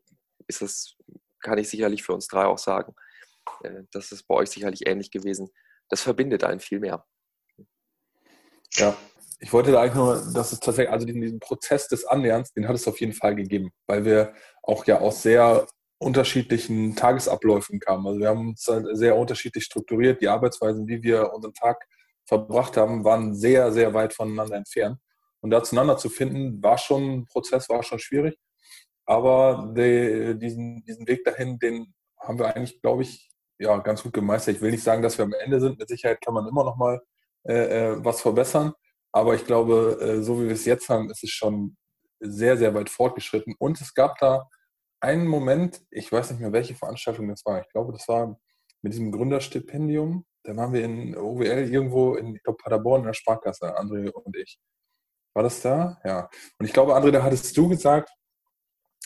ist 0.48 0.62
es 0.62 0.98
kann 1.40 1.58
ich 1.58 1.70
sicherlich 1.70 2.04
für 2.04 2.14
uns 2.14 2.28
drei 2.28 2.46
auch 2.46 2.58
sagen. 2.58 2.94
Äh, 3.64 3.84
das 3.92 4.12
ist 4.12 4.24
bei 4.28 4.36
euch 4.36 4.50
sicherlich 4.50 4.86
ähnlich 4.86 5.12
gewesen. 5.12 5.50
Das 5.90 6.02
verbindet 6.02 6.44
einen 6.44 6.60
viel 6.60 6.80
mehr. 6.80 7.06
Ja, 8.74 8.98
ich 9.40 9.54
wollte 9.54 9.72
da 9.72 9.82
eigentlich 9.82 9.96
nur, 9.96 10.16
dass 10.34 10.52
es 10.52 10.60
tatsächlich, 10.60 10.92
also 10.92 11.06
diesen, 11.06 11.22
diesen 11.22 11.40
Prozess 11.40 11.88
des 11.88 12.06
Annäherns, 12.06 12.52
den 12.52 12.68
hat 12.68 12.76
es 12.76 12.88
auf 12.88 13.00
jeden 13.00 13.14
Fall 13.14 13.36
gegeben, 13.36 13.72
weil 13.86 14.04
wir 14.04 14.34
auch 14.64 14.86
ja 14.86 15.00
aus 15.00 15.22
sehr 15.22 15.68
unterschiedlichen 16.00 16.96
Tagesabläufen 16.96 17.80
kamen. 17.80 18.06
Also 18.08 18.20
wir 18.20 18.28
haben 18.28 18.50
uns 18.50 18.68
halt 18.68 18.86
sehr 18.98 19.16
unterschiedlich 19.16 19.64
strukturiert. 19.64 20.22
Die 20.22 20.28
Arbeitsweisen, 20.28 20.88
wie 20.88 21.02
wir 21.02 21.34
unseren 21.34 21.54
Tag 21.54 21.88
verbracht 22.28 22.78
haben, 22.78 23.04
waren 23.04 23.34
sehr, 23.34 23.72
sehr 23.72 23.94
weit 23.94 24.14
voneinander 24.14 24.58
entfernt. 24.58 25.00
Und 25.40 25.52
da 25.52 25.64
zueinander 25.64 25.98
zu 25.98 26.10
finden, 26.10 26.62
war 26.62 26.78
schon 26.78 27.20
ein 27.20 27.26
Prozess, 27.26 27.70
war 27.70 27.84
schon 27.84 28.00
schwierig. 28.00 28.38
Aber 29.06 29.74
die, 29.76 30.38
diesen, 30.38 30.84
diesen 30.84 31.08
Weg 31.08 31.24
dahin, 31.24 31.58
den 31.60 31.94
haben 32.20 32.38
wir 32.38 32.54
eigentlich, 32.54 32.82
glaube 32.82 33.04
ich, 33.04 33.30
ja, 33.60 33.78
ganz 33.78 34.04
gut 34.04 34.14
gemeistert. 34.14 34.56
Ich 34.56 34.62
will 34.62 34.72
nicht 34.72 34.84
sagen, 34.84 35.02
dass 35.02 35.18
wir 35.18 35.26
am 35.26 35.34
Ende 35.34 35.60
sind. 35.62 35.80
Mit 35.80 35.88
Sicherheit 35.88 36.22
kann 36.22 36.34
man 36.34 36.48
immer 36.48 36.64
noch 36.64 36.76
mal 36.76 37.02
äh, 37.48 37.94
äh 37.94 38.06
was 38.06 38.22
verbessern. 38.22 38.74
Aber 39.12 39.34
ich 39.36 39.46
glaube, 39.46 39.98
äh, 40.02 40.22
so 40.22 40.40
wie 40.42 40.46
wir 40.46 40.54
es 40.54 40.66
jetzt 40.66 40.90
haben, 40.90 41.10
ist 41.10 41.24
es 41.24 41.32
schon 41.32 41.78
sehr, 42.20 42.58
sehr 42.58 42.74
weit 42.76 42.90
fortgeschritten. 42.90 43.56
Und 43.58 43.80
es 43.82 43.94
gab 43.94 44.18
da 44.20 44.48
einen 45.00 45.28
Moment, 45.28 45.82
ich 45.90 46.12
weiß 46.12 46.32
nicht 46.32 46.40
mehr, 46.40 46.52
welche 46.52 46.76
Veranstaltung 46.76 47.30
das 47.30 47.46
war. 47.46 47.62
Ich 47.62 47.70
glaube, 47.70 47.94
das 47.94 48.08
war 48.08 48.40
mit 48.82 48.94
diesem 48.94 49.12
Gründerstipendium. 49.12 50.26
Da 50.48 50.56
waren 50.56 50.72
wir 50.72 50.82
in 50.86 51.18
OWL 51.18 51.70
irgendwo 51.70 52.16
in, 52.16 52.34
ich 52.36 52.42
glaube, 52.42 52.58
Paderborn 52.64 53.02
in 53.02 53.08
der 53.08 53.14
Sparkasse, 53.14 53.78
André 53.78 54.10
und 54.10 54.34
ich. 54.38 54.58
War 55.34 55.44
das 55.44 55.62
da? 55.62 56.00
Ja. 56.06 56.30
Und 56.58 56.66
ich 56.66 56.72
glaube, 56.72 56.96
André, 56.96 57.12
da 57.12 57.22
hattest 57.22 57.56
du 57.58 57.68
gesagt, 57.68 58.10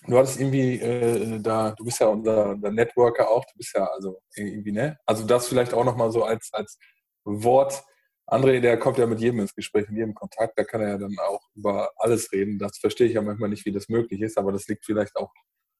du 0.05 0.19
hattest 0.19 0.39
irgendwie 0.39 0.79
äh, 0.79 1.39
da, 1.39 1.71
du 1.71 1.83
bist 1.83 1.99
ja 1.99 2.07
unser, 2.09 2.51
unser, 2.51 2.71
Networker 2.71 3.27
auch, 3.27 3.43
du 3.43 3.57
bist 3.57 3.73
ja 3.73 3.85
also 3.85 4.21
irgendwie, 4.35 4.71
ne? 4.71 4.99
Also 5.07 5.25
das 5.25 5.47
vielleicht 5.47 5.73
auch 5.73 5.83
nochmal 5.83 6.11
so 6.11 6.23
als, 6.23 6.49
als 6.53 6.77
Wort. 7.23 7.83
André, 8.27 8.59
der 8.59 8.77
kommt 8.77 8.99
ja 8.99 9.07
mit 9.07 9.19
jedem 9.19 9.39
ins 9.39 9.55
Gespräch, 9.55 9.89
mit 9.89 9.97
jedem 9.97 10.13
Kontakt, 10.13 10.59
da 10.59 10.63
kann 10.63 10.81
er 10.81 10.89
ja 10.89 10.97
dann 10.99 11.17
auch 11.27 11.41
über 11.55 11.89
alles 11.97 12.31
reden. 12.31 12.59
Das 12.59 12.77
verstehe 12.77 13.07
ich 13.07 13.13
ja 13.13 13.23
manchmal 13.23 13.49
nicht, 13.49 13.65
wie 13.65 13.71
das 13.71 13.89
möglich 13.89 14.21
ist, 14.21 14.37
aber 14.37 14.51
das 14.51 14.67
liegt 14.67 14.85
vielleicht 14.85 15.15
auch 15.15 15.33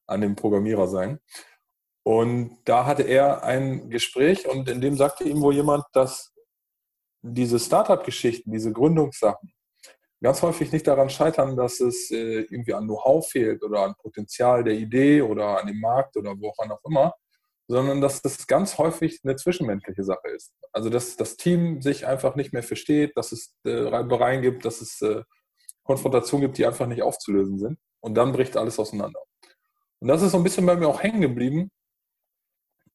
an 0.08 0.22
dem 0.22 0.36
Programmierer 0.36 0.88
sein. 0.88 1.20
Und 2.04 2.58
da 2.66 2.86
hatte 2.86 3.04
er 3.04 3.44
ein 3.44 3.90
Gespräch 3.90 4.48
und 4.48 4.70
in 4.70 4.82
dem 4.82 4.96
sagte 4.96 5.24
ihm 5.24 5.42
wohl 5.42 5.54
jemand, 5.54 5.84
dass 5.94 6.34
diese 7.22 7.60
Startup-Geschichten, 7.60 8.52
diese 8.52 8.72
Gründungssachen, 8.72 9.54
ganz 10.22 10.42
häufig 10.42 10.72
nicht 10.72 10.88
daran 10.88 11.10
scheitern, 11.10 11.56
dass 11.56 11.80
es 11.80 12.12
äh, 12.12 12.42
irgendwie 12.42 12.74
an 12.74 12.86
Know-how 12.86 13.28
fehlt 13.28 13.64
oder 13.64 13.82
an 13.82 13.96
Potenzial 13.96 14.64
der 14.64 14.74
Idee 14.74 15.22
oder 15.22 15.60
an 15.60 15.68
dem 15.68 15.80
Markt 15.80 16.18
oder 16.18 16.40
woran 16.40 16.72
auch 16.72 16.84
immer, 16.86 17.14
sondern 17.68 18.02
dass 18.02 18.22
das 18.22 18.48
ganz 18.48 18.78
häufig 18.78 19.20
eine 19.24 19.36
zwischenmenschliche 19.36 20.04
Sache 20.04 20.30
ist. 20.30 20.52
Also 20.72 20.90
dass 20.90 21.16
das 21.16 21.38
Team 21.38 21.82
sich 21.82 22.06
einfach 22.06 22.36
nicht 22.36 22.54
mehr 22.54 22.64
versteht, 22.64 23.16
dass 23.16 23.32
es 23.32 23.56
äh, 23.64 23.72
Reibereien 23.72 24.42
gibt, 24.42 24.66
dass 24.66 24.82
es 24.82 25.02
äh, 25.02 25.24
Konfrontationen 25.84 26.48
gibt, 26.48 26.58
die 26.58 26.66
einfach 26.66 26.88
nicht 26.88 27.02
aufzulösen 27.02 27.58
sind. 27.58 27.80
Und 28.00 28.16
dann 28.16 28.32
bricht 28.32 28.58
alles 28.58 28.80
auseinander. 28.80 29.20
Und 30.00 30.08
das 30.08 30.22
ist 30.22 30.32
so 30.32 30.38
ein 30.38 30.44
bisschen 30.44 30.66
bei 30.66 30.76
mir 30.76 30.88
auch 30.88 31.02
hängen 31.02 31.22
geblieben. 31.22 31.72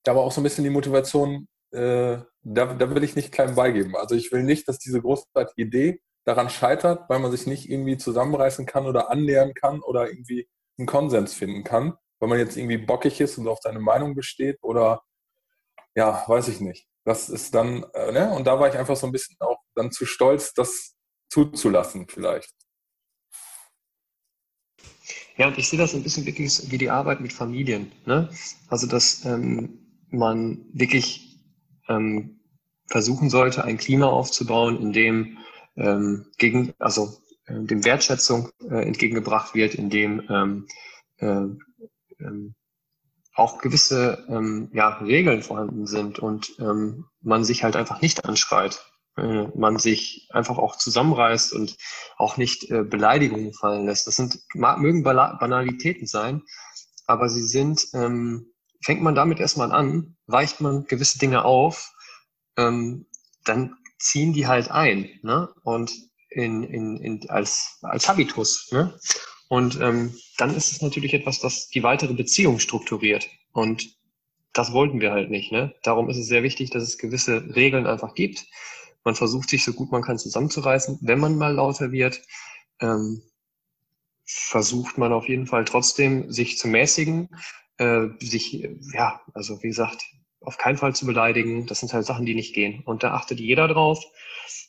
Da 0.07 0.15
war 0.15 0.23
auch 0.23 0.33
so 0.33 0.41
ein 0.41 0.45
bisschen 0.45 0.65
die 0.65 0.71
Motivation, 0.71 1.49
äh, 1.73 2.19
da, 2.43 2.75
da 2.75 2.95
will 2.95 3.03
ich 3.03 3.17
nicht 3.17 3.33
klein 3.33 3.57
beigeben. 3.57 3.97
Also 3.97 4.15
ich 4.15 4.31
will 4.31 4.45
nicht, 4.45 4.69
dass 4.69 4.79
diese 4.79 5.03
großartige 5.03 5.61
Idee 5.61 6.01
daran 6.25 6.49
scheitert, 6.49 7.09
weil 7.09 7.19
man 7.19 7.33
sich 7.33 7.47
nicht 7.47 7.69
irgendwie 7.69 7.97
zusammenreißen 7.97 8.67
kann 8.67 8.87
oder 8.87 9.11
annähern 9.11 9.53
kann 9.53 9.81
oder 9.81 10.09
irgendwie 10.09 10.49
einen 10.79 10.87
Konsens 10.87 11.35
finden 11.35 11.65
kann, 11.65 11.95
weil 12.21 12.29
man 12.29 12.39
jetzt 12.39 12.57
irgendwie 12.57 12.79
bockig 12.79 13.21
ist 13.21 13.37
und 13.39 13.49
auf 13.49 13.59
seine 13.63 13.81
Meinung 13.81 14.15
besteht 14.15 14.59
oder 14.63 15.03
ja, 15.97 16.25
weiß 16.29 16.49
ich 16.49 16.61
nicht. 16.61 16.87
Das 17.05 17.29
ist 17.29 17.55
dann, 17.55 17.85
äh, 17.95 18.13
ne? 18.13 18.33
Und 18.33 18.47
da 18.47 18.61
war 18.61 18.69
ich 18.69 18.77
einfach 18.77 18.97
so 18.97 19.07
ein 19.07 19.13
bisschen 19.13 19.37
auch 19.41 19.59
dann 19.75 19.91
zu 19.91 20.07
stolz, 20.07 20.53
das 20.53 20.95
zuzulassen 21.31 22.07
vielleicht. 22.09 22.53
Ja, 25.37 25.49
und 25.49 25.59
ich 25.59 25.69
sehe 25.69 25.79
das 25.79 25.95
ein 25.95 26.03
bisschen 26.03 26.27
wirklich 26.27 26.71
wie 26.71 26.79
die 26.79 26.91
Arbeit 26.91 27.21
mit 27.21 27.33
Familien. 27.33 27.93
Ne? 28.07 28.31
Also, 28.69 28.87
dass 28.87 29.25
ähm, 29.25 29.86
man 30.11 30.65
wirklich 30.73 31.41
ähm, 31.89 32.41
versuchen 32.87 33.31
sollte, 33.31 33.65
ein 33.65 33.79
Klima 33.79 34.07
aufzubauen, 34.07 34.81
in 34.81 34.93
dem 34.93 35.39
ähm, 35.77 36.27
gegen, 36.39 36.75
also 36.79 37.19
äh, 37.47 37.61
dem 37.61 37.85
Wertschätzung 37.85 38.51
äh, 38.71 38.87
entgegengebracht 38.87 39.55
wird, 39.55 39.75
in 39.75 39.91
dem 39.91 40.23
ähm, 40.29 40.67
äh, 41.19 41.43
ähm, 42.21 42.55
auch 43.35 43.59
gewisse 43.59 44.25
ähm, 44.29 44.71
ja, 44.73 44.89
Regeln 44.99 45.43
vorhanden 45.43 45.87
sind 45.87 46.19
und 46.19 46.57
ähm, 46.59 47.05
man 47.21 47.45
sich 47.45 47.65
halt 47.65 47.77
einfach 47.77 48.01
nicht 48.01 48.25
anschreit. 48.25 48.83
Äh, 49.17 49.49
man 49.55 49.79
sich 49.79 50.29
einfach 50.31 50.59
auch 50.59 50.77
zusammenreißt 50.77 51.53
und 51.53 51.77
auch 52.17 52.37
nicht 52.37 52.71
äh, 52.71 52.83
Beleidigungen 52.83 53.53
fallen 53.53 53.87
lässt. 53.87 54.07
Das 54.07 54.17
sind, 54.17 54.39
mögen 54.55 55.03
Banalitäten 55.03 56.07
sein, 56.07 56.43
aber 57.07 57.29
sie 57.29 57.43
sind, 57.43 57.89
ähm, 57.95 58.53
fängt 58.83 59.03
man 59.03 59.15
damit 59.15 59.41
erstmal 59.41 59.73
an, 59.73 60.17
weicht 60.27 60.61
man 60.61 60.87
gewisse 60.87 61.19
Dinge 61.19 61.45
auf, 61.45 61.93
ähm, 62.57 63.07
dann 63.45 63.77
ziehen 63.99 64.33
die 64.33 64.47
halt 64.47 64.71
ein 64.71 65.09
ne? 65.23 65.49
und 65.63 65.93
in, 66.31 66.63
in, 66.65 66.97
in, 66.99 67.31
als, 67.31 67.79
als 67.83 68.09
Habitus. 68.09 68.71
Ne? 68.73 68.99
Und 69.49 69.81
ähm, 69.81 70.15
dann 70.39 70.55
ist 70.55 70.73
es 70.73 70.83
natürlich 70.83 71.15
etwas, 71.15 71.41
das 71.41 71.69
die 71.69 71.83
weitere 71.83 72.15
Beziehung 72.15 72.59
strukturiert. 72.59 73.29
Und 73.53 73.97
das 74.53 74.73
wollten 74.73 75.01
wir 75.01 75.13
halt 75.13 75.31
nicht. 75.31 75.53
Ne? 75.53 75.75
Darum 75.83 76.11
ist 76.11 76.17
es 76.17 76.27
sehr 76.27 76.43
wichtig, 76.43 76.71
dass 76.71 76.83
es 76.83 76.99
gewisse 76.99 77.55
Regeln 77.55 77.87
einfach 77.87 78.15
gibt. 78.15 78.45
Man 79.05 79.15
versucht 79.15 79.49
sich 79.51 79.65
so 79.65 79.73
gut 79.73 79.93
man 79.93 80.03
kann 80.03 80.19
zusammenzureißen. 80.19 80.99
Wenn 81.03 81.21
man 81.21 81.37
mal 81.37 81.55
lauter 81.55 81.93
wird, 81.93 82.21
ähm, 82.81 83.23
versucht 84.25 84.99
man 84.99 85.13
auf 85.13 85.29
jeden 85.29 85.47
Fall 85.47 85.65
trotzdem, 85.65 86.33
sich 86.33 86.59
zu 86.59 86.67
mäßigen, 86.67 87.29
äh, 87.79 88.09
sich, 88.21 88.69
ja, 88.93 89.21
also 89.35 89.63
wie 89.63 89.69
gesagt, 89.69 90.03
auf 90.41 90.59
keinen 90.59 90.79
Fall 90.79 90.95
zu 90.95 91.07
beleidigen. 91.07 91.67
Das 91.67 91.81
sind 91.81 91.93
halt 91.93 92.07
Sachen, 92.07 92.27
die 92.27 92.35
nicht 92.35 92.55
gehen. 92.55 92.83
Und 92.85 93.03
da 93.03 93.13
achtet 93.13 93.41
jeder 93.41 93.69
drauf, 93.69 94.05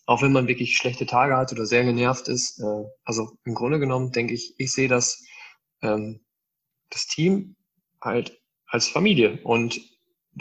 auch 0.06 0.22
wenn 0.22 0.32
man 0.32 0.48
wirklich 0.48 0.76
schlechte 0.76 1.06
Tage 1.06 1.38
hat 1.38 1.52
oder 1.52 1.66
sehr 1.66 1.84
genervt 1.84 2.28
ist. 2.28 2.60
Äh, 2.60 2.86
also 3.04 3.38
im 3.46 3.54
Grunde 3.54 3.80
genommen 3.80 4.12
denke 4.12 4.34
ich, 4.34 4.56
ich 4.58 4.72
sehe 4.72 4.88
das, 4.88 5.24
ähm, 5.82 6.22
das 6.90 7.08
Team 7.08 7.56
halt 8.02 8.42
als 8.66 8.88
Familie. 8.88 9.40
Und 9.44 9.80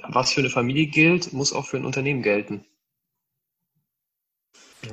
was 0.09 0.33
für 0.33 0.40
eine 0.40 0.50
Familie 0.50 0.87
gilt, 0.87 1.33
muss 1.33 1.52
auch 1.52 1.66
für 1.66 1.76
ein 1.76 1.85
Unternehmen 1.85 2.22
gelten. 2.22 2.66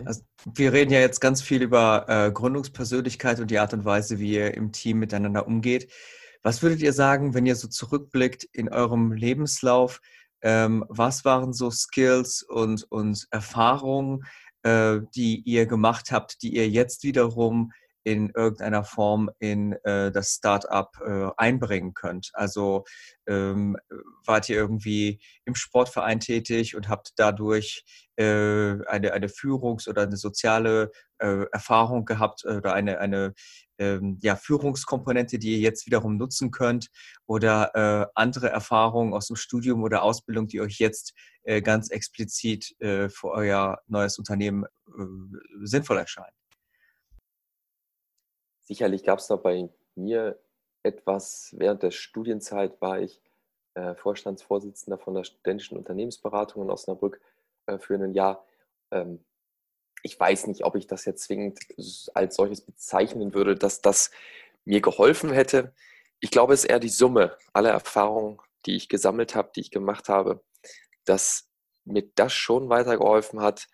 Also, 0.06 0.22
wir 0.46 0.74
reden 0.74 0.92
ja 0.92 1.00
jetzt 1.00 1.20
ganz 1.20 1.42
viel 1.42 1.62
über 1.62 2.06
äh, 2.08 2.32
Gründungspersönlichkeit 2.32 3.40
und 3.40 3.52
die 3.52 3.60
Art 3.60 3.74
und 3.74 3.86
Weise, 3.86 4.20
wie 4.20 4.34
ihr 4.34 4.54
im 4.56 4.72
Team 4.72 5.00
miteinander 5.00 5.48
umgeht. 5.48 5.92
Was 6.44 6.62
würdet 6.62 6.82
ihr 6.82 6.92
sagen, 6.92 7.34
wenn 7.34 7.46
ihr 7.46 7.56
so 7.56 7.70
zurückblickt 7.70 8.44
in 8.44 8.68
eurem 8.68 9.14
Lebenslauf? 9.14 10.02
Ähm, 10.42 10.84
was 10.90 11.24
waren 11.24 11.54
so 11.54 11.72
Skills 11.72 12.44
und, 12.44 12.84
und 12.92 13.28
Erfahrungen, 13.32 14.26
äh, 14.64 15.00
die 15.16 15.42
ihr 15.46 15.66
gemacht 15.66 16.12
habt, 16.12 16.42
die 16.42 16.54
ihr 16.54 16.70
jetzt 16.70 17.04
wiederum 17.04 17.72
in 18.04 18.32
irgendeiner 18.36 18.84
Form 18.84 19.30
in 19.40 19.74
äh, 19.84 20.12
das 20.12 20.34
Startup 20.34 20.90
äh, 21.06 21.30
einbringen 21.38 21.94
könnt. 21.94 22.32
Also 22.34 22.84
ähm, 23.28 23.78
wart 24.26 24.50
ihr 24.50 24.58
irgendwie 24.58 25.22
im 25.46 25.56
Sportverein 25.56 26.20
tätig 26.20 26.76
und 26.76 26.90
habt 26.90 27.14
dadurch 27.16 27.86
äh, 28.18 28.76
eine, 28.88 29.14
eine 29.14 29.30
Führungs- 29.30 29.88
oder 29.88 30.02
eine 30.04 30.18
soziale 30.18 30.92
äh, 31.20 31.46
Erfahrung 31.54 32.04
gehabt 32.04 32.44
oder 32.44 32.74
eine, 32.74 33.00
eine 33.00 33.34
ähm, 33.84 34.18
ja, 34.22 34.36
Führungskomponente, 34.36 35.38
die 35.40 35.54
ihr 35.54 35.60
jetzt 35.60 35.86
wiederum 35.86 36.18
nutzen 36.18 36.52
könnt 36.52 36.90
oder 37.26 37.72
äh, 37.76 38.08
andere 38.16 38.50
Erfahrungen 38.50 39.14
aus 39.14 39.28
dem 39.28 39.36
Studium 39.36 39.84
oder 39.84 40.04
Ausbildung, 40.04 40.48
die 40.48 40.62
euch 40.62 40.80
jetzt 40.80 41.14
äh, 41.44 41.62
ganz 41.62 41.90
explizit 41.90 42.80
äh, 42.80 43.10
für 43.10 43.32
euer 43.32 43.80
neues 43.88 44.18
Unternehmen 44.18 44.66
äh, 44.66 45.04
sinnvoll 45.64 45.98
erscheinen? 45.98 46.36
Sicherlich 48.62 49.04
gab 49.04 49.20
es 49.20 49.28
da 49.28 49.36
bei 49.36 49.70
mir 49.96 50.40
etwas, 50.84 51.54
während 51.58 51.84
der 51.84 51.92
Studienzeit 51.92 52.80
war 52.82 53.00
ich 53.00 53.22
äh, 53.76 53.96
Vorstandsvorsitzender 53.96 54.98
von 54.98 55.16
der 55.16 55.24
studentischen 55.24 55.78
Unternehmensberatung 55.78 56.64
in 56.64 56.70
Osnabrück 56.70 57.20
äh, 57.66 57.78
für 57.78 57.96
ein 57.96 58.14
Jahr. 58.14 58.46
Ähm, 58.92 59.24
ich 60.04 60.20
weiß 60.20 60.48
nicht, 60.48 60.66
ob 60.66 60.76
ich 60.76 60.86
das 60.86 61.06
jetzt 61.06 61.24
zwingend 61.24 61.60
als 62.14 62.36
solches 62.36 62.62
bezeichnen 62.62 63.34
würde, 63.34 63.56
dass 63.56 63.82
das 63.82 64.12
mir 64.66 64.82
geholfen 64.82 65.32
hätte. 65.32 65.74
Ich 66.20 66.30
glaube, 66.30 66.54
es 66.54 66.64
ist 66.64 66.70
eher 66.70 66.80
die 66.80 66.90
Summe 66.90 67.38
aller 67.54 67.72
Erfahrungen, 67.72 68.40
die 68.66 68.76
ich 68.76 68.90
gesammelt 68.90 69.34
habe, 69.34 69.52
die 69.56 69.62
ich 69.62 69.72
gemacht 69.72 70.10
habe, 70.10 70.44
dass 71.06 71.50
mir 71.86 72.04
das 72.16 72.34
schon 72.34 72.70
weitergeholfen 72.70 73.42
hat. 73.42 73.68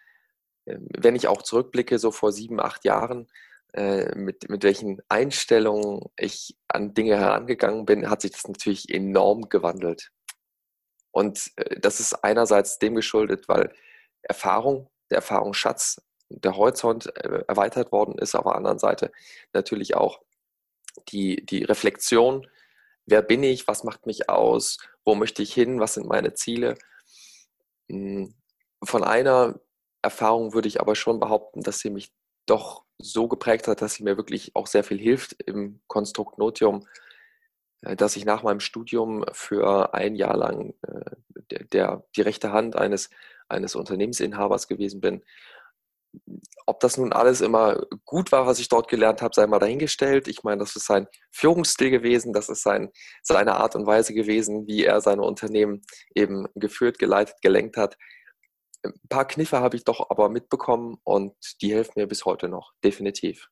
Ähm, 0.65 0.87
wenn 0.97 1.15
ich 1.15 1.27
auch 1.27 1.41
zurückblicke, 1.41 1.99
so 1.99 2.11
vor 2.11 2.31
sieben, 2.31 2.59
acht 2.59 2.85
Jahren, 2.85 3.27
äh, 3.73 4.15
mit, 4.15 4.49
mit 4.49 4.63
welchen 4.63 5.01
Einstellungen 5.09 6.01
ich 6.17 6.57
an 6.67 6.93
Dinge 6.93 7.17
herangegangen 7.17 7.85
bin, 7.85 8.09
hat 8.09 8.21
sich 8.21 8.31
das 8.31 8.47
natürlich 8.47 8.89
enorm 8.89 9.49
gewandelt. 9.49 10.11
Und 11.11 11.51
äh, 11.55 11.79
das 11.79 11.99
ist 11.99 12.13
einerseits 12.23 12.79
dem 12.79 12.95
geschuldet, 12.95 13.47
weil 13.47 13.73
Erfahrung, 14.23 14.89
der 15.11 15.17
Erfahrungsschatz, 15.17 16.01
der 16.29 16.55
Horizont 16.55 17.15
äh, 17.15 17.43
erweitert 17.47 17.91
worden 17.91 18.17
ist, 18.17 18.35
auf 18.35 18.43
der 18.43 18.55
anderen 18.55 18.79
Seite 18.79 19.11
natürlich 19.53 19.95
auch 19.95 20.21
die, 21.09 21.45
die 21.45 21.63
Reflexion, 21.63 22.47
wer 23.05 23.21
bin 23.21 23.43
ich, 23.43 23.67
was 23.67 23.83
macht 23.83 24.05
mich 24.05 24.29
aus, 24.29 24.77
wo 25.05 25.15
möchte 25.15 25.41
ich 25.41 25.53
hin, 25.53 25.79
was 25.79 25.95
sind 25.95 26.07
meine 26.07 26.33
Ziele. 26.33 26.75
Hm, 27.89 28.35
von 28.83 29.03
einer 29.03 29.59
Erfahrung 30.01 30.53
würde 30.53 30.67
ich 30.67 30.79
aber 30.79 30.95
schon 30.95 31.19
behaupten, 31.19 31.61
dass 31.61 31.79
sie 31.79 31.89
mich 31.89 32.11
doch 32.45 32.85
so 32.97 33.27
geprägt 33.27 33.67
hat, 33.67 33.81
dass 33.81 33.95
sie 33.95 34.03
mir 34.03 34.17
wirklich 34.17 34.55
auch 34.55 34.67
sehr 34.67 34.83
viel 34.83 34.99
hilft 34.99 35.41
im 35.43 35.81
Konstrukt 35.87 36.37
Notium, 36.37 36.87
äh, 37.81 37.95
dass 37.95 38.15
ich 38.15 38.25
nach 38.25 38.43
meinem 38.43 38.59
Studium 38.59 39.25
für 39.31 39.93
ein 39.93 40.15
Jahr 40.15 40.37
lang 40.37 40.73
äh, 40.87 41.11
der, 41.51 41.63
der, 41.65 42.03
die 42.15 42.21
rechte 42.21 42.51
Hand 42.51 42.75
eines, 42.75 43.09
eines 43.47 43.75
Unternehmensinhabers 43.75 44.67
gewesen 44.67 45.01
bin. 45.01 45.23
Ob 46.65 46.79
das 46.79 46.97
nun 46.97 47.13
alles 47.13 47.41
immer 47.41 47.85
gut 48.05 48.31
war, 48.31 48.45
was 48.47 48.59
ich 48.59 48.69
dort 48.69 48.87
gelernt 48.87 49.21
habe, 49.21 49.33
sei 49.33 49.47
mal 49.47 49.59
dahingestellt. 49.59 50.27
Ich 50.27 50.43
meine, 50.43 50.59
das 50.59 50.75
ist 50.75 50.85
sein 50.85 51.07
Führungsstil 51.31 51.91
gewesen, 51.91 52.33
das 52.33 52.49
ist 52.49 52.63
sein, 52.63 52.91
seine 53.21 53.55
Art 53.55 53.75
und 53.75 53.85
Weise 53.85 54.13
gewesen, 54.13 54.67
wie 54.67 54.85
er 54.85 55.01
seine 55.01 55.23
Unternehmen 55.23 55.81
eben 56.15 56.47
geführt, 56.55 56.99
geleitet, 56.99 57.35
gelenkt 57.41 57.77
hat. 57.77 57.97
Ein 58.83 58.93
paar 59.09 59.27
Kniffe 59.27 59.59
habe 59.59 59.75
ich 59.75 59.83
doch 59.83 60.09
aber 60.09 60.29
mitbekommen 60.29 60.97
und 61.03 61.33
die 61.61 61.73
helfen 61.73 61.93
mir 61.95 62.07
bis 62.07 62.25
heute 62.25 62.47
noch, 62.47 62.73
definitiv. 62.83 63.49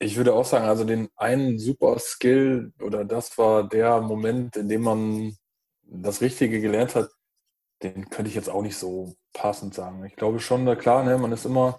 Ich 0.00 0.16
würde 0.16 0.34
auch 0.34 0.44
sagen, 0.44 0.66
also 0.66 0.84
den 0.84 1.08
einen 1.16 1.58
super 1.58 1.98
Skill 1.98 2.72
oder 2.80 3.04
das 3.04 3.38
war 3.38 3.66
der 3.66 4.00
Moment, 4.00 4.56
in 4.56 4.68
dem 4.68 4.82
man 4.82 5.36
das 5.82 6.20
Richtige 6.20 6.60
gelernt 6.60 6.94
hat, 6.94 7.10
den 7.82 8.08
könnte 8.10 8.28
ich 8.28 8.34
jetzt 8.34 8.48
auch 8.48 8.62
nicht 8.62 8.76
so 8.76 9.14
passend 9.32 9.74
sagen. 9.74 10.04
Ich 10.04 10.16
glaube 10.16 10.40
schon, 10.40 10.64
na 10.64 10.76
klar, 10.76 11.04
ne, 11.04 11.18
man 11.18 11.32
ist 11.32 11.44
immer 11.44 11.78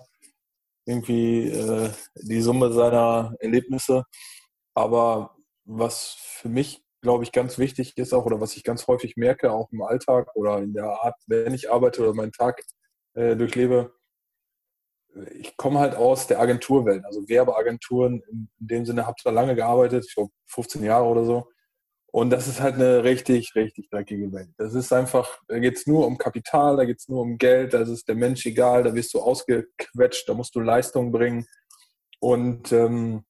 irgendwie 0.86 1.50
äh, 1.50 1.90
die 2.16 2.42
Summe 2.42 2.72
seiner 2.72 3.36
Erlebnisse. 3.40 4.04
Aber 4.76 5.36
was 5.66 6.16
für 6.20 6.50
mich, 6.50 6.84
glaube 7.02 7.24
ich, 7.24 7.32
ganz 7.32 7.58
wichtig 7.58 7.98
ist 7.98 8.14
auch 8.14 8.26
oder 8.26 8.42
was 8.42 8.56
ich 8.56 8.64
ganz 8.64 8.88
häufig 8.88 9.16
merke, 9.18 9.52
auch 9.52 9.72
im 9.72 9.82
Alltag 9.82 10.36
oder 10.36 10.60
in 10.60 10.74
der 10.74 10.86
Art, 10.86 11.16
wenn 11.28 11.54
ich 11.54 11.72
arbeite 11.72 12.02
oder 12.02 12.14
meinen 12.14 12.32
Tag 12.32 12.62
äh, 13.14 13.36
durchlebe, 13.36 13.94
ich 15.34 15.56
komme 15.58 15.80
halt 15.80 15.96
aus 15.96 16.28
der 16.28 16.40
Agenturwelt, 16.40 17.06
also 17.06 17.28
Werbeagenturen 17.28 18.22
in 18.30 18.50
dem 18.58 18.86
Sinne, 18.86 19.08
habe 19.08 19.16
da 19.24 19.32
lange 19.32 19.56
gearbeitet, 19.56 20.06
ich 20.08 20.16
glaube 20.16 20.32
15 20.48 20.84
Jahre 20.84 21.06
oder 21.06 21.24
so. 21.26 21.50
Und 22.16 22.30
das 22.30 22.48
ist 22.48 22.62
halt 22.62 22.76
eine 22.76 23.04
richtig, 23.04 23.56
richtig 23.56 23.90
dreckige 23.90 24.32
Welt. 24.32 24.48
Das 24.58 24.74
ist 24.74 24.94
einfach, 24.94 25.38
da 25.50 25.60
geht 25.60 25.76
es 25.76 25.86
nur 25.86 26.08
um 26.08 26.18
Kapital, 26.18 26.78
da 26.78 26.86
geht 26.86 27.00
es 27.00 27.10
nur 27.10 27.20
um 27.20 27.38
Geld, 27.38 27.74
da 27.74 27.82
ist 27.82 28.08
der 28.08 28.16
Mensch 28.16 28.46
egal, 28.46 28.84
da 28.84 28.96
wirst 28.96 29.14
du 29.14 29.20
ausgequetscht, 29.20 30.30
da 30.30 30.34
musst 30.34 30.56
du 30.56 30.62
Leistung 30.62 31.12
bringen. 31.12 31.46
Und 32.22 32.72
ähm, 32.72 33.26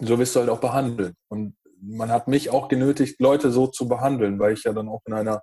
so 0.00 0.18
wirst 0.18 0.36
du 0.36 0.40
halt 0.40 0.50
auch 0.50 0.60
behandelt. 0.60 1.14
Und 1.28 1.56
man 1.80 2.10
hat 2.10 2.28
mich 2.28 2.50
auch 2.50 2.68
genötigt, 2.68 3.18
Leute 3.22 3.50
so 3.50 3.68
zu 3.68 3.88
behandeln, 3.88 4.38
weil 4.38 4.52
ich 4.52 4.64
ja 4.64 4.74
dann 4.74 4.90
auch 4.90 5.00
in 5.06 5.14
einer 5.14 5.42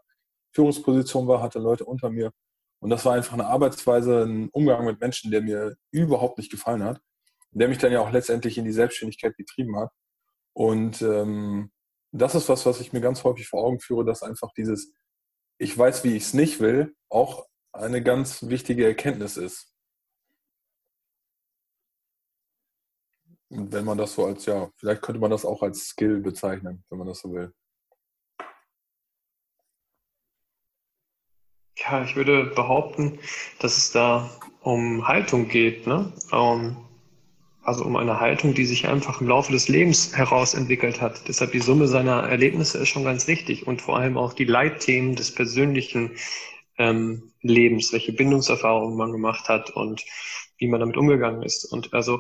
Führungsposition 0.53 1.27
war, 1.27 1.41
hatte 1.41 1.57
Leute 1.57 1.85
unter 1.85 2.11
mir. 2.11 2.31
Und 2.79 2.91
das 2.91 3.03
war 3.05 3.15
einfach 3.15 3.33
eine 3.33 3.47
Arbeitsweise, 3.47 4.21
ein 4.23 4.49
Umgang 4.49 4.85
mit 4.85 4.99
Menschen, 4.99 5.31
der 5.31 5.41
mir 5.41 5.77
überhaupt 5.89 6.37
nicht 6.37 6.51
gefallen 6.51 6.83
hat, 6.83 7.01
der 7.49 7.69
mich 7.69 7.79
dann 7.79 7.91
ja 7.91 8.01
auch 8.01 8.11
letztendlich 8.11 8.59
in 8.59 8.65
die 8.65 8.71
Selbstständigkeit 8.71 9.35
getrieben 9.35 9.79
hat. 9.79 9.89
Und 10.53 11.01
ähm, 11.01 11.71
das 12.11 12.35
ist 12.35 12.49
was, 12.49 12.65
was 12.65 12.79
ich 12.81 12.93
mir 12.93 13.01
ganz 13.01 13.23
häufig 13.23 13.47
vor 13.47 13.63
Augen 13.63 13.79
führe, 13.79 14.05
dass 14.05 14.23
einfach 14.23 14.51
dieses, 14.53 14.93
ich 15.57 15.77
weiß, 15.77 16.03
wie 16.03 16.15
ich 16.15 16.23
es 16.23 16.33
nicht 16.33 16.59
will, 16.59 16.95
auch 17.09 17.47
eine 17.71 18.03
ganz 18.03 18.47
wichtige 18.49 18.85
Erkenntnis 18.85 19.37
ist. 19.37 19.73
Und 23.49 23.71
wenn 23.73 23.85
man 23.85 23.97
das 23.97 24.13
so 24.13 24.25
als, 24.25 24.45
ja, 24.45 24.69
vielleicht 24.77 25.01
könnte 25.01 25.19
man 25.19 25.31
das 25.31 25.45
auch 25.45 25.61
als 25.61 25.87
Skill 25.87 26.19
bezeichnen, 26.19 26.83
wenn 26.89 26.99
man 26.99 27.07
das 27.07 27.19
so 27.19 27.33
will. 27.33 27.53
Ja, 31.77 32.03
ich 32.03 32.15
würde 32.15 32.45
behaupten, 32.55 33.19
dass 33.59 33.77
es 33.77 33.91
da 33.91 34.29
um 34.61 35.07
Haltung 35.07 35.47
geht, 35.47 35.87
ne? 35.87 36.13
Um, 36.31 36.87
also 37.63 37.85
um 37.85 37.95
eine 37.95 38.19
Haltung, 38.19 38.53
die 38.53 38.65
sich 38.65 38.87
einfach 38.87 39.21
im 39.21 39.27
Laufe 39.27 39.51
des 39.51 39.67
Lebens 39.67 40.15
herausentwickelt 40.15 40.99
hat. 40.99 41.27
Deshalb 41.27 41.51
die 41.51 41.59
Summe 41.59 41.87
seiner 41.87 42.23
Erlebnisse 42.23 42.79
ist 42.79 42.89
schon 42.89 43.03
ganz 43.03 43.27
wichtig 43.27 43.67
und 43.67 43.81
vor 43.81 43.97
allem 43.97 44.17
auch 44.17 44.33
die 44.33 44.45
Leitthemen 44.45 45.15
des 45.15 45.33
persönlichen 45.33 46.11
ähm, 46.77 47.33
Lebens, 47.41 47.93
welche 47.93 48.13
Bindungserfahrungen 48.13 48.97
man 48.97 49.11
gemacht 49.11 49.47
hat 49.47 49.69
und 49.69 50.03
wie 50.57 50.67
man 50.67 50.79
damit 50.79 50.97
umgegangen 50.97 51.43
ist. 51.43 51.65
Und 51.65 51.93
also 51.93 52.19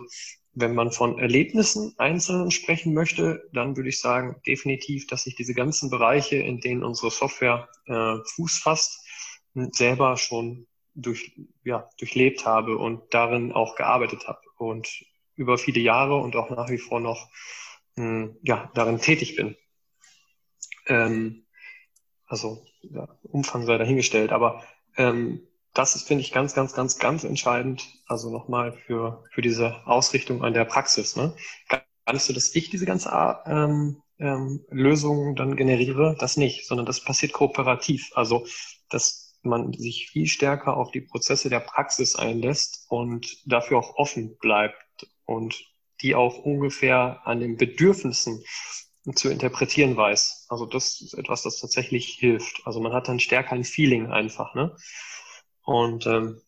wenn 0.53 0.75
man 0.75 0.91
von 0.91 1.17
Erlebnissen 1.17 1.93
einzelnen 1.97 2.51
sprechen 2.51 2.93
möchte, 2.93 3.49
dann 3.53 3.77
würde 3.77 3.89
ich 3.89 3.99
sagen 3.99 4.35
definitiv, 4.45 5.07
dass 5.07 5.23
sich 5.23 5.35
diese 5.35 5.53
ganzen 5.53 5.89
Bereiche, 5.89 6.35
in 6.35 6.59
denen 6.59 6.83
unsere 6.83 7.09
Software 7.09 7.67
äh, 7.85 8.15
Fuß 8.35 8.59
fasst, 8.59 9.07
selber 9.53 10.17
schon 10.17 10.67
durch, 10.93 11.33
ja, 11.63 11.89
durchlebt 11.97 12.45
habe 12.45 12.77
und 12.77 13.01
darin 13.11 13.53
auch 13.53 13.75
gearbeitet 13.75 14.27
habe 14.27 14.41
und 14.57 14.87
über 15.41 15.57
viele 15.57 15.81
Jahre 15.81 16.15
und 16.17 16.35
auch 16.35 16.49
nach 16.51 16.69
wie 16.69 16.77
vor 16.77 16.99
noch 16.99 17.29
hm, 17.95 18.37
ja, 18.43 18.71
darin 18.75 18.99
tätig 18.99 19.35
bin. 19.35 19.57
Ähm, 20.85 21.45
also 22.27 22.63
ja, 22.81 23.07
Umfang 23.23 23.65
sei 23.65 23.77
dahingestellt, 23.77 24.31
aber 24.31 24.63
ähm, 24.97 25.47
das 25.73 25.95
ist, 25.95 26.07
finde 26.07 26.21
ich, 26.21 26.31
ganz, 26.31 26.53
ganz, 26.53 26.73
ganz, 26.73 26.99
ganz 26.99 27.23
entscheidend. 27.23 27.87
Also 28.05 28.29
nochmal 28.29 28.73
für, 28.73 29.23
für 29.31 29.41
diese 29.41 29.85
Ausrichtung 29.87 30.43
an 30.43 30.53
der 30.53 30.65
Praxis. 30.65 31.15
Ne? 31.15 31.35
Gar 31.69 31.83
nicht 32.11 32.23
so, 32.23 32.33
dass 32.33 32.53
ich 32.55 32.69
diese 32.69 32.85
ganze 32.85 33.09
ähm, 33.45 34.01
ähm, 34.19 34.65
Lösung 34.69 35.35
dann 35.35 35.55
generiere, 35.55 36.15
das 36.19 36.37
nicht, 36.37 36.67
sondern 36.67 36.85
das 36.85 37.03
passiert 37.03 37.33
kooperativ. 37.33 38.11
Also 38.15 38.45
das 38.89 39.31
man 39.43 39.73
sich 39.73 40.09
viel 40.11 40.27
stärker 40.27 40.77
auf 40.77 40.91
die 40.91 41.01
Prozesse 41.01 41.49
der 41.49 41.61
Praxis 41.61 42.15
einlässt 42.15 42.85
und 42.89 43.41
dafür 43.45 43.79
auch 43.79 43.95
offen 43.95 44.37
bleibt 44.37 44.75
und 45.35 45.63
die 46.01 46.15
auch 46.15 46.39
ungefähr 46.39 47.21
an 47.25 47.39
den 47.39 47.57
Bedürfnissen 47.57 48.43
zu 49.15 49.29
interpretieren 49.29 49.95
weiß. 49.97 50.45
Also 50.49 50.65
das 50.65 51.01
ist 51.01 51.13
etwas, 51.13 51.43
das 51.43 51.59
tatsächlich 51.59 52.17
hilft. 52.19 52.61
Also 52.65 52.79
man 52.79 52.93
hat 52.93 53.07
dann 53.07 53.19
stärker 53.19 53.53
ein 53.53 53.63
Feeling 53.63 54.11
einfach. 54.11 54.53
Ne? 54.53 54.75
Und 55.63 56.05
ähm, 56.05 56.41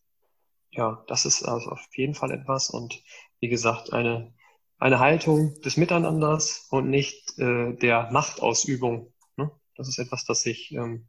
ja, 0.70 1.04
das 1.08 1.24
ist 1.24 1.42
also 1.42 1.70
auf 1.70 1.86
jeden 1.96 2.14
Fall 2.14 2.32
etwas 2.32 2.70
und 2.70 3.02
wie 3.40 3.48
gesagt, 3.48 3.92
eine, 3.92 4.34
eine 4.78 4.98
Haltung 4.98 5.60
des 5.62 5.76
Miteinanders 5.76 6.66
und 6.70 6.88
nicht 6.90 7.38
äh, 7.38 7.74
der 7.74 8.10
Machtausübung. 8.10 9.12
Ne? 9.36 9.50
Das 9.76 9.88
ist 9.88 9.98
etwas, 9.98 10.24
das 10.24 10.42
sich 10.42 10.72
ähm, 10.72 11.08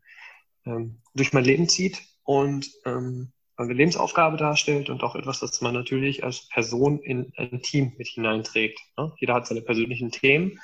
ähm, 0.66 1.02
durch 1.14 1.34
mein 1.34 1.46
Leben 1.46 1.70
zieht 1.70 2.02
und 2.24 2.70
ähm, 2.86 3.32
eine 3.58 3.74
Lebensaufgabe 3.74 4.38
darstellt 4.38 4.90
und 4.90 5.04
auch 5.04 5.16
etwas, 5.16 5.40
das 5.40 5.62
man 5.62 5.74
natürlich 5.74 6.24
als 6.24 6.48
Person 6.50 7.00
in 7.00 7.32
ein 7.38 7.62
Team 7.62 7.94
mit 7.98 8.08
hineinträgt. 8.08 8.80
Ne? 8.98 9.14
Jeder 9.18 9.34
hat 9.34 9.48
seine 9.48 9.62
persönlichen 9.62 10.12
Themen, 10.12 10.60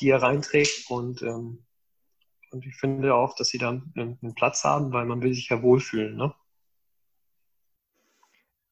die 0.00 0.08
er 0.08 0.22
reinträgt 0.22 0.90
und, 0.90 1.22
ähm, 1.22 1.64
und 2.50 2.66
ich 2.66 2.74
finde 2.76 3.14
auch, 3.14 3.34
dass 3.34 3.48
sie 3.48 3.58
dann 3.58 3.92
einen 3.96 4.34
Platz 4.34 4.64
haben, 4.64 4.92
weil 4.92 5.04
man 5.04 5.22
will 5.22 5.34
sich 5.34 5.48
ja 5.48 5.62
wohlfühlen. 5.62 6.16
Ne? 6.16 6.34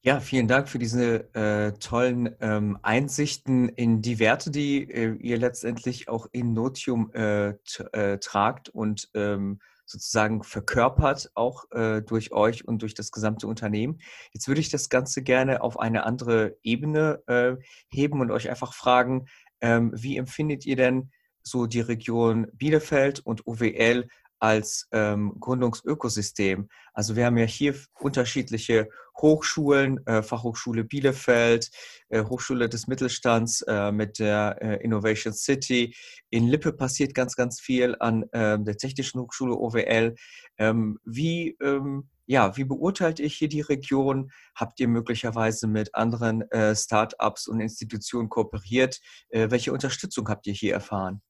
Ja, 0.02 0.18
vielen 0.20 0.48
Dank 0.48 0.70
für 0.70 0.78
diese 0.78 1.34
äh, 1.34 1.72
tollen 1.72 2.34
ähm, 2.40 2.78
Einsichten 2.80 3.68
in 3.68 4.00
die 4.00 4.18
Werte, 4.18 4.50
die 4.50 4.90
äh, 4.90 5.14
ihr 5.16 5.36
letztendlich 5.36 6.08
auch 6.08 6.26
in 6.32 6.54
Notium 6.54 7.12
äh, 7.12 7.50
äh 7.92 8.16
tragt 8.18 8.70
und 8.70 9.10
ähm, 9.12 9.60
sozusagen 9.90 10.42
verkörpert, 10.42 11.30
auch 11.34 11.64
äh, 11.72 12.00
durch 12.00 12.32
euch 12.32 12.66
und 12.66 12.82
durch 12.82 12.94
das 12.94 13.10
gesamte 13.10 13.46
Unternehmen. 13.46 13.98
Jetzt 14.32 14.46
würde 14.46 14.60
ich 14.60 14.70
das 14.70 14.88
Ganze 14.88 15.22
gerne 15.22 15.62
auf 15.62 15.78
eine 15.78 16.04
andere 16.04 16.56
Ebene 16.62 17.22
äh, 17.26 17.56
heben 17.88 18.20
und 18.20 18.30
euch 18.30 18.48
einfach 18.48 18.72
fragen, 18.72 19.26
ähm, 19.60 19.92
wie 19.94 20.16
empfindet 20.16 20.64
ihr 20.64 20.76
denn 20.76 21.10
so 21.42 21.66
die 21.66 21.80
Region 21.80 22.46
Bielefeld 22.52 23.20
und 23.20 23.46
OWL 23.46 24.06
als 24.40 24.88
ähm, 24.90 25.34
Gründungsökosystem. 25.38 26.68
Also 26.92 27.14
wir 27.14 27.26
haben 27.26 27.36
ja 27.36 27.44
hier 27.44 27.74
unterschiedliche 28.00 28.88
Hochschulen, 29.20 30.04
äh, 30.06 30.22
Fachhochschule 30.22 30.84
Bielefeld, 30.84 31.70
äh, 32.08 32.24
Hochschule 32.24 32.68
des 32.68 32.86
Mittelstands 32.86 33.62
äh, 33.62 33.92
mit 33.92 34.18
der 34.18 34.58
äh, 34.60 34.82
Innovation 34.82 35.32
City. 35.32 35.94
In 36.30 36.48
Lippe 36.48 36.72
passiert 36.72 37.14
ganz, 37.14 37.36
ganz 37.36 37.60
viel 37.60 37.96
an 38.00 38.24
ähm, 38.32 38.64
der 38.64 38.76
Technischen 38.76 39.20
Hochschule 39.20 39.54
OWL. 39.54 40.14
Ähm, 40.58 40.98
wie, 41.04 41.56
ähm, 41.60 42.08
ja, 42.26 42.56
wie 42.56 42.64
beurteilt 42.64 43.20
ihr 43.20 43.28
hier 43.28 43.48
die 43.48 43.60
Region? 43.60 44.30
Habt 44.54 44.80
ihr 44.80 44.88
möglicherweise 44.88 45.66
mit 45.66 45.94
anderen 45.94 46.42
äh, 46.50 46.74
Start-ups 46.74 47.46
und 47.46 47.60
Institutionen 47.60 48.28
kooperiert? 48.28 49.00
Äh, 49.28 49.50
welche 49.50 49.72
Unterstützung 49.72 50.28
habt 50.28 50.46
ihr 50.46 50.54
hier 50.54 50.72
erfahren? 50.72 51.20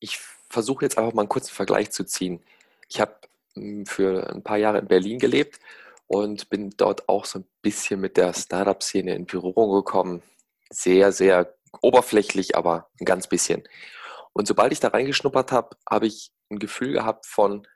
Ich 0.00 0.18
versuche 0.48 0.84
jetzt 0.84 0.98
einfach 0.98 1.14
mal 1.14 1.22
einen 1.22 1.28
kurzen 1.28 1.54
Vergleich 1.54 1.90
zu 1.90 2.04
ziehen. 2.04 2.42
Ich 2.88 3.00
habe 3.00 3.14
hm, 3.54 3.86
für 3.86 4.30
ein 4.30 4.42
paar 4.42 4.56
Jahre 4.56 4.78
in 4.78 4.88
Berlin 4.88 5.18
gelebt 5.18 5.60
und 6.06 6.48
bin 6.50 6.70
dort 6.76 7.08
auch 7.08 7.24
so 7.24 7.40
ein 7.40 7.44
bisschen 7.62 8.00
mit 8.00 8.16
der 8.16 8.32
Startup-Szene 8.32 9.14
in 9.14 9.26
Berührung 9.26 9.72
gekommen. 9.72 10.22
Sehr, 10.70 11.12
sehr 11.12 11.54
oberflächlich, 11.82 12.56
aber 12.56 12.88
ein 13.00 13.04
ganz 13.04 13.26
bisschen. 13.28 13.62
Und 14.32 14.46
sobald 14.46 14.72
ich 14.72 14.80
da 14.80 14.88
reingeschnuppert 14.88 15.52
habe, 15.52 15.76
habe 15.88 16.06
ich 16.06 16.30
ein 16.50 16.58
Gefühl 16.58 16.92
gehabt 16.92 17.26
von 17.26 17.66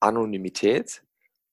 Anonymität 0.00 1.02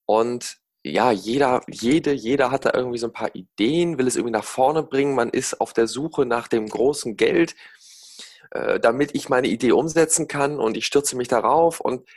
und 0.06 0.58
ja, 0.86 1.12
jeder, 1.12 1.62
jede, 1.70 2.12
jeder 2.12 2.52
hat 2.52 2.66
da 2.66 2.72
irgendwie 2.74 2.98
so 2.98 3.08
ein 3.08 3.14
paar 3.14 3.34
Ideen, 3.34 3.98
will 3.98 4.08
es 4.08 4.18
irgendwie 4.18 4.34
nach 4.34 4.44
vorne 4.44 4.84
bringen. 4.84 5.16
Man 5.16 5.30
ist 5.30 5.62
auf 5.62 5.72
der 5.72 5.88
Suche 5.88 6.26
nach 6.26 6.50
dem 6.50 6.68
großen 6.68 7.16
Geld, 7.16 7.56
äh, 8.54 8.80
damit 8.80 9.16
ich 9.16 9.30
meine 9.30 9.48
Idee 9.48 9.72
umsetzen 9.72 10.28
kann 10.28 10.60
und 10.60 10.78
ich 10.78 10.86
stürze 10.86 11.18
mich 11.18 11.28
darauf 11.28 11.80
und 11.80 12.08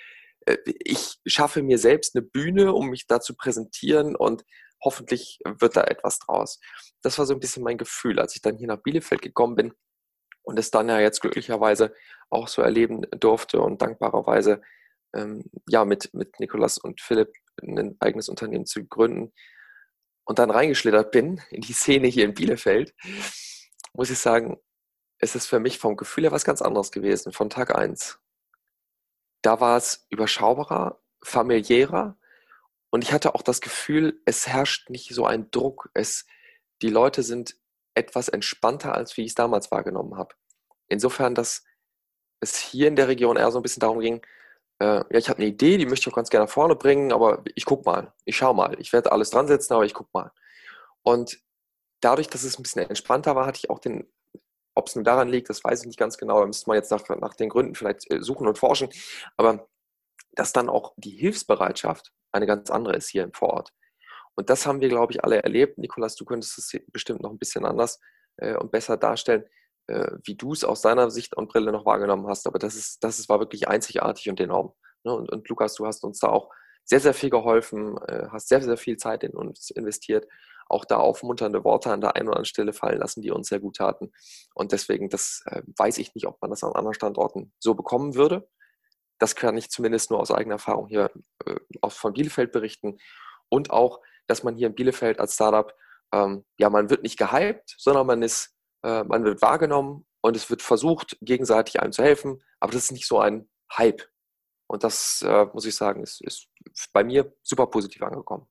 äh, 0.45 0.59
ich 0.67 1.19
schaffe 1.25 1.63
mir 1.63 1.79
selbst 1.79 2.15
eine 2.15 2.23
Bühne, 2.23 2.75
um 2.75 2.91
mich 2.91 3.07
da 3.07 3.21
zu 3.21 3.35
präsentieren 3.35 4.15
und 4.15 4.45
hoffentlich 4.85 5.41
wird 5.45 5.77
da 5.77 5.85
etwas 5.85 6.19
draus. 6.19 6.61
Das 7.01 7.19
war 7.19 7.25
so 7.25 7.33
ein 7.33 7.41
bisschen 7.41 7.63
mein 7.63 7.79
Gefühl, 7.79 8.21
als 8.21 8.37
ich 8.37 8.43
dann 8.43 8.59
hier 8.59 8.69
nach 8.69 8.83
Bielefeld 8.83 9.23
gekommen 9.23 9.57
bin 9.57 9.73
und 10.43 10.59
es 10.59 10.71
dann 10.71 10.91
ja 10.91 11.01
jetzt 11.01 11.23
glücklicherweise 11.23 11.95
auch 12.29 12.49
so 12.49 12.61
erleben 12.61 13.07
durfte 13.19 13.61
und 13.61 13.81
dankbarerweise 13.81 14.61
ähm, 15.15 15.45
ja 15.71 15.87
mit, 15.87 16.13
mit 16.13 16.39
Nikolas 16.39 16.77
und 16.77 17.01
Philipp 17.01 17.33
ein 17.63 17.97
eigenes 18.01 18.29
Unternehmen 18.29 18.67
zu 18.67 18.85
gründen 18.85 19.33
und 20.27 20.39
dann 20.39 20.51
reingeschlittert 20.51 21.13
bin 21.13 21.41
in 21.51 21.63
die 21.63 21.73
Szene 21.73 22.09
hier 22.09 22.27
in 22.27 22.35
Bielefeld, 22.35 22.95
muss 23.95 24.11
ich 24.11 24.19
sagen, 24.19 24.59
ist 25.19 25.37
es 25.37 25.47
für 25.47 25.61
mich 25.61 25.79
vom 25.79 25.97
Gefühl 25.97 26.25
her 26.25 26.33
was 26.33 26.45
ganz 26.45 26.63
anderes 26.63 26.93
gewesen, 26.93 27.33
von 27.33 27.51
Tag 27.51 27.75
1. 27.75 28.19
Da 29.43 29.61
war 29.61 29.77
es 29.77 30.07
überschaubarer, 30.11 31.01
familiärer 31.23 32.17
und 32.91 33.03
ich 33.03 33.13
hatte 33.13 33.35
auch 33.35 33.43
das 33.43 33.61
Gefühl, 33.61 34.21
es 34.25 34.47
herrscht 34.47 34.91
nicht 34.91 35.15
so 35.15 35.27
ein 35.27 35.51
Druck. 35.51 35.91
Es, 35.95 36.27
die 36.83 36.91
Leute 36.91 37.23
sind 37.23 37.57
etwas 37.95 38.29
entspannter, 38.29 38.95
als 38.95 39.17
wie 39.17 39.23
ich 39.23 39.29
es 39.29 39.35
damals 39.35 39.71
wahrgenommen 39.71 40.17
habe. 40.17 40.35
Insofern, 40.89 41.35
dass 41.35 41.65
es 42.41 42.57
hier 42.57 42.89
in 42.89 42.97
der 42.97 43.09
Region 43.09 43.37
eher 43.37 43.51
so 43.51 43.59
ein 43.59 43.63
bisschen 43.63 43.81
darum 43.81 44.01
ging, 44.01 44.23
äh, 44.79 44.97
ja, 44.97 45.05
ich 45.11 45.29
habe 45.29 45.39
eine 45.39 45.49
Idee, 45.49 45.79
die 45.79 45.87
möchte 45.87 46.09
ich 46.09 46.13
auch 46.13 46.17
ganz 46.17 46.31
gerne 46.31 46.47
nach 46.47 46.53
vorne 46.53 46.77
bringen, 46.77 47.13
aber 47.13 47.43
ich 47.55 47.65
guck 47.65 47.87
mal, 47.87 48.13
ich 48.25 48.37
schau 48.37 48.53
mal. 48.53 48.79
Ich 48.79 48.93
werde 48.93 49.13
alles 49.13 49.31
dran 49.31 49.47
setzen, 49.47 49.73
aber 49.73 49.87
ich 49.87 49.95
guck 49.95 50.13
mal. 50.13 50.33
Und 51.03 51.41
dadurch, 52.01 52.29
dass 52.29 52.45
es 52.45 52.59
ein 52.59 52.63
bisschen 52.63 52.89
entspannter 52.89 53.35
war, 53.37 53.47
hatte 53.47 53.59
ich 53.59 53.71
auch 53.71 53.79
den 53.79 54.11
ob 54.77 54.89
es 54.89 54.95
nur 54.95 55.05
daran 55.05 55.29
liegt, 55.29 55.49
das 55.49 55.65
weiß 55.65 55.81
ich 55.81 55.87
nicht 55.87 55.99
ganz 55.99 56.19
genau. 56.19 56.41
Da 56.41 56.47
müsste 56.47 56.69
man 56.69 56.77
jetzt 56.77 56.91
nach, 56.91 57.09
nach 57.09 57.35
den 57.35 57.49
Gründen 57.49 57.75
vielleicht 57.75 58.11
äh, 58.13 58.23
suchen 58.23 58.47
und 58.47 58.59
forschen. 58.59 58.89
Aber 59.37 59.67
dass 60.33 60.53
dann 60.53 60.69
auch 60.69 60.93
die 60.97 61.11
Hilfsbereitschaft 61.11 62.13
eine 62.31 62.47
ganz 62.47 62.71
andere 62.71 62.95
ist 62.95 63.09
hier 63.09 63.25
im 63.25 63.33
Vorort. 63.33 63.73
Und 64.35 64.51
das 64.51 64.67
haben 64.67 64.83
wir, 64.83 64.91
glaube 64.91 65.15
ich, 65.15 65.25
alle 65.25 65.43
erlebt. 65.43 65.79
Nikolas, 65.79 66.15
du 66.15 66.27
könntest 66.27 66.59
es 66.59 66.79
bestimmt 66.93 67.23
noch 67.23 67.31
ein 67.31 67.39
bisschen 67.39 67.65
anders 67.65 68.01
äh, 68.37 68.55
und 68.55 68.71
besser 68.71 68.99
darstellen, 68.99 69.45
äh, 69.87 70.11
wie 70.25 70.35
du 70.35 70.53
es 70.53 70.63
aus 70.63 70.83
deiner 70.83 71.11
Sicht 71.11 71.35
und 71.35 71.49
Brille 71.49 71.73
noch 71.73 71.87
wahrgenommen 71.87 72.27
hast. 72.27 72.47
Aber 72.47 72.59
das 72.59 72.75
ist, 72.75 73.03
das 73.03 73.19
ist, 73.19 73.31
war 73.31 73.41
wirklich 73.41 73.69
einzigartig 73.69 74.29
und 74.29 74.39
enorm. 74.39 74.75
Ne? 75.05 75.15
Und, 75.15 75.33
und, 75.33 75.49
Lukas, 75.49 75.75
du 75.75 75.87
hast 75.87 76.05
uns 76.05 76.19
da 76.19 76.29
auch 76.29 76.51
sehr, 76.85 77.01
sehr 77.01 77.15
viel 77.15 77.31
geholfen, 77.31 77.97
äh, 78.07 78.27
hast 78.31 78.49
sehr, 78.49 78.61
sehr 78.61 78.77
viel 78.77 78.99
Zeit 78.99 79.25
in 79.25 79.33
uns 79.33 79.71
investiert 79.71 80.27
auch 80.69 80.85
da 80.85 80.97
aufmunternde 80.97 81.65
Worte 81.65 81.93
an 81.93 82.01
der 82.01 82.17
einen 82.17 82.29
oder 82.29 82.37
anderen 82.37 82.47
Stelle 82.47 82.73
fallen 82.73 82.99
lassen, 82.99 83.23
die 83.23 83.31
uns 83.31 83.49
sehr 83.49 83.61
gut 83.61 83.77
taten. 83.77 84.13
Und 84.55 84.73
deswegen, 84.73 85.09
das 85.09 85.43
äh, 85.47 85.63
weiß 85.77 85.99
ich 85.99 86.15
nicht, 86.15 86.27
ob 86.27 86.41
man 86.41 86.51
das 86.51 86.65
an 86.65 86.73
anderen 86.73 86.95
Standorten 86.95 87.53
so 87.59 87.75
bekommen 87.75 88.15
würde. 88.15 88.49
Das 89.19 89.35
kann 89.37 89.57
ich 89.57 89.71
zumindest 89.71 90.11
nur 90.11 90.21
aus 90.21 90.31
eigener 90.31 90.57
Erfahrung 90.57 90.89
hier 90.89 91.11
äh, 91.47 91.57
von 91.89 92.13
Bielefeld 92.13 92.53
berichten. 92.53 92.99
Und 93.49 93.71
auch, 93.71 94.01
dass 94.27 94.43
man 94.43 94.57
hier 94.57 94.67
in 94.67 94.75
Bielefeld 94.75 95.21
als 95.21 95.35
Startup, 95.35 95.73
ähm, 96.13 96.45
ja, 96.59 96.69
man 96.69 96.91
wird 96.91 97.03
nicht 97.03 97.19
gehypt, 97.19 97.75
sondern 97.79 98.07
man 98.07 98.23
ist, 98.23 98.55
äh, 98.83 99.05
man 99.05 99.25
wird 99.25 99.43
wahrgenommen 99.43 100.07
und 100.21 100.37
es 100.37 100.51
wird 100.51 100.63
versucht, 100.63 101.17
gegenseitig 101.21 101.81
einem 101.81 101.93
zu 101.93 102.03
helfen. 102.03 102.43
Aber 102.61 102.73
das 102.73 102.85
ist 102.85 102.93
nicht 102.93 103.07
so 103.07 103.21
ein 103.21 103.49
Hype. 103.73 104.03
Und 104.69 104.83
das, 104.83 105.23
äh, 105.23 105.47
muss 105.53 105.65
ich 105.65 105.77
sagen, 105.77 106.03
ist, 106.03 106.21
ist 106.23 106.49
bei 106.93 107.05
mir 107.05 107.33
super 107.43 107.69
positiv 107.69 108.03
angekommen 108.03 108.49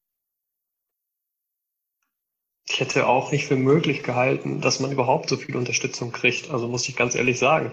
ich 2.68 2.80
hätte 2.80 3.08
auch 3.08 3.32
nicht 3.32 3.46
für 3.46 3.56
möglich 3.56 4.04
gehalten, 4.04 4.60
dass 4.60 4.80
man 4.80 4.92
überhaupt 4.92 5.30
so 5.30 5.38
viel 5.38 5.56
Unterstützung 5.56 6.12
kriegt. 6.12 6.50
Also 6.50 6.68
muss 6.68 6.90
ich 6.90 6.96
ganz 6.96 7.16
ehrlich 7.16 7.38
sagen. 7.38 7.72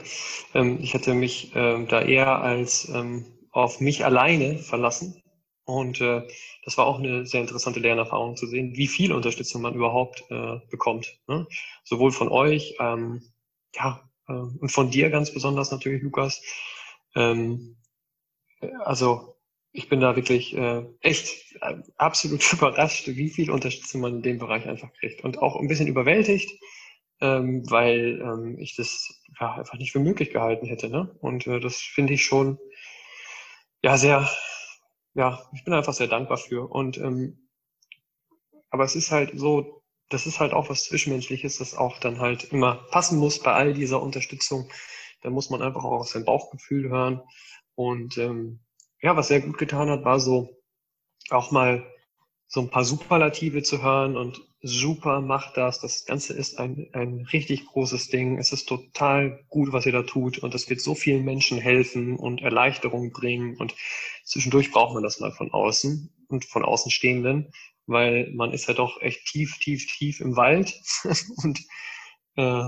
Ähm, 0.55 0.79
ich 0.83 0.93
hätte 0.95 1.15
mich 1.15 1.53
ähm, 1.55 1.89
da 1.89 2.03
eher 2.03 2.43
als 2.43 2.89
ähm, 2.89 3.25
auf 3.51 3.81
mich 3.81 4.05
alleine 4.05 4.59
verlassen. 4.59 5.23
Und 5.65 6.01
äh, 6.01 6.23
das 6.65 6.77
war 6.77 6.87
auch 6.87 6.99
eine 6.99 7.27
sehr 7.27 7.41
interessante 7.41 7.81
Lernerfahrung 7.81 8.37
zu 8.37 8.47
sehen, 8.47 8.77
wie 8.77 8.89
viel 8.89 9.13
Unterstützung 9.13 9.63
man 9.63 9.75
überhaupt 9.75 10.25
äh, 10.31 10.59
bekommt. 10.71 11.19
Ne? 11.27 11.47
Sowohl 11.85 12.13
von 12.13 12.29
euch, 12.29 12.77
ja, 12.79 14.11
äh, 14.29 14.33
und 14.33 14.71
von 14.71 14.91
dir 14.91 15.11
ganz 15.11 15.33
besonders 15.33 15.71
natürlich, 15.71 16.03
Lukas. 16.03 16.43
Also 18.85 19.32
ich 19.73 19.89
bin 19.89 20.01
da 20.01 20.17
wirklich 20.17 20.55
äh, 20.57 20.85
echt 21.01 21.57
äh, 21.61 21.77
absolut 21.97 22.41
überrascht, 22.53 23.09
wie 23.09 23.31
viel 23.31 23.51
Unterstützung 23.51 24.03
man 24.03 24.17
in 24.17 24.23
dem 24.23 24.39
Bereich 24.39 24.67
einfach 24.67 24.93
kriegt. 24.95 25.25
Und 25.25 25.39
auch 25.39 25.57
ein 25.57 25.69
bisschen 25.69 25.89
überwältigt, 25.89 26.51
ähm, 27.21 27.69
weil 27.71 28.21
ähm, 28.21 28.59
ich 28.59 28.77
das 28.77 29.23
ja, 29.41 29.55
einfach 29.55 29.79
nicht 29.79 29.93
für 29.93 30.01
möglich 30.01 30.31
gehalten 30.31 30.67
hätte. 30.67 30.89
Ne? 30.91 31.17
Und 31.21 31.47
äh, 31.47 31.59
das 31.61 31.77
finde 31.77 32.13
ich 32.15 32.25
schon 32.25 32.59
ja 33.83 33.97
sehr, 33.97 34.31
ja, 35.15 35.43
ich 35.55 35.65
bin 35.65 35.75
einfach 35.75 35.95
sehr 35.95 36.09
dankbar 36.09 36.37
für. 36.37 36.71
Und 36.71 36.99
ähm, 36.99 37.49
aber 38.71 38.85
es 38.85 38.95
ist 38.95 39.11
halt 39.11 39.33
so, 39.35 39.83
das 40.09 40.27
ist 40.27 40.41
halt 40.41 40.53
auch 40.53 40.69
was 40.69 40.85
Zwischenmenschliches, 40.85 41.59
das 41.59 41.75
auch 41.75 41.99
dann 41.99 42.21
halt 42.21 42.45
immer 42.45 42.87
passen 42.91 43.19
muss 43.19 43.39
bei 43.39 43.53
all 43.53 43.75
dieser 43.75 44.03
Unterstützung. 44.03 44.71
Da 45.23 45.31
muss 45.31 45.51
man 45.51 45.63
einfach 45.63 45.85
auch 45.85 46.01
auf 46.01 46.09
sein 46.09 46.25
Bauchgefühl 46.25 46.89
hören. 46.91 47.23
Und 47.75 48.19
ähm, 48.19 48.61
ja, 49.03 49.17
was 49.17 49.29
sehr 49.29 49.41
gut 49.41 49.59
getan 49.59 49.91
hat, 49.91 50.05
war 50.05 50.21
so 50.21 50.63
auch 51.31 51.51
mal 51.51 51.85
so 52.47 52.61
ein 52.61 52.71
paar 52.71 52.85
Superlative 52.85 53.63
zu 53.63 53.83
hören 53.83 54.17
und 54.17 54.43
super 54.61 55.21
macht 55.21 55.57
das. 55.57 55.81
Das 55.81 56.05
Ganze 56.05 56.35
ist 56.35 56.59
ein, 56.59 56.89
ein 56.93 57.27
richtig 57.33 57.67
großes 57.67 58.09
Ding. 58.09 58.39
Es 58.39 58.53
ist 58.53 58.67
total 58.67 59.45
gut, 59.49 59.73
was 59.73 59.87
ihr 59.87 59.93
da 59.93 60.03
tut 60.03 60.39
und 60.39 60.55
es 60.55 60.69
wird 60.71 60.81
so 60.81 60.95
vielen 60.95 61.25
Menschen 61.25 61.59
helfen 61.59 62.17
und 62.17 62.43
Erleichterung 62.43 63.11
bringen 63.11 63.57
und 63.57 63.75
zwischendurch 64.25 64.71
braucht 64.71 64.95
man 64.95 65.03
das 65.03 65.19
mal 65.19 65.33
von 65.33 65.51
außen 65.53 66.11
und 66.29 66.45
von 66.45 66.65
Außenstehenden, 66.65 67.53
weil 67.87 68.31
man 68.35 68.53
ist 68.53 68.69
ja 68.69 68.75
doch 68.75 69.01
echt 69.01 69.27
tief, 69.27 69.59
tief, 69.59 69.87
tief 69.97 70.21
im 70.21 70.37
Wald 70.37 70.81
und 71.43 71.59
äh, 72.37 72.65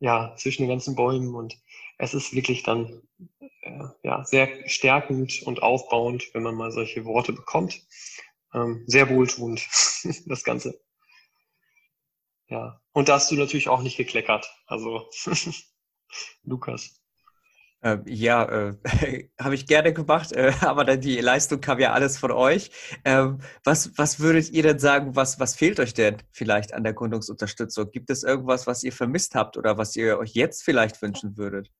ja, 0.00 0.34
zwischen 0.36 0.62
den 0.62 0.70
ganzen 0.70 0.96
Bäumen 0.96 1.34
und 1.34 1.58
es 1.98 2.14
ist 2.14 2.34
wirklich 2.34 2.62
dann 2.62 3.02
äh, 3.64 3.84
ja, 4.02 4.24
sehr 4.24 4.48
stärkend 4.68 5.42
und 5.42 5.62
aufbauend, 5.62 6.24
wenn 6.34 6.42
man 6.42 6.54
mal 6.54 6.70
solche 6.70 7.04
Worte 7.04 7.32
bekommt. 7.32 7.80
Ähm, 8.52 8.84
sehr 8.86 9.08
wohltuend, 9.10 9.66
das 10.26 10.44
Ganze. 10.44 10.80
Ja, 12.48 12.80
und 12.92 13.08
da 13.08 13.14
hast 13.14 13.30
du 13.30 13.36
natürlich 13.36 13.68
auch 13.68 13.82
nicht 13.82 13.96
gekleckert. 13.96 14.48
Also, 14.66 15.08
Lukas. 16.42 17.00
Ähm, 17.82 18.02
ja, 18.06 18.44
äh, 18.44 18.74
habe 19.40 19.54
ich 19.54 19.66
gerne 19.66 19.92
gemacht, 19.92 20.32
äh, 20.32 20.52
aber 20.60 20.84
dann 20.84 21.00
die 21.00 21.20
Leistung 21.20 21.60
kam 21.60 21.78
ja 21.80 21.92
alles 21.92 22.16
von 22.16 22.30
euch. 22.30 22.70
Ähm, 23.04 23.40
was, 23.62 23.96
was 23.96 24.20
würdet 24.20 24.50
ihr 24.50 24.62
denn 24.62 24.78
sagen, 24.78 25.16
was, 25.16 25.38
was 25.40 25.54
fehlt 25.54 25.80
euch 25.80 25.92
denn 25.92 26.16
vielleicht 26.32 26.72
an 26.72 26.84
der 26.84 26.94
Gründungsunterstützung? 26.94 27.90
Gibt 27.90 28.08
es 28.10 28.22
irgendwas, 28.22 28.66
was 28.66 28.82
ihr 28.84 28.92
vermisst 28.92 29.34
habt 29.34 29.56
oder 29.56 29.76
was 29.76 29.96
ihr 29.96 30.18
euch 30.18 30.32
jetzt 30.32 30.62
vielleicht 30.62 31.02
wünschen 31.02 31.36
würdet? 31.36 31.70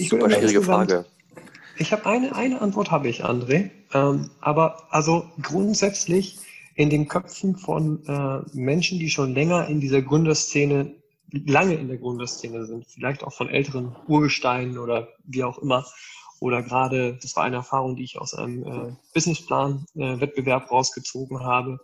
Ich 0.00 0.08
Super 0.08 0.30
schwierige 0.30 0.62
Frage. 0.62 1.04
Ich 1.76 1.92
habe 1.92 2.06
eine, 2.06 2.34
eine 2.34 2.60
Antwort 2.60 2.90
habe 2.90 3.08
ich, 3.08 3.24
André. 3.24 3.70
Ähm, 3.92 4.30
aber 4.40 4.92
also 4.92 5.30
grundsätzlich 5.42 6.38
in 6.74 6.88
den 6.88 7.06
Köpfen 7.08 7.56
von 7.56 8.04
äh, 8.06 8.40
Menschen, 8.56 8.98
die 8.98 9.10
schon 9.10 9.34
länger 9.34 9.66
in 9.66 9.80
dieser 9.80 10.00
Gründerszene 10.00 10.94
lange 11.32 11.74
in 11.74 11.88
der 11.88 11.98
Gründerszene 11.98 12.66
sind, 12.66 12.86
vielleicht 12.86 13.22
auch 13.22 13.32
von 13.32 13.48
älteren 13.48 13.94
Urgesteinen 14.08 14.78
oder 14.78 15.08
wie 15.24 15.44
auch 15.44 15.58
immer. 15.58 15.86
Oder 16.40 16.62
gerade, 16.62 17.18
das 17.20 17.36
war 17.36 17.44
eine 17.44 17.56
Erfahrung, 17.56 17.96
die 17.96 18.04
ich 18.04 18.18
aus 18.18 18.34
einem 18.34 18.64
äh, 18.64 18.92
Businessplan-Wettbewerb 19.12 20.64
äh, 20.64 20.68
rausgezogen 20.68 21.40
habe, 21.40 21.78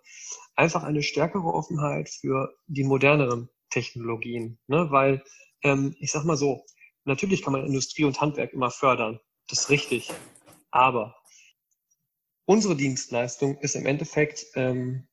einfach 0.55 0.83
eine 0.83 1.03
stärkere 1.03 1.53
Offenheit 1.53 2.09
für 2.09 2.55
die 2.67 2.85
moderneren 2.85 3.51
Technologien. 3.69 4.59
Ne? 4.67 4.87
Weil, 4.91 5.23
ähm, 5.63 5.95
ich 6.01 6.11
sag 6.11 6.25
mal 6.25 6.39
so, 6.39 6.65
natürlich 7.07 7.43
kann 7.43 7.53
man 7.53 7.67
Industrie 7.67 8.05
und 8.05 8.21
Handwerk 8.21 8.53
immer 8.53 8.71
fördern. 8.71 9.21
Das 9.49 9.61
ist 9.61 9.71
richtig. 9.71 10.11
Aber 10.71 11.17
unsere 12.45 12.77
Dienstleistung 12.77 13.59
ist 13.59 13.77
im 13.77 13.87
Endeffekt 13.87 14.47
ähm, 14.55 15.07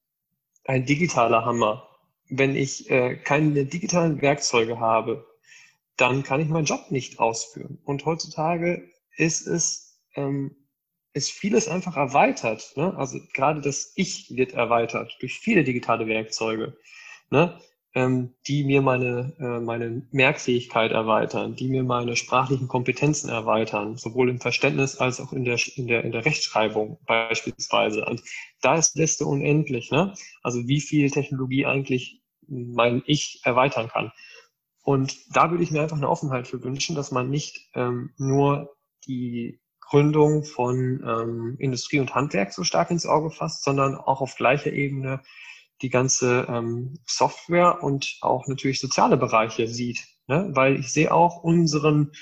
ein 0.66 0.86
digitaler 0.86 1.46
Hammer. 1.46 1.90
Wenn 2.30 2.56
ich 2.56 2.90
äh, 2.90 3.16
keine 3.16 3.66
digitalen 3.66 4.22
Werkzeuge 4.22 4.80
habe, 4.80 5.26
dann 5.98 6.24
kann 6.24 6.42
ich 6.42 6.48
meinen 6.48 6.66
Job 6.66 6.90
nicht 6.90 7.20
ausführen. 7.20 7.80
Und 7.84 8.06
heutzutage 8.06 8.90
ist 9.18 9.46
es, 9.48 10.02
ähm, 10.16 10.56
ist 11.14 11.32
vieles 11.32 11.68
einfach 11.68 11.96
erweitert. 11.96 12.74
Ne? 12.76 12.96
Also 12.98 13.20
gerade 13.34 13.62
das 13.62 13.94
Ich 13.96 14.36
wird 14.36 14.54
erweitert 14.54 15.16
durch 15.20 15.40
viele 15.40 15.64
digitale 15.64 16.08
Werkzeuge. 16.08 16.76
Ne? 17.30 17.60
Ähm, 17.96 18.34
die 18.48 18.64
mir 18.64 18.82
meine, 18.82 19.34
äh, 19.40 19.60
meine 19.60 20.02
Merkfähigkeit 20.12 20.92
erweitern, 20.92 21.56
die 21.56 21.68
mir 21.68 21.84
meine 21.84 22.16
sprachlichen 22.16 22.68
Kompetenzen 22.68 23.30
erweitern, 23.30 23.98
sowohl 23.98 24.30
im 24.30 24.40
Verständnis 24.40 24.98
als 24.98 25.20
auch 25.20 25.32
in 25.32 25.46
der, 25.46 25.60
in 25.76 25.88
der, 25.88 26.04
in 26.04 26.12
der 26.12 26.26
Rechtschreibung 26.26 26.98
beispielsweise. 27.06 28.06
Und 28.06 28.24
da 28.62 28.76
ist 28.76 28.96
Liste 28.96 29.26
unendlich, 29.26 29.92
ne? 29.92 30.14
Also 30.42 30.68
wie 30.68 30.82
viel 30.82 31.12
Technologie 31.12 31.66
eigentlich 31.66 32.22
mein 32.48 33.04
Ich 33.06 33.42
erweitern 33.44 33.90
kann. 33.90 34.12
Und 34.84 35.18
da 35.36 35.52
würde 35.52 35.64
ich 35.64 35.72
mir 35.72 35.82
einfach 35.82 35.98
eine 35.98 36.10
Offenheit 36.10 36.48
für 36.48 36.64
wünschen, 36.64 36.96
dass 36.96 37.12
man 37.12 37.30
nicht 37.30 37.70
ähm, 37.74 38.12
nur 38.18 38.76
die 39.08 39.60
Gründung 39.80 40.44
von 40.44 41.04
ähm, 41.06 41.56
Industrie 41.60 42.00
und 42.00 42.16
Handwerk 42.16 42.52
so 42.52 42.64
stark 42.64 42.90
ins 42.90 43.06
Auge 43.06 43.30
fasst, 43.30 43.64
sondern 43.64 43.96
auch 43.96 44.22
auf 44.22 44.36
gleicher 44.36 44.74
Ebene 44.74 45.22
die 45.84 45.90
ganze 45.90 46.48
ähm, 46.50 46.98
Software 47.06 47.84
und 47.84 48.18
auch 48.22 48.48
natürlich 48.48 48.80
soziale 48.80 49.18
Bereiche 49.18 49.68
sieht. 49.68 50.08
Ne? 50.28 50.50
Weil 50.54 50.80
ich 50.80 50.92
sehe 50.92 51.14
auch 51.14 51.44
unseren, 51.44 52.14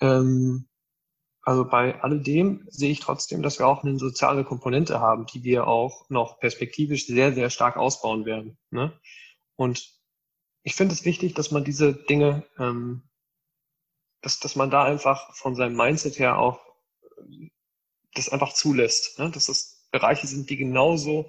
ähm, 0.00 0.68
also 1.42 1.64
bei 1.64 2.00
alledem 2.02 2.66
sehe 2.68 2.90
ich 2.90 3.00
trotzdem, 3.00 3.42
dass 3.42 3.60
wir 3.60 3.68
auch 3.68 3.84
eine 3.84 3.98
soziale 3.98 4.44
Komponente 4.44 5.00
haben, 5.00 5.26
die 5.26 5.44
wir 5.44 5.68
auch 5.68 6.10
noch 6.10 6.40
perspektivisch 6.40 7.06
sehr, 7.06 7.32
sehr 7.32 7.50
stark 7.50 7.76
ausbauen 7.76 8.26
werden. 8.26 8.58
Ne? 8.70 8.92
Und 9.54 9.94
ich 10.64 10.74
finde 10.74 10.94
es 10.94 11.04
wichtig, 11.04 11.34
dass 11.34 11.52
man 11.52 11.62
diese 11.62 11.94
Dinge, 11.94 12.44
ähm, 12.58 13.08
dass, 14.22 14.40
dass 14.40 14.56
man 14.56 14.70
da 14.70 14.84
einfach 14.84 15.34
von 15.36 15.54
seinem 15.54 15.76
Mindset 15.76 16.18
her 16.18 16.38
auch 16.38 16.60
das 18.14 18.28
einfach 18.28 18.52
zulässt. 18.54 19.20
Ne? 19.20 19.30
Dass 19.30 19.46
das 19.46 19.86
Bereiche 19.92 20.26
sind, 20.26 20.50
die 20.50 20.56
genauso 20.56 21.28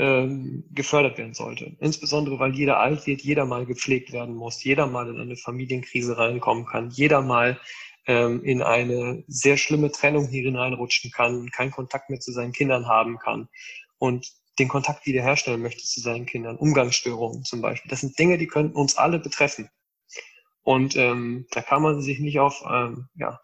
ähm, 0.00 0.64
gefördert 0.70 1.18
werden 1.18 1.34
sollte. 1.34 1.76
Insbesondere, 1.78 2.38
weil 2.38 2.54
jeder 2.54 2.80
alt 2.80 3.06
wird, 3.06 3.20
jeder 3.20 3.44
mal 3.44 3.66
gepflegt 3.66 4.12
werden 4.12 4.34
muss, 4.34 4.64
jeder 4.64 4.86
mal 4.86 5.10
in 5.10 5.20
eine 5.20 5.36
Familienkrise 5.36 6.16
reinkommen 6.16 6.64
kann, 6.64 6.88
jeder 6.88 7.20
mal 7.20 7.60
ähm, 8.06 8.42
in 8.42 8.62
eine 8.62 9.22
sehr 9.26 9.58
schlimme 9.58 9.92
Trennung 9.92 10.26
hier 10.26 10.44
hineinrutschen 10.44 11.10
kann, 11.10 11.50
keinen 11.50 11.70
Kontakt 11.70 12.08
mehr 12.08 12.18
zu 12.18 12.32
seinen 12.32 12.52
Kindern 12.52 12.88
haben 12.88 13.18
kann 13.18 13.50
und 13.98 14.26
den 14.58 14.68
Kontakt 14.68 15.04
wiederherstellen 15.04 15.60
möchte 15.60 15.84
zu 15.84 16.00
seinen 16.00 16.24
Kindern, 16.24 16.56
Umgangsstörungen 16.56 17.44
zum 17.44 17.60
Beispiel. 17.60 17.90
Das 17.90 18.00
sind 18.00 18.18
Dinge, 18.18 18.38
die 18.38 18.46
könnten 18.46 18.76
uns 18.76 18.96
alle 18.96 19.18
betreffen. 19.18 19.68
Und 20.62 20.96
ähm, 20.96 21.46
da 21.50 21.60
kann 21.60 21.82
man 21.82 22.00
sich 22.00 22.20
nicht 22.20 22.40
auf, 22.40 22.64
ähm, 22.66 23.08
ja, 23.16 23.38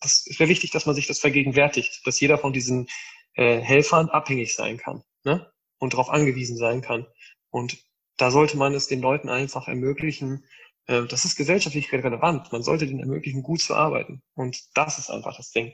das 0.00 0.26
wäre 0.38 0.50
wichtig, 0.50 0.72
dass 0.72 0.86
man 0.86 0.96
sich 0.96 1.06
das 1.06 1.20
vergegenwärtigt, 1.20 2.04
dass 2.04 2.18
jeder 2.18 2.38
von 2.38 2.52
diesen 2.52 2.88
äh, 3.34 3.60
Helfern 3.60 4.08
abhängig 4.08 4.56
sein 4.56 4.76
kann. 4.76 5.04
Ne? 5.22 5.53
Und 5.78 5.94
darauf 5.94 6.10
angewiesen 6.10 6.56
sein 6.56 6.80
kann. 6.80 7.06
Und 7.50 7.78
da 8.16 8.30
sollte 8.30 8.56
man 8.56 8.74
es 8.74 8.86
den 8.86 9.00
Leuten 9.00 9.28
einfach 9.28 9.68
ermöglichen, 9.68 10.44
äh, 10.86 11.04
das 11.06 11.24
ist 11.24 11.36
gesellschaftlich 11.36 11.92
relevant. 11.92 12.52
Man 12.52 12.62
sollte 12.62 12.86
denen 12.86 13.00
ermöglichen, 13.00 13.42
gut 13.42 13.60
zu 13.60 13.74
arbeiten. 13.74 14.22
Und 14.34 14.58
das 14.74 14.98
ist 14.98 15.10
einfach 15.10 15.36
das 15.36 15.50
Ding. 15.50 15.72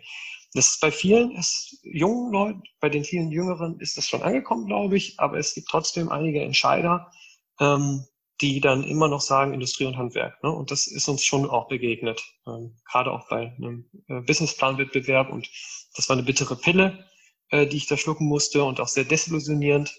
Das 0.52 0.66
ist 0.66 0.80
bei 0.80 0.90
vielen 0.90 1.36
ist 1.36 1.78
jungen 1.82 2.32
Leuten, 2.32 2.62
bei 2.80 2.88
den 2.88 3.04
vielen 3.04 3.30
Jüngeren 3.30 3.78
ist 3.78 3.96
das 3.96 4.08
schon 4.08 4.22
angekommen, 4.22 4.66
glaube 4.66 4.96
ich, 4.96 5.18
aber 5.20 5.38
es 5.38 5.54
gibt 5.54 5.68
trotzdem 5.68 6.08
einige 6.08 6.42
Entscheider, 6.42 7.12
ähm, 7.60 8.04
die 8.40 8.60
dann 8.60 8.84
immer 8.84 9.06
noch 9.06 9.20
sagen 9.20 9.54
Industrie 9.54 9.84
und 9.84 9.96
Handwerk. 9.96 10.42
Ne? 10.42 10.50
Und 10.50 10.70
das 10.70 10.86
ist 10.86 11.08
uns 11.08 11.24
schon 11.24 11.48
auch 11.48 11.68
begegnet, 11.68 12.22
ähm, 12.46 12.76
gerade 12.90 13.12
auch 13.12 13.28
bei 13.28 13.54
einem 13.56 13.88
äh, 14.08 14.20
Businessplan-Wettbewerb. 14.22 15.30
Und 15.30 15.48
das 15.94 16.08
war 16.08 16.16
eine 16.16 16.24
bittere 16.24 16.56
Pille, 16.56 17.06
äh, 17.50 17.66
die 17.66 17.76
ich 17.76 17.86
da 17.86 17.96
schlucken 17.96 18.26
musste 18.26 18.64
und 18.64 18.80
auch 18.80 18.88
sehr 18.88 19.04
desillusionierend. 19.04 19.94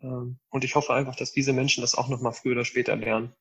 Ähm, 0.00 0.38
und 0.50 0.64
ich 0.64 0.74
hoffe 0.74 0.92
einfach, 0.94 1.16
dass 1.16 1.32
diese 1.32 1.52
Menschen 1.52 1.80
das 1.80 1.94
auch 1.94 2.08
nochmal 2.08 2.32
früher 2.32 2.52
oder 2.52 2.64
später 2.64 2.96
lernen. 2.96 3.34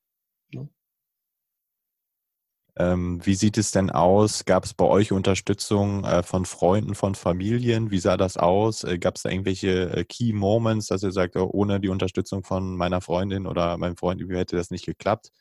Ähm, 2.77 3.19
wie 3.25 3.35
sieht 3.35 3.57
es 3.57 3.71
denn 3.71 3.89
aus? 3.89 4.45
Gab 4.45 4.63
es 4.63 4.73
bei 4.73 4.85
euch 4.85 5.11
Unterstützung 5.11 6.05
äh, 6.05 6.23
von 6.23 6.45
Freunden, 6.45 6.95
von 6.95 7.15
Familien? 7.15 7.91
Wie 7.91 7.99
sah 7.99 8.15
das 8.15 8.37
aus? 8.37 8.85
Äh, 8.85 8.97
Gab 8.97 9.17
es 9.17 9.23
da 9.23 9.29
irgendwelche 9.29 9.89
äh, 9.89 10.05
Key 10.05 10.31
Moments, 10.31 10.87
dass 10.87 11.03
ihr 11.03 11.11
sagt, 11.11 11.35
oh, 11.35 11.49
ohne 11.51 11.81
die 11.81 11.89
Unterstützung 11.89 12.43
von 12.43 12.77
meiner 12.77 13.01
Freundin 13.01 13.45
oder 13.45 13.77
meinem 13.77 13.97
Freund 13.97 14.21
hätte 14.31 14.55
das 14.55 14.71
nicht 14.71 14.85
geklappt? 14.85 15.31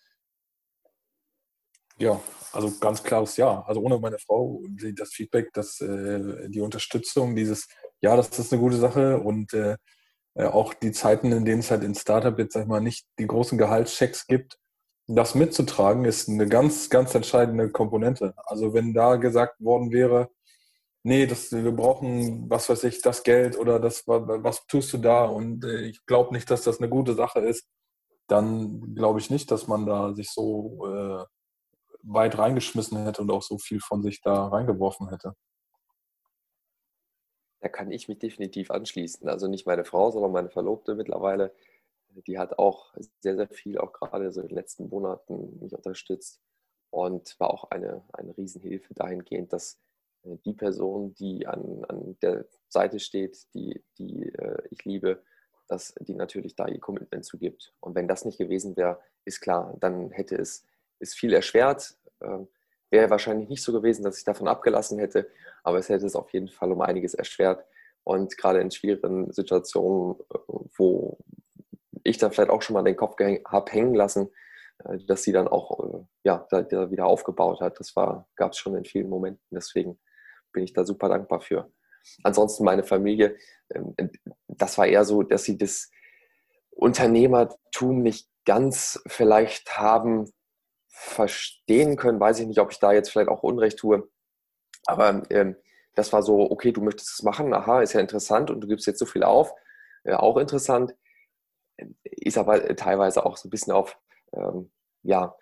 Ja, 1.98 2.20
also 2.52 2.72
ganz 2.80 3.02
klares 3.02 3.36
Ja. 3.36 3.62
Also 3.62 3.80
ohne 3.80 3.98
meine 3.98 4.18
Frau 4.18 4.62
das 4.96 5.10
Feedback, 5.10 5.52
dass 5.52 5.76
die 5.76 6.60
Unterstützung, 6.60 7.36
dieses 7.36 7.68
Ja, 8.02 8.16
das 8.16 8.38
ist 8.38 8.52
eine 8.52 8.60
gute 8.60 8.76
Sache 8.76 9.18
und 9.20 9.52
äh, 9.52 9.76
äh, 10.34 10.44
auch 10.46 10.74
die 10.74 10.92
Zeiten, 10.92 11.32
in 11.32 11.44
denen 11.44 11.60
es 11.60 11.70
halt 11.70 11.84
in 11.84 11.94
Startup 11.94 12.38
jetzt 12.38 12.54
sag 12.54 12.62
ich 12.62 12.68
mal 12.68 12.80
nicht 12.80 13.06
die 13.18 13.26
großen 13.26 13.58
Gehaltschecks 13.58 14.26
gibt, 14.26 14.58
das 15.06 15.34
mitzutragen, 15.34 16.04
ist 16.04 16.28
eine 16.28 16.46
ganz, 16.48 16.88
ganz 16.90 17.14
entscheidende 17.14 17.70
Komponente. 17.70 18.34
Also 18.46 18.74
wenn 18.74 18.94
da 18.94 19.16
gesagt 19.16 19.60
worden 19.60 19.90
wäre, 19.92 20.30
nee, 21.02 21.26
das, 21.26 21.52
wir 21.52 21.72
brauchen, 21.72 22.48
was 22.50 22.68
weiß 22.68 22.84
ich, 22.84 23.02
das 23.02 23.22
Geld 23.24 23.58
oder 23.58 23.80
das, 23.80 24.04
was 24.06 24.66
tust 24.66 24.92
du 24.92 24.98
da? 24.98 25.24
Und 25.24 25.64
äh, 25.64 25.82
ich 25.82 26.04
glaube 26.06 26.32
nicht, 26.34 26.50
dass 26.50 26.62
das 26.62 26.78
eine 26.78 26.88
gute 26.88 27.14
Sache 27.14 27.40
ist, 27.40 27.66
dann 28.28 28.94
glaube 28.94 29.20
ich 29.20 29.30
nicht, 29.30 29.50
dass 29.50 29.66
man 29.68 29.86
da 29.86 30.14
sich 30.14 30.30
so 30.30 30.86
äh, 30.86 31.24
weit 32.02 32.38
reingeschmissen 32.38 33.04
hätte 33.04 33.22
und 33.22 33.30
auch 33.30 33.42
so 33.42 33.58
viel 33.58 33.80
von 33.80 34.02
sich 34.02 34.20
da 34.22 34.48
reingeworfen 34.48 35.08
hätte. 35.10 35.34
Da 37.60 37.68
kann 37.68 37.90
ich 37.90 38.08
mich 38.08 38.18
definitiv 38.18 38.70
anschließen. 38.70 39.28
Also 39.28 39.46
nicht 39.46 39.66
meine 39.66 39.84
Frau, 39.84 40.10
sondern 40.10 40.32
meine 40.32 40.50
Verlobte 40.50 40.94
mittlerweile. 40.94 41.54
Die 42.26 42.38
hat 42.38 42.58
auch 42.58 42.94
sehr, 43.20 43.36
sehr 43.36 43.48
viel, 43.48 43.78
auch 43.78 43.92
gerade 43.92 44.32
so 44.32 44.40
in 44.40 44.48
den 44.48 44.56
letzten 44.56 44.88
Monaten 44.88 45.58
mich 45.60 45.74
unterstützt 45.74 46.40
und 46.90 47.38
war 47.38 47.50
auch 47.50 47.70
eine, 47.70 48.02
eine 48.12 48.36
Riesenhilfe 48.36 48.94
dahingehend, 48.94 49.52
dass 49.52 49.78
äh, 50.24 50.36
die 50.44 50.54
Person, 50.54 51.14
die 51.14 51.46
an, 51.46 51.84
an 51.84 52.16
der 52.22 52.46
Seite 52.68 52.98
steht, 52.98 53.46
die, 53.54 53.82
die 53.98 54.28
äh, 54.32 54.62
ich 54.70 54.84
liebe, 54.84 55.22
dass 55.68 55.94
die 56.00 56.14
natürlich 56.14 56.56
da 56.56 56.66
ihr 56.66 56.80
Commitment 56.80 57.24
zugibt. 57.24 57.72
Und 57.80 57.94
wenn 57.94 58.08
das 58.08 58.24
nicht 58.24 58.38
gewesen 58.38 58.76
wäre, 58.76 59.00
ist 59.24 59.40
klar, 59.40 59.76
dann 59.78 60.10
hätte 60.10 60.36
es 60.36 60.66
ist 60.98 61.14
viel 61.14 61.32
erschwert. 61.32 61.96
Ähm, 62.20 62.48
wäre 62.90 63.10
wahrscheinlich 63.10 63.48
nicht 63.48 63.62
so 63.62 63.72
gewesen, 63.72 64.02
dass 64.02 64.18
ich 64.18 64.24
davon 64.24 64.48
abgelassen 64.48 64.98
hätte, 64.98 65.30
aber 65.62 65.78
es 65.78 65.88
hätte 65.88 66.06
es 66.06 66.16
auf 66.16 66.32
jeden 66.32 66.48
Fall 66.48 66.72
um 66.72 66.80
einiges 66.80 67.14
erschwert. 67.14 67.64
Und 68.04 68.36
gerade 68.36 68.60
in 68.60 68.70
schwierigen 68.70 69.32
Situationen, 69.32 70.16
äh, 70.32 70.38
wo 70.76 71.18
ich 72.02 72.18
dann 72.18 72.32
vielleicht 72.32 72.50
auch 72.50 72.62
schon 72.62 72.74
mal 72.74 72.82
den 72.82 72.96
Kopf 72.96 73.16
habe 73.46 73.72
hängen 73.72 73.94
lassen, 73.94 74.30
äh, 74.84 74.98
dass 75.06 75.22
sie 75.22 75.32
dann 75.32 75.48
auch 75.48 75.78
äh, 75.80 76.04
ja, 76.24 76.46
wieder 76.90 77.06
aufgebaut 77.06 77.60
hat. 77.60 77.78
Das 77.78 77.94
gab 77.94 78.52
es 78.52 78.58
schon 78.58 78.74
in 78.74 78.84
vielen 78.84 79.08
Momenten. 79.08 79.44
Deswegen 79.50 79.98
bin 80.52 80.64
ich 80.64 80.72
da 80.72 80.84
super 80.84 81.08
dankbar 81.08 81.40
für. 81.40 81.70
Ansonsten 82.22 82.64
meine 82.64 82.82
Familie, 82.82 83.36
ähm, 83.74 83.94
das 84.48 84.78
war 84.78 84.86
eher 84.86 85.04
so, 85.04 85.22
dass 85.22 85.44
sie 85.44 85.58
das 85.58 85.90
Unternehmertum 86.70 88.02
nicht 88.02 88.28
ganz 88.44 89.02
vielleicht 89.06 89.76
haben 89.76 90.30
verstehen 90.90 91.96
können. 91.96 92.20
Weiß 92.20 92.38
ich 92.40 92.46
nicht, 92.46 92.60
ob 92.60 92.72
ich 92.72 92.78
da 92.78 92.92
jetzt 92.92 93.10
vielleicht 93.10 93.30
auch 93.30 93.42
Unrecht 93.42 93.78
tue. 93.78 94.08
Aber 94.86 95.22
ähm, 95.30 95.56
das 95.94 96.12
war 96.12 96.22
so, 96.22 96.50
okay, 96.50 96.72
du 96.72 96.82
möchtest 96.82 97.14
es 97.14 97.22
machen, 97.22 97.54
aha, 97.54 97.80
ist 97.80 97.92
ja 97.92 98.00
interessant 98.00 98.50
und 98.50 98.60
du 98.60 98.68
gibst 98.68 98.86
jetzt 98.86 98.98
so 98.98 99.06
viel 99.06 99.22
auf, 99.22 99.54
äh, 100.04 100.14
auch 100.14 100.36
interessant. 100.36 100.94
Ist 102.04 102.38
aber 102.38 102.76
teilweise 102.76 103.24
auch 103.24 103.36
so 103.36 103.48
ein 103.48 103.50
bisschen 103.50 103.72
auf, 103.72 103.98
ähm, 104.32 104.70
ja, 105.02 105.34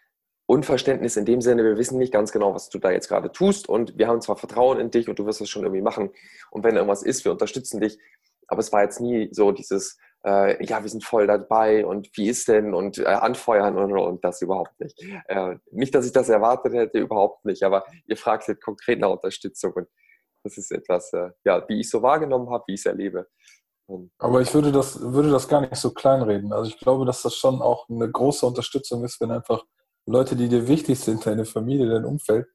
Unverständnis 0.46 1.18
in 1.18 1.26
dem 1.26 1.42
Sinne, 1.42 1.62
wir 1.62 1.76
wissen 1.76 1.98
nicht 1.98 2.12
ganz 2.12 2.32
genau, 2.32 2.54
was 2.54 2.70
du 2.70 2.78
da 2.78 2.90
jetzt 2.90 3.08
gerade 3.08 3.30
tust 3.30 3.68
und 3.68 3.98
wir 3.98 4.08
haben 4.08 4.22
zwar 4.22 4.36
Vertrauen 4.36 4.80
in 4.80 4.90
dich 4.90 5.06
und 5.06 5.18
du 5.18 5.26
wirst 5.26 5.42
es 5.42 5.50
schon 5.50 5.62
irgendwie 5.62 5.82
machen 5.82 6.10
und 6.50 6.64
wenn 6.64 6.74
irgendwas 6.74 7.02
ist, 7.02 7.26
wir 7.26 7.32
unterstützen 7.32 7.80
dich, 7.80 7.98
aber 8.46 8.60
es 8.60 8.72
war 8.72 8.82
jetzt 8.82 8.98
nie 8.98 9.28
so 9.30 9.52
dieses, 9.52 9.98
äh, 10.24 10.64
ja, 10.64 10.82
wir 10.82 10.90
sind 10.90 11.04
voll 11.04 11.26
dabei 11.26 11.86
und 11.86 12.08
wie 12.16 12.28
ist 12.28 12.48
denn 12.48 12.74
und 12.74 12.98
äh, 12.98 13.04
anfeuern 13.04 13.76
und, 13.76 13.92
und 13.96 14.24
das 14.24 14.42
überhaupt 14.42 14.78
nicht. 14.80 15.00
Äh, 15.26 15.56
nicht, 15.70 15.94
dass 15.94 16.06
ich 16.06 16.12
das 16.12 16.28
erwartet 16.28 16.74
hätte, 16.74 16.98
überhaupt 16.98 17.44
nicht, 17.44 17.62
aber 17.62 17.84
ihr 18.06 18.16
fragt 18.16 18.48
jetzt 18.48 18.62
konkret 18.62 18.98
nach 18.98 19.10
Unterstützung 19.10 19.72
und 19.72 19.88
das 20.44 20.56
ist 20.56 20.70
etwas, 20.72 21.12
äh, 21.12 21.30
ja, 21.44 21.64
wie 21.68 21.80
ich 21.80 21.90
so 21.90 22.02
wahrgenommen 22.02 22.50
habe, 22.50 22.64
wie 22.68 22.74
ich 22.74 22.80
es 22.80 22.86
erlebe. 22.86 23.26
Und 23.86 24.10
aber 24.18 24.40
ich 24.40 24.52
würde 24.52 24.70
das, 24.70 25.00
würde 25.00 25.30
das 25.30 25.48
gar 25.48 25.62
nicht 25.62 25.76
so 25.76 25.92
kleinreden. 25.92 26.52
Also 26.52 26.68
ich 26.70 26.78
glaube, 26.78 27.06
dass 27.06 27.22
das 27.22 27.34
schon 27.34 27.62
auch 27.62 27.88
eine 27.88 28.10
große 28.10 28.44
Unterstützung 28.44 29.04
ist, 29.04 29.20
wenn 29.20 29.30
einfach 29.30 29.64
Leute, 30.06 30.36
die 30.36 30.48
dir 30.48 30.68
wichtig 30.68 31.00
sind, 31.00 31.24
deine 31.26 31.44
Familie, 31.44 31.88
dein 31.88 32.04
Umfeld, 32.04 32.46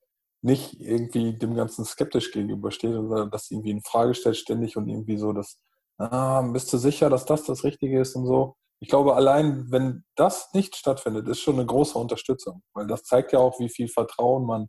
nicht 0.41 0.79
irgendwie 0.79 1.33
dem 1.33 1.55
Ganzen 1.55 1.85
skeptisch 1.85 2.31
gegenübersteht 2.31 2.95
oder 2.95 3.27
das 3.27 3.49
irgendwie 3.49 3.71
in 3.71 3.81
Frage 3.81 4.13
stellt 4.13 4.37
ständig 4.37 4.75
und 4.75 4.87
irgendwie 4.89 5.17
so 5.17 5.31
das 5.33 5.59
ah, 6.11 6.41
bist 6.41 6.71
du 6.73 6.77
sicher, 6.77 7.09
dass 7.09 7.25
das 7.25 7.43
das 7.43 7.63
Richtige 7.63 7.99
ist 7.99 8.15
und 8.15 8.25
so. 8.25 8.55
Ich 8.79 8.89
glaube, 8.89 9.15
allein 9.15 9.71
wenn 9.71 10.03
das 10.15 10.53
nicht 10.53 10.75
stattfindet, 10.75 11.27
ist 11.27 11.39
schon 11.39 11.55
eine 11.55 11.65
große 11.65 11.97
Unterstützung, 11.97 12.63
weil 12.73 12.87
das 12.87 13.03
zeigt 13.03 13.31
ja 13.31 13.39
auch, 13.39 13.59
wie 13.59 13.69
viel 13.69 13.87
Vertrauen 13.87 14.45
man 14.45 14.67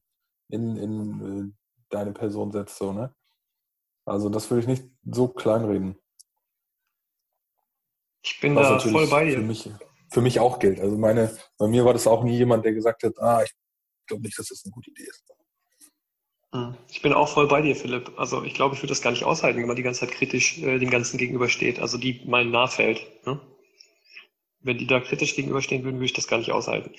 in, 0.48 0.76
in 0.76 1.50
äh, 1.50 1.52
deine 1.90 2.12
Person 2.12 2.52
setzt. 2.52 2.76
So, 2.76 2.92
ne? 2.92 3.14
Also 4.06 4.28
das 4.28 4.50
würde 4.50 4.60
ich 4.60 4.66
nicht 4.68 4.84
so 5.04 5.28
kleinreden. 5.28 5.96
Ich 8.24 8.40
bin 8.40 8.54
Was 8.54 8.84
da 8.84 8.90
voll 8.90 9.06
bei 9.08 9.24
dir. 9.24 9.38
Für 9.38 9.42
mich, 9.42 9.70
für 10.10 10.20
mich 10.20 10.40
auch 10.40 10.58
gilt. 10.58 10.80
Also 10.80 10.96
meine, 10.96 11.36
bei 11.58 11.66
mir 11.66 11.84
war 11.84 11.92
das 11.92 12.06
auch 12.06 12.22
nie 12.22 12.36
jemand, 12.36 12.64
der 12.64 12.72
gesagt 12.72 13.02
hat, 13.02 13.18
ah, 13.18 13.42
ich 13.42 13.52
glaube 14.06 14.22
nicht, 14.22 14.38
dass 14.38 14.48
das 14.48 14.62
eine 14.64 14.72
gute 14.72 14.90
Idee 14.90 15.04
ist. 15.04 15.24
Hm. 16.54 16.76
Ich 16.88 17.02
bin 17.02 17.12
auch 17.12 17.28
voll 17.28 17.48
bei 17.48 17.60
dir, 17.62 17.74
Philipp. 17.74 18.12
Also 18.16 18.44
ich 18.44 18.54
glaube, 18.54 18.76
ich 18.76 18.80
würde 18.80 18.92
das 18.92 19.02
gar 19.02 19.10
nicht 19.10 19.24
aushalten, 19.24 19.58
wenn 19.58 19.66
man 19.66 19.74
die 19.74 19.82
ganze 19.82 20.00
Zeit 20.00 20.12
kritisch 20.12 20.58
äh, 20.58 20.78
dem 20.78 20.88
Ganzen 20.88 21.18
gegenübersteht, 21.18 21.80
also 21.80 21.98
die 21.98 22.22
meinen 22.26 22.52
nahefällt. 22.52 23.04
Ne? 23.26 23.40
Wenn 24.60 24.78
die 24.78 24.86
da 24.86 25.00
kritisch 25.00 25.34
gegenüberstehen 25.34 25.82
würden, 25.82 25.96
würde 25.96 26.06
ich 26.06 26.12
das 26.12 26.28
gar 26.28 26.38
nicht 26.38 26.52
aushalten. 26.52 26.92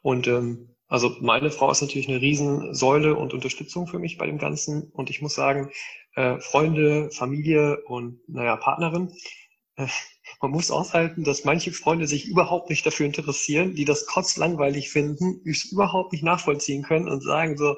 Und 0.00 0.26
ähm, 0.28 0.74
also 0.88 1.14
meine 1.20 1.50
Frau 1.50 1.70
ist 1.70 1.82
natürlich 1.82 2.08
eine 2.08 2.22
Riesensäule 2.22 3.14
und 3.14 3.34
Unterstützung 3.34 3.86
für 3.86 3.98
mich 3.98 4.16
bei 4.16 4.26
dem 4.26 4.38
Ganzen. 4.38 4.90
Und 4.92 5.10
ich 5.10 5.20
muss 5.20 5.34
sagen, 5.34 5.70
äh, 6.14 6.40
Freunde, 6.40 7.10
Familie 7.10 7.82
und 7.84 8.18
naja, 8.28 8.56
Partnerin, 8.56 9.12
äh, 9.76 9.86
man 10.40 10.50
muss 10.50 10.70
aushalten, 10.70 11.22
dass 11.22 11.44
manche 11.44 11.72
Freunde 11.72 12.06
sich 12.06 12.26
überhaupt 12.26 12.70
nicht 12.70 12.84
dafür 12.86 13.06
interessieren, 13.06 13.74
die 13.74 13.84
das 13.84 14.06
kotzlangweilig 14.06 14.88
finden, 14.88 15.42
es 15.44 15.70
überhaupt 15.70 16.12
nicht 16.12 16.24
nachvollziehen 16.24 16.82
können 16.82 17.08
und 17.08 17.22
sagen 17.22 17.58
so, 17.58 17.76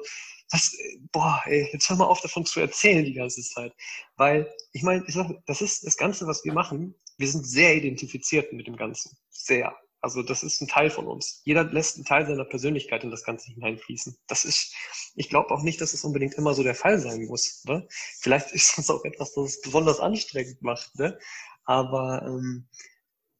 was, 0.55 0.77
boah, 1.11 1.41
ey, 1.45 1.69
jetzt 1.71 1.89
hör 1.89 1.97
mal 1.97 2.05
auf 2.05 2.21
davon 2.21 2.45
zu 2.45 2.59
erzählen 2.59 3.05
die 3.05 3.13
ganze 3.13 3.41
Zeit. 3.43 3.73
Weil, 4.15 4.51
ich 4.71 4.83
meine, 4.83 5.03
ich 5.07 5.17
das 5.45 5.61
ist 5.61 5.85
das 5.85 5.97
Ganze, 5.97 6.27
was 6.27 6.43
wir 6.45 6.53
machen. 6.53 6.95
Wir 7.17 7.27
sind 7.27 7.45
sehr 7.45 7.75
identifiziert 7.75 8.53
mit 8.53 8.67
dem 8.67 8.77
Ganzen. 8.77 9.17
Sehr. 9.29 9.75
Also 10.01 10.21
das 10.21 10.43
ist 10.43 10.61
ein 10.61 10.67
Teil 10.67 10.89
von 10.91 11.07
uns. 11.07 11.41
Jeder 11.45 11.63
lässt 11.63 11.95
einen 11.95 12.05
Teil 12.05 12.27
seiner 12.27 12.45
Persönlichkeit 12.45 13.03
in 13.03 13.11
das 13.11 13.23
Ganze 13.23 13.51
hineinfließen. 13.51 14.15
Das 14.27 14.45
ist, 14.45 14.73
ich 15.15 15.29
glaube 15.29 15.51
auch 15.51 15.63
nicht, 15.63 15.81
dass 15.81 15.93
es 15.93 16.03
unbedingt 16.03 16.35
immer 16.35 16.53
so 16.53 16.63
der 16.63 16.75
Fall 16.75 16.99
sein 16.99 17.25
muss. 17.25 17.63
Ne? 17.65 17.87
Vielleicht 18.19 18.51
ist 18.51 18.77
das 18.77 18.89
auch 18.89 19.03
etwas, 19.03 19.33
das 19.33 19.45
es 19.45 19.61
besonders 19.61 19.99
anstrengend 19.99 20.61
macht. 20.61 20.95
Ne? 20.95 21.17
Aber 21.63 22.21
ähm, 22.23 22.67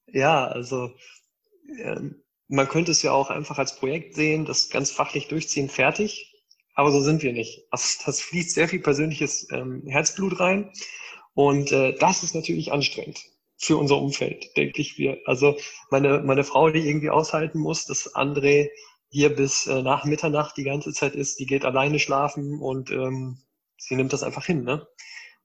ja, 0.08 0.48
also 0.48 0.96
ähm, 1.78 2.24
man 2.48 2.68
könnte 2.68 2.92
es 2.92 3.04
ja 3.04 3.12
auch 3.12 3.30
einfach 3.30 3.60
als 3.60 3.76
Projekt 3.76 4.16
sehen, 4.16 4.46
das 4.46 4.70
ganz 4.70 4.92
fachlich 4.92 5.28
durchziehen, 5.28 5.70
fertig 5.70 6.35
aber 6.76 6.92
so 6.92 7.02
sind 7.02 7.24
wir 7.24 7.34
nicht. 7.34 7.66
Also 7.72 8.00
das 8.06 8.22
fließt 8.22 8.52
sehr 8.52 8.68
viel 8.68 8.82
persönliches 8.82 9.48
ähm, 9.52 9.84
Herzblut 9.88 10.40
rein. 10.40 10.72
Und 11.34 11.72
äh, 11.72 11.96
das 11.98 12.24
ist 12.24 12.36
natürlich 12.36 12.72
anstrengend 12.72 13.20
für 13.58 13.78
unser 13.78 13.98
Umfeld, 13.98 14.56
denke 14.58 14.82
ich 14.82 14.98
mir. 14.98 15.18
Also 15.26 15.58
meine, 15.90 16.20
meine 16.20 16.44
Frau, 16.44 16.70
die 16.70 16.88
irgendwie 16.88 17.10
aushalten 17.10 17.60
muss, 17.60 17.86
dass 17.86 18.14
André 18.16 18.70
hier 19.10 19.34
bis 19.34 19.66
äh, 19.68 19.82
nach 19.82 20.04
Mitternacht 20.04 20.58
die 20.58 20.64
ganze 20.64 20.92
Zeit 20.92 21.16
ist, 21.16 21.40
die 21.40 21.46
geht 21.46 21.64
alleine 21.64 22.00
schlafen 22.00 22.60
und 22.60 22.92
ähm, 22.92 23.38
sie 23.78 23.96
nimmt 23.96 24.14
das 24.14 24.24
einfach 24.24 24.46
hin. 24.46 24.64
Ne? 24.64 24.86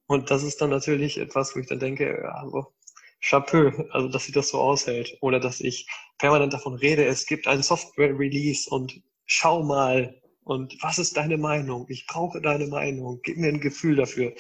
Und 0.07 0.31
das 0.31 0.43
ist 0.43 0.61
dann 0.61 0.71
natürlich 0.71 1.19
etwas, 1.19 1.55
wo 1.55 1.61
ich 1.61 1.69
dann 1.69 1.79
denke, 1.79 2.33
also 2.35 2.73
Chapeau, 3.21 3.71
also 3.91 4.09
dass 4.09 4.25
sie 4.25 4.33
das 4.33 4.49
so 4.49 4.59
aushält. 4.59 5.17
Oder 5.21 5.39
dass 5.39 5.61
ich 5.61 5.87
permanent 6.19 6.53
davon 6.53 6.75
rede, 6.75 7.05
es 7.05 7.27
gibt 7.27 7.47
ein 7.47 7.63
Software-Release 7.63 8.69
und 8.69 9.03
schau 9.27 9.63
mal, 9.63 10.20
und 10.45 10.83
was 10.83 10.99
ist 10.99 11.17
deine 11.17 11.37
Meinung? 11.37 11.87
Ich 11.89 12.07
brauche 12.07 12.41
deine 12.41 12.67
Meinung. 12.67 13.21
Gib 13.23 13.37
mir 13.37 13.49
ein 13.49 13.61
Gefühl 13.61 13.97
dafür. 13.97 14.35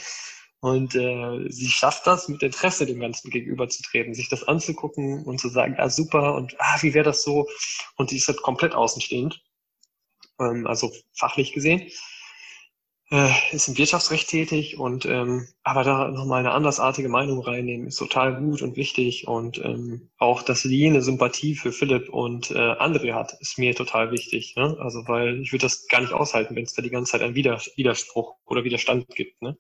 Und 0.60 0.94
äh, 0.94 1.50
sie 1.50 1.68
schafft 1.68 2.06
das, 2.06 2.28
mit 2.28 2.42
Interesse 2.42 2.84
dem 2.84 3.00
Ganzen 3.00 3.30
gegenüberzutreten, 3.30 4.14
sich 4.14 4.28
das 4.28 4.46
anzugucken 4.46 5.24
und 5.24 5.40
zu 5.40 5.48
sagen, 5.48 5.76
ah 5.78 5.88
super 5.88 6.34
und 6.34 6.54
ah, 6.58 6.76
wie 6.82 6.92
wäre 6.92 7.04
das 7.04 7.22
so? 7.22 7.48
Und 7.96 8.10
sie 8.10 8.16
ist 8.16 8.28
halt 8.28 8.42
komplett 8.42 8.74
außenstehend, 8.74 9.42
ähm, 10.38 10.66
also 10.66 10.92
fachlich 11.14 11.52
gesehen 11.52 11.90
äh, 13.10 13.30
ist 13.52 13.66
im 13.68 13.76
Wirtschaftsrecht 13.76 14.28
tätig 14.28 14.78
und 14.78 15.04
ähm, 15.04 15.48
aber 15.64 15.82
da 15.82 16.08
nochmal 16.08 16.40
eine 16.40 16.52
andersartige 16.52 17.08
Meinung 17.08 17.40
reinnehmen, 17.40 17.88
ist 17.88 17.96
total 17.96 18.36
gut 18.36 18.62
und 18.62 18.76
wichtig. 18.76 19.26
Und 19.26 19.58
ähm, 19.64 20.10
auch, 20.18 20.42
dass 20.42 20.62
sie 20.62 20.86
eine 20.86 21.02
Sympathie 21.02 21.56
für 21.56 21.72
Philipp 21.72 22.08
und 22.08 22.52
äh, 22.52 22.54
André 22.54 23.12
hat, 23.12 23.32
ist 23.40 23.58
mir 23.58 23.74
total 23.74 24.12
wichtig. 24.12 24.54
Ne? 24.56 24.76
Also 24.78 25.08
weil 25.08 25.40
ich 25.40 25.52
würde 25.52 25.62
das 25.62 25.88
gar 25.88 26.00
nicht 26.00 26.12
aushalten, 26.12 26.54
wenn 26.54 26.62
es 26.62 26.74
da 26.74 26.82
die 26.82 26.90
ganze 26.90 27.12
Zeit 27.12 27.22
einen 27.22 27.34
Widerspruch 27.34 28.36
oder 28.46 28.62
Widerstand 28.62 29.08
gibt. 29.08 29.42
Ne? 29.42 29.58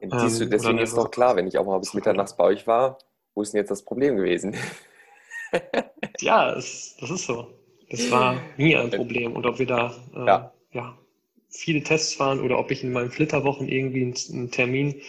Ja, 0.00 0.18
siehst 0.20 0.40
du, 0.40 0.44
ähm, 0.44 0.50
deswegen 0.50 0.78
ist 0.78 0.96
doch 0.96 1.10
klar, 1.10 1.36
wenn 1.36 1.46
ich 1.46 1.58
auch 1.58 1.66
mal 1.66 1.78
bis 1.78 1.92
Mitternachts 1.92 2.36
bei 2.36 2.44
euch 2.44 2.66
war, 2.66 2.98
wo 3.34 3.42
ist 3.42 3.52
denn 3.52 3.58
jetzt 3.58 3.70
das 3.70 3.84
Problem 3.84 4.16
gewesen? 4.16 4.56
ja, 6.20 6.54
es, 6.54 6.96
das 6.98 7.10
ist 7.10 7.26
so. 7.26 7.46
Das 7.90 8.10
war 8.10 8.40
nie 8.56 8.74
ein 8.74 8.90
Problem. 8.90 9.36
Und 9.36 9.44
ob 9.44 9.58
wir 9.58 9.66
da 9.66 9.94
äh, 10.14 10.26
ja. 10.26 10.52
ja 10.72 10.98
viele 11.54 11.82
Tests 11.82 12.14
fahren 12.14 12.40
oder 12.40 12.58
ob 12.58 12.70
ich 12.70 12.82
in 12.82 12.92
meinen 12.92 13.10
Flitterwochen 13.10 13.68
irgendwie 13.68 14.02
einen, 14.02 14.14
einen 14.32 14.50
Termin 14.50 15.00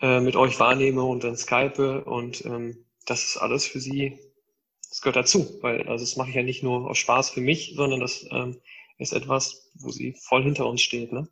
äh, 0.00 0.20
mit 0.20 0.36
euch 0.36 0.58
wahrnehme 0.58 1.02
und 1.02 1.24
dann 1.24 1.36
Skype 1.36 2.04
und 2.04 2.44
ähm, 2.44 2.84
das 3.06 3.24
ist 3.24 3.36
alles 3.36 3.66
für 3.66 3.80
sie, 3.80 4.18
das 4.88 5.00
gehört 5.00 5.16
dazu, 5.16 5.58
weil 5.62 5.88
also 5.88 6.04
das 6.04 6.16
mache 6.16 6.30
ich 6.30 6.34
ja 6.34 6.42
nicht 6.42 6.62
nur 6.62 6.90
aus 6.90 6.98
Spaß 6.98 7.30
für 7.30 7.40
mich, 7.40 7.74
sondern 7.76 8.00
das 8.00 8.26
ähm, 8.30 8.60
ist 8.98 9.12
etwas, 9.12 9.70
wo 9.74 9.90
sie 9.90 10.12
voll 10.12 10.42
hinter 10.42 10.66
uns 10.66 10.82
steht. 10.82 11.12
Ne? 11.12 11.28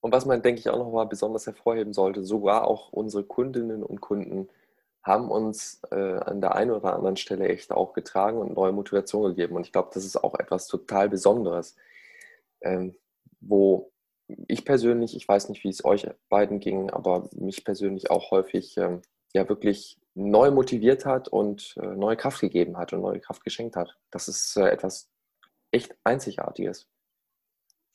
Und 0.00 0.12
was 0.12 0.26
man, 0.26 0.42
denke 0.42 0.60
ich, 0.60 0.68
auch 0.68 0.78
nochmal 0.78 1.06
besonders 1.06 1.46
hervorheben 1.46 1.92
sollte, 1.92 2.24
sogar 2.24 2.66
auch 2.66 2.92
unsere 2.92 3.22
Kundinnen 3.22 3.82
und 3.82 4.00
Kunden 4.00 4.48
haben 5.02 5.30
uns 5.30 5.80
äh, 5.90 5.96
an 5.96 6.40
der 6.40 6.54
einen 6.54 6.70
oder 6.70 6.94
anderen 6.94 7.16
Stelle 7.16 7.48
echt 7.48 7.72
auch 7.72 7.92
getragen 7.92 8.38
und 8.38 8.54
neue 8.54 8.72
Motivation 8.72 9.24
gegeben. 9.24 9.56
Und 9.56 9.66
ich 9.66 9.72
glaube, 9.72 9.90
das 9.94 10.04
ist 10.04 10.22
auch 10.22 10.34
etwas 10.38 10.66
total 10.66 11.08
Besonderes 11.08 11.76
ähm, 12.62 12.94
wo 13.40 13.92
ich 14.48 14.64
persönlich, 14.64 15.16
ich 15.16 15.28
weiß 15.28 15.48
nicht, 15.48 15.64
wie 15.64 15.68
es 15.68 15.84
euch 15.84 16.08
beiden 16.28 16.60
ging, 16.60 16.90
aber 16.90 17.28
mich 17.32 17.64
persönlich 17.64 18.10
auch 18.10 18.30
häufig 18.30 18.76
ähm, 18.76 19.02
ja 19.34 19.48
wirklich 19.48 19.98
neu 20.14 20.50
motiviert 20.50 21.06
hat 21.06 21.28
und 21.28 21.74
äh, 21.80 21.86
neue 21.86 22.16
Kraft 22.16 22.40
gegeben 22.40 22.76
hat 22.76 22.92
und 22.92 23.00
neue 23.00 23.20
Kraft 23.20 23.44
geschenkt 23.44 23.76
hat. 23.76 23.96
Das 24.10 24.28
ist 24.28 24.56
äh, 24.56 24.68
etwas 24.68 25.10
echt 25.70 25.94
Einzigartiges. 26.04 26.88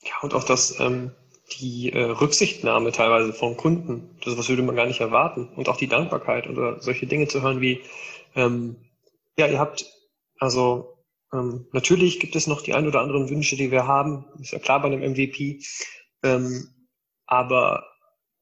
Ja, 0.03 0.13
und 0.21 0.33
auch 0.33 0.43
das, 0.43 0.79
ähm, 0.79 1.11
die 1.59 1.93
äh, 1.93 2.03
Rücksichtnahme 2.03 2.91
teilweise 2.91 3.33
von 3.33 3.55
Kunden, 3.55 4.17
das 4.23 4.37
was 4.37 4.49
würde 4.49 4.63
man 4.63 4.75
gar 4.75 4.85
nicht 4.85 4.99
erwarten. 4.99 5.49
Und 5.55 5.69
auch 5.69 5.77
die 5.77 5.87
Dankbarkeit 5.87 6.47
oder 6.47 6.81
solche 6.81 7.07
Dinge 7.07 7.27
zu 7.27 7.41
hören 7.41 7.61
wie, 7.61 7.81
ähm, 8.35 8.75
ja, 9.37 9.47
ihr 9.47 9.59
habt 9.59 9.85
also 10.39 10.96
ähm, 11.33 11.67
natürlich 11.73 12.19
gibt 12.19 12.35
es 12.35 12.47
noch 12.47 12.61
die 12.61 12.73
ein 12.73 12.87
oder 12.87 13.01
anderen 13.01 13.29
Wünsche, 13.29 13.55
die 13.55 13.71
wir 13.71 13.87
haben. 13.87 14.25
Ist 14.39 14.51
ja 14.51 14.59
klar 14.59 14.81
bei 14.81 14.87
einem 14.87 15.11
MVP. 15.11 15.61
Ähm, 16.23 16.67
aber 17.25 17.85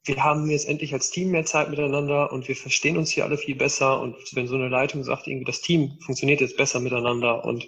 wir 0.04 0.24
haben 0.24 0.50
jetzt 0.50 0.68
endlich 0.68 0.94
als 0.94 1.10
Team 1.10 1.32
mehr 1.32 1.46
Zeit 1.46 1.70
miteinander 1.70 2.32
und 2.32 2.48
wir 2.48 2.56
verstehen 2.56 2.98
uns 2.98 3.10
hier 3.10 3.26
alle 3.26 3.38
viel 3.38 3.56
besser. 3.56 4.00
Und 4.00 4.16
wenn 4.34 4.48
so 4.48 4.56
eine 4.56 4.70
Leitung 4.70 5.04
sagt, 5.04 5.28
irgendwie 5.28 5.46
das 5.46 5.62
Team 5.62 5.98
funktioniert 6.06 6.42
jetzt 6.42 6.58
besser 6.58 6.80
miteinander 6.80 7.44
und 7.44 7.68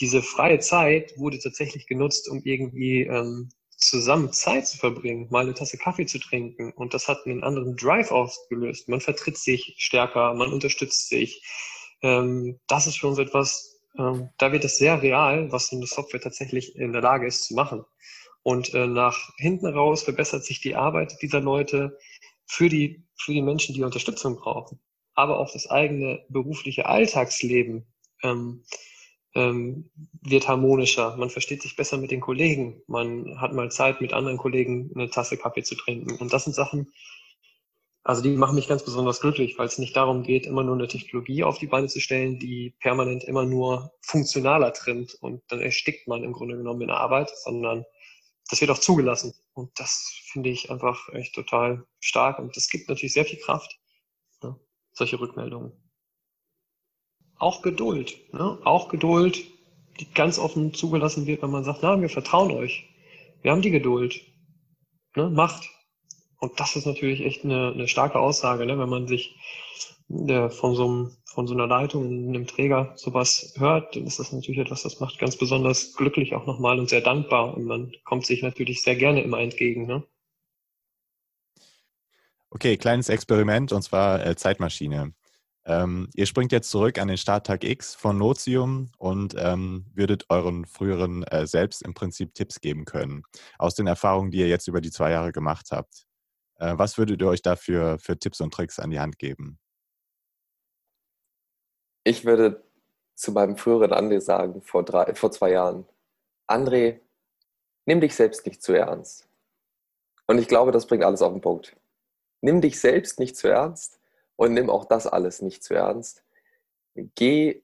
diese 0.00 0.22
freie 0.22 0.58
Zeit 0.58 1.12
wurde 1.16 1.38
tatsächlich 1.38 1.86
genutzt, 1.86 2.28
um 2.28 2.42
irgendwie 2.44 3.02
ähm, 3.02 3.50
zusammen 3.76 4.32
Zeit 4.32 4.66
zu 4.66 4.76
verbringen, 4.76 5.28
mal 5.30 5.44
eine 5.44 5.54
Tasse 5.54 5.78
Kaffee 5.78 6.06
zu 6.06 6.18
trinken. 6.18 6.72
Und 6.72 6.94
das 6.94 7.06
hat 7.08 7.26
einen 7.26 7.44
anderen 7.44 7.76
Drive 7.76 8.10
ausgelöst. 8.10 8.88
Man 8.88 9.00
vertritt 9.00 9.38
sich 9.38 9.74
stärker, 9.78 10.34
man 10.34 10.52
unterstützt 10.52 11.08
sich. 11.08 11.42
Ähm, 12.02 12.58
das 12.66 12.86
ist 12.88 12.98
für 12.98 13.08
uns 13.08 13.18
etwas, 13.18 13.67
ähm, 13.96 14.30
da 14.38 14.52
wird 14.52 14.64
es 14.64 14.78
sehr 14.78 15.00
real, 15.02 15.50
was 15.52 15.72
eine 15.72 15.86
Software 15.86 16.20
tatsächlich 16.20 16.76
in 16.76 16.92
der 16.92 17.02
Lage 17.02 17.26
ist 17.26 17.44
zu 17.44 17.54
machen. 17.54 17.84
Und 18.42 18.72
äh, 18.74 18.86
nach 18.86 19.30
hinten 19.36 19.66
raus 19.66 20.02
verbessert 20.02 20.44
sich 20.44 20.60
die 20.60 20.74
Arbeit 20.74 21.18
dieser 21.22 21.40
Leute 21.40 21.98
für 22.46 22.68
die, 22.68 23.04
für 23.16 23.32
die 23.32 23.42
Menschen, 23.42 23.74
die 23.74 23.82
Unterstützung 23.82 24.36
brauchen. 24.36 24.80
Aber 25.14 25.38
auch 25.38 25.52
das 25.52 25.68
eigene 25.68 26.24
berufliche 26.28 26.86
Alltagsleben 26.86 27.86
ähm, 28.22 28.64
ähm, 29.34 29.90
wird 30.22 30.48
harmonischer. 30.48 31.16
Man 31.16 31.30
versteht 31.30 31.62
sich 31.62 31.76
besser 31.76 31.98
mit 31.98 32.10
den 32.10 32.20
Kollegen. 32.20 32.82
Man 32.86 33.40
hat 33.40 33.52
mal 33.52 33.70
Zeit, 33.70 34.00
mit 34.00 34.12
anderen 34.12 34.38
Kollegen 34.38 34.90
eine 34.94 35.10
Tasse 35.10 35.36
Kaffee 35.36 35.62
zu 35.62 35.74
trinken. 35.74 36.16
Und 36.16 36.32
das 36.32 36.44
sind 36.44 36.54
Sachen, 36.54 36.92
also 38.04 38.22
die 38.22 38.30
machen 38.30 38.54
mich 38.54 38.68
ganz 38.68 38.84
besonders 38.84 39.20
glücklich, 39.20 39.58
weil 39.58 39.66
es 39.66 39.78
nicht 39.78 39.96
darum 39.96 40.22
geht, 40.22 40.46
immer 40.46 40.64
nur 40.64 40.74
eine 40.74 40.88
Technologie 40.88 41.44
auf 41.44 41.58
die 41.58 41.66
Beine 41.66 41.88
zu 41.88 42.00
stellen, 42.00 42.38
die 42.38 42.74
permanent 42.80 43.24
immer 43.24 43.44
nur 43.44 43.92
funktionaler 44.00 44.72
trimmt 44.72 45.14
und 45.20 45.42
dann 45.48 45.60
erstickt 45.60 46.08
man 46.08 46.24
im 46.24 46.32
Grunde 46.32 46.56
genommen 46.56 46.80
in 46.82 46.88
der 46.88 46.98
Arbeit, 46.98 47.30
sondern 47.44 47.84
das 48.48 48.60
wird 48.60 48.70
auch 48.70 48.78
zugelassen. 48.78 49.34
Und 49.52 49.78
das 49.78 50.10
finde 50.32 50.48
ich 50.50 50.70
einfach 50.70 51.08
echt 51.12 51.34
total 51.34 51.86
stark 52.00 52.38
und 52.38 52.56
das 52.56 52.68
gibt 52.68 52.88
natürlich 52.88 53.12
sehr 53.12 53.24
viel 53.24 53.40
Kraft, 53.40 53.78
ne? 54.42 54.58
solche 54.92 55.20
Rückmeldungen. 55.20 55.72
Auch 57.36 57.62
Geduld, 57.62 58.32
ne? 58.32 58.58
auch 58.64 58.88
Geduld, 58.88 59.44
die 60.00 60.10
ganz 60.12 60.38
offen 60.38 60.72
zugelassen 60.74 61.26
wird, 61.26 61.42
wenn 61.42 61.50
man 61.50 61.64
sagt, 61.64 61.80
na, 61.82 62.00
wir 62.00 62.08
vertrauen 62.08 62.52
euch. 62.52 62.88
Wir 63.42 63.52
haben 63.52 63.62
die 63.62 63.70
Geduld. 63.70 64.20
Ne? 65.14 65.28
Macht. 65.30 65.68
Und 66.40 66.58
das 66.60 66.76
ist 66.76 66.86
natürlich 66.86 67.22
echt 67.22 67.44
eine, 67.44 67.72
eine 67.72 67.88
starke 67.88 68.18
Aussage, 68.18 68.64
ne? 68.64 68.78
wenn 68.78 68.88
man 68.88 69.08
sich 69.08 69.36
äh, 70.08 70.48
von, 70.48 70.74
so 70.74 70.86
einem, 70.86 71.16
von 71.24 71.46
so 71.46 71.54
einer 71.54 71.66
Leitung, 71.66 72.28
einem 72.28 72.46
Träger 72.46 72.92
sowas 72.96 73.54
hört, 73.58 73.96
dann 73.96 74.06
ist 74.06 74.18
das 74.18 74.32
natürlich 74.32 74.60
etwas, 74.60 74.82
das 74.82 75.00
macht 75.00 75.18
ganz 75.18 75.36
besonders 75.36 75.94
glücklich 75.94 76.34
auch 76.34 76.46
nochmal 76.46 76.78
und 76.78 76.88
sehr 76.88 77.00
dankbar. 77.00 77.56
Und 77.56 77.64
man 77.64 77.92
kommt 78.04 78.24
sich 78.24 78.42
natürlich 78.42 78.82
sehr 78.82 78.96
gerne 78.96 79.22
immer 79.22 79.40
entgegen. 79.40 79.86
Ne? 79.86 80.04
Okay, 82.50 82.76
kleines 82.76 83.08
Experiment 83.08 83.72
und 83.72 83.82
zwar 83.82 84.24
äh, 84.24 84.36
Zeitmaschine. 84.36 85.12
Ähm, 85.66 86.08
ihr 86.14 86.24
springt 86.24 86.50
jetzt 86.52 86.70
zurück 86.70 86.98
an 86.98 87.08
den 87.08 87.18
Starttag 87.18 87.62
X 87.62 87.94
von 87.94 88.16
Notium 88.16 88.90
und 88.96 89.34
ähm, 89.36 89.84
würdet 89.92 90.24
euren 90.30 90.64
früheren 90.64 91.24
äh, 91.24 91.46
selbst 91.46 91.82
im 91.82 91.92
Prinzip 91.92 92.32
Tipps 92.32 92.62
geben 92.62 92.86
können 92.86 93.22
aus 93.58 93.74
den 93.74 93.86
Erfahrungen, 93.86 94.30
die 94.30 94.38
ihr 94.38 94.48
jetzt 94.48 94.66
über 94.66 94.80
die 94.80 94.90
zwei 94.90 95.10
Jahre 95.10 95.30
gemacht 95.30 95.66
habt. 95.70 96.07
Äh, 96.58 96.74
was 96.76 96.98
würdet 96.98 97.20
ihr 97.20 97.28
euch 97.28 97.42
dafür 97.42 97.98
für 97.98 98.18
Tipps 98.18 98.40
und 98.40 98.52
Tricks 98.52 98.78
an 98.78 98.90
die 98.90 99.00
Hand 99.00 99.18
geben? 99.18 99.58
Ich 102.04 102.24
würde 102.24 102.64
zu 103.14 103.32
meinem 103.32 103.56
früheren 103.56 103.92
André 103.92 104.20
sagen, 104.20 104.62
vor, 104.62 104.84
drei, 104.84 105.14
vor 105.14 105.30
zwei 105.30 105.50
Jahren, 105.50 105.86
André, 106.46 107.00
nimm 107.84 108.00
dich 108.00 108.14
selbst 108.14 108.46
nicht 108.46 108.62
zu 108.62 108.72
ernst. 108.72 109.28
Und 110.26 110.38
ich 110.38 110.46
glaube, 110.46 110.72
das 110.72 110.86
bringt 110.86 111.04
alles 111.04 111.22
auf 111.22 111.32
den 111.32 111.40
Punkt. 111.40 111.76
Nimm 112.40 112.60
dich 112.60 112.78
selbst 112.78 113.18
nicht 113.18 113.36
zu 113.36 113.48
ernst 113.48 113.98
und 114.36 114.54
nimm 114.54 114.70
auch 114.70 114.84
das 114.84 115.06
alles 115.06 115.42
nicht 115.42 115.64
zu 115.64 115.74
ernst. 115.74 116.22
Geh 116.94 117.62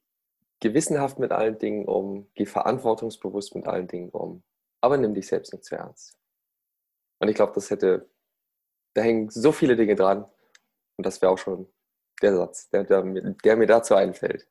gewissenhaft 0.61 1.19
mit 1.19 1.31
allen 1.31 1.59
Dingen 1.59 1.85
um, 1.85 2.27
geh 2.35 2.47
verantwortungsbewusst 2.47 3.55
mit 3.55 3.67
allen 3.67 3.87
Dingen 3.87 4.11
um, 4.11 4.43
aber 4.81 4.97
nimm 4.97 5.15
dich 5.15 5.27
selbst 5.27 5.53
nicht 5.53 5.65
zu 5.65 5.77
ernst. 5.77 6.17
Und 7.21 7.29
ich 7.29 7.37
glaube, 7.37 7.53
das 7.55 7.71
hätte, 7.71 8.09
da 8.95 9.03
hängen 9.03 9.31
so 9.31 9.53
viele 9.53 9.77
Dinge 9.77 9.95
dran 9.97 10.25
und 10.97 11.07
das 11.07 11.21
wäre 11.21 11.33
auch 11.33 11.39
schon 11.39 11.67
der 12.23 12.37
Satz, 12.37 12.71
der, 12.71 12.85
der, 12.85 13.03
der 13.03 13.57
mir 13.57 13.67
dazu 13.67 13.95
einfällt. 13.95 14.47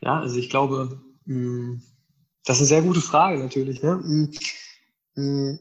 Ja, 0.00 0.20
also 0.20 0.36
ich 0.38 0.50
glaube, 0.50 1.00
hm, 1.26 1.82
das 2.44 2.56
ist 2.56 2.72
eine 2.72 2.80
sehr 2.80 2.82
gute 2.82 3.00
Frage 3.00 3.38
natürlich. 3.38 3.82
Ne? 3.82 3.92
Hm, 4.02 4.32
hm, 5.14 5.60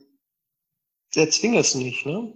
Erzwing 1.13 1.55
es 1.57 1.75
nicht. 1.75 2.05
Ne? 2.05 2.33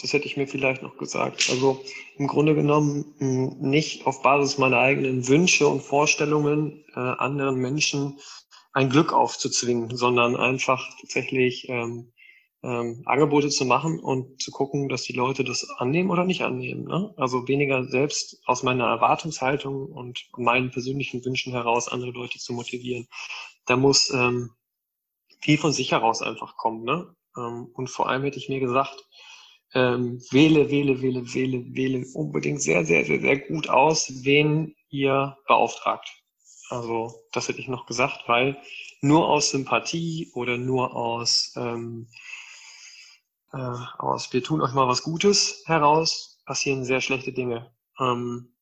Das 0.00 0.12
hätte 0.12 0.26
ich 0.26 0.36
mir 0.36 0.48
vielleicht 0.48 0.82
noch 0.82 0.96
gesagt. 0.96 1.48
Also 1.50 1.84
im 2.16 2.26
Grunde 2.26 2.54
genommen 2.54 3.14
nicht 3.60 4.06
auf 4.06 4.22
Basis 4.22 4.58
meiner 4.58 4.78
eigenen 4.78 5.28
Wünsche 5.28 5.68
und 5.68 5.82
Vorstellungen 5.82 6.84
äh, 6.94 6.98
anderen 6.98 7.56
Menschen 7.56 8.18
ein 8.72 8.90
Glück 8.90 9.12
aufzuzwingen, 9.12 9.96
sondern 9.96 10.34
einfach 10.34 10.84
tatsächlich 11.00 11.68
ähm, 11.68 12.12
ähm, 12.64 13.02
Angebote 13.04 13.50
zu 13.50 13.66
machen 13.66 14.00
und 14.00 14.40
zu 14.40 14.50
gucken, 14.50 14.88
dass 14.88 15.02
die 15.02 15.12
Leute 15.12 15.44
das 15.44 15.68
annehmen 15.76 16.10
oder 16.10 16.24
nicht 16.24 16.42
annehmen. 16.42 16.84
Ne? 16.84 17.12
Also 17.16 17.46
weniger 17.46 17.84
selbst 17.84 18.40
aus 18.46 18.62
meiner 18.62 18.86
Erwartungshaltung 18.86 19.86
und 19.86 20.26
meinen 20.36 20.70
persönlichen 20.70 21.24
Wünschen 21.24 21.52
heraus 21.52 21.88
andere 21.88 22.10
Leute 22.10 22.38
zu 22.38 22.54
motivieren. 22.54 23.06
Da 23.66 23.76
muss 23.76 24.10
ähm, 24.10 24.50
viel 25.40 25.58
von 25.58 25.72
sich 25.72 25.92
heraus 25.92 26.22
einfach 26.22 26.56
kommen. 26.56 26.84
Ne? 26.84 27.14
Ähm, 27.36 27.68
und 27.74 27.90
vor 27.90 28.08
allem 28.08 28.24
hätte 28.24 28.38
ich 28.38 28.48
mir 28.48 28.60
gesagt, 28.60 29.06
ähm, 29.74 30.22
wähle, 30.30 30.70
wähle, 30.70 31.02
wähle, 31.02 31.34
wähle, 31.34 31.64
wähle 31.74 32.06
unbedingt 32.14 32.62
sehr, 32.62 32.84
sehr, 32.86 33.04
sehr, 33.04 33.20
sehr 33.20 33.38
gut 33.40 33.68
aus, 33.68 34.24
wen 34.24 34.74
ihr 34.88 35.36
beauftragt. 35.46 36.08
Also 36.70 37.12
das 37.32 37.48
hätte 37.48 37.60
ich 37.60 37.68
noch 37.68 37.84
gesagt, 37.84 38.22
weil 38.26 38.56
nur 39.02 39.28
aus 39.28 39.50
Sympathie 39.50 40.30
oder 40.34 40.56
nur 40.56 40.96
aus, 40.96 41.52
ähm, 41.56 42.08
äh, 43.54 43.76
aus 43.98 44.32
wir 44.32 44.42
tun 44.42 44.60
euch 44.60 44.72
mal 44.72 44.88
was 44.88 45.02
Gutes 45.02 45.62
heraus. 45.66 46.42
Passieren 46.44 46.84
sehr 46.84 47.00
schlechte 47.00 47.32
Dinge. 47.32 47.72
Ähm, 47.98 48.54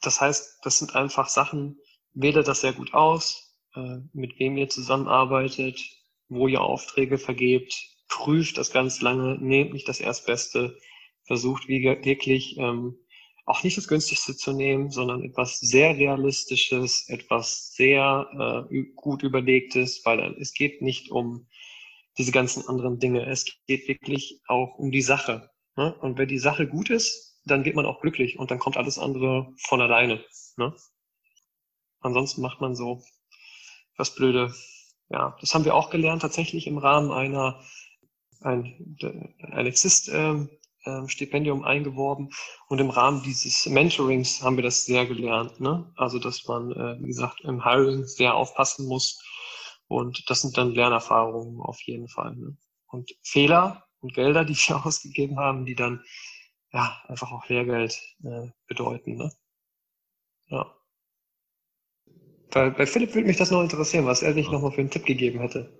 das 0.00 0.20
heißt, 0.20 0.60
das 0.62 0.78
sind 0.78 0.94
einfach 0.94 1.28
Sachen, 1.28 1.78
wähle 2.12 2.42
das 2.42 2.60
sehr 2.60 2.72
gut 2.72 2.92
aus, 2.94 3.56
äh, 3.74 3.98
mit 4.12 4.38
wem 4.38 4.56
ihr 4.56 4.68
zusammenarbeitet, 4.68 5.80
wo 6.28 6.48
ihr 6.48 6.60
Aufträge 6.60 7.18
vergebt, 7.18 7.74
prüft 8.08 8.58
das 8.58 8.70
ganz 8.72 9.00
lange, 9.00 9.38
nehmt 9.38 9.72
nicht 9.72 9.88
das 9.88 10.00
Erstbeste, 10.00 10.78
versucht 11.26 11.68
wirklich 11.68 12.58
ähm, 12.58 12.98
auch 13.46 13.62
nicht 13.62 13.76
das 13.76 13.88
günstigste 13.88 14.36
zu 14.36 14.52
nehmen, 14.52 14.90
sondern 14.90 15.22
etwas 15.22 15.60
sehr 15.60 15.96
realistisches, 15.96 17.08
etwas 17.08 17.72
sehr 17.74 18.66
äh, 18.70 18.82
gut 18.94 19.22
überlegtes, 19.22 20.02
weil 20.04 20.18
dann, 20.18 20.36
es 20.38 20.52
geht 20.52 20.82
nicht 20.82 21.10
um 21.10 21.46
diese 22.18 22.32
ganzen 22.32 22.66
anderen 22.68 22.98
Dinge. 22.98 23.26
Es 23.26 23.44
geht 23.66 23.88
wirklich 23.88 24.40
auch 24.46 24.78
um 24.78 24.90
die 24.90 25.02
Sache. 25.02 25.50
Ne? 25.76 25.94
Und 26.00 26.18
wenn 26.18 26.28
die 26.28 26.38
Sache 26.38 26.66
gut 26.66 26.90
ist, 26.90 27.40
dann 27.44 27.64
wird 27.64 27.76
man 27.76 27.86
auch 27.86 28.00
glücklich 28.00 28.38
und 28.38 28.50
dann 28.50 28.58
kommt 28.58 28.76
alles 28.76 28.98
andere 28.98 29.52
von 29.58 29.80
alleine. 29.80 30.24
Ne? 30.56 30.74
Ansonsten 32.00 32.42
macht 32.42 32.60
man 32.60 32.74
so 32.74 33.02
was 33.96 34.14
Blöde. 34.14 34.54
Ja, 35.08 35.36
das 35.40 35.54
haben 35.54 35.64
wir 35.64 35.74
auch 35.74 35.90
gelernt 35.90 36.22
tatsächlich 36.22 36.66
im 36.66 36.78
Rahmen 36.78 37.10
einer 37.10 37.62
ein, 38.40 38.96
ein 39.40 39.66
Exist-Stipendium 39.66 41.58
ähm, 41.58 41.64
ähm, 41.64 41.68
eingeworben 41.68 42.30
und 42.68 42.78
im 42.78 42.90
Rahmen 42.90 43.22
dieses 43.22 43.66
Mentorings 43.66 44.42
haben 44.42 44.56
wir 44.56 44.64
das 44.64 44.84
sehr 44.84 45.06
gelernt. 45.06 45.60
Ne? 45.60 45.90
Also, 45.96 46.18
dass 46.18 46.46
man, 46.46 46.72
äh, 46.72 46.98
wie 47.00 47.08
gesagt, 47.08 47.40
im 47.42 47.64
Hiring 47.64 48.04
sehr 48.04 48.34
aufpassen 48.34 48.86
muss 48.86 49.22
und 49.88 50.28
das 50.30 50.42
sind 50.42 50.56
dann 50.56 50.72
Lernerfahrungen 50.72 51.60
auf 51.60 51.80
jeden 51.82 52.08
Fall. 52.08 52.34
Ne? 52.36 52.56
Und 52.86 53.10
Fehler 53.22 53.84
und 54.00 54.14
Gelder, 54.14 54.44
die 54.44 54.54
wir 54.54 54.76
ausgegeben 54.86 55.38
haben, 55.38 55.64
die 55.64 55.74
dann 55.74 56.02
ja 56.72 57.00
einfach 57.08 57.32
auch 57.32 57.48
Lehrgeld 57.48 58.00
äh, 58.24 58.48
bedeuten. 58.66 59.16
Ne? 59.16 59.32
Ja. 60.48 60.74
Bei, 62.50 62.70
bei 62.70 62.86
Philipp 62.86 63.14
würde 63.14 63.26
mich 63.26 63.36
das 63.36 63.50
noch 63.50 63.62
interessieren, 63.62 64.06
was 64.06 64.22
er 64.22 64.34
sich 64.34 64.50
nochmal 64.50 64.72
für 64.72 64.80
einen 64.80 64.90
Tipp 64.90 65.04
gegeben 65.04 65.40
hätte. 65.40 65.72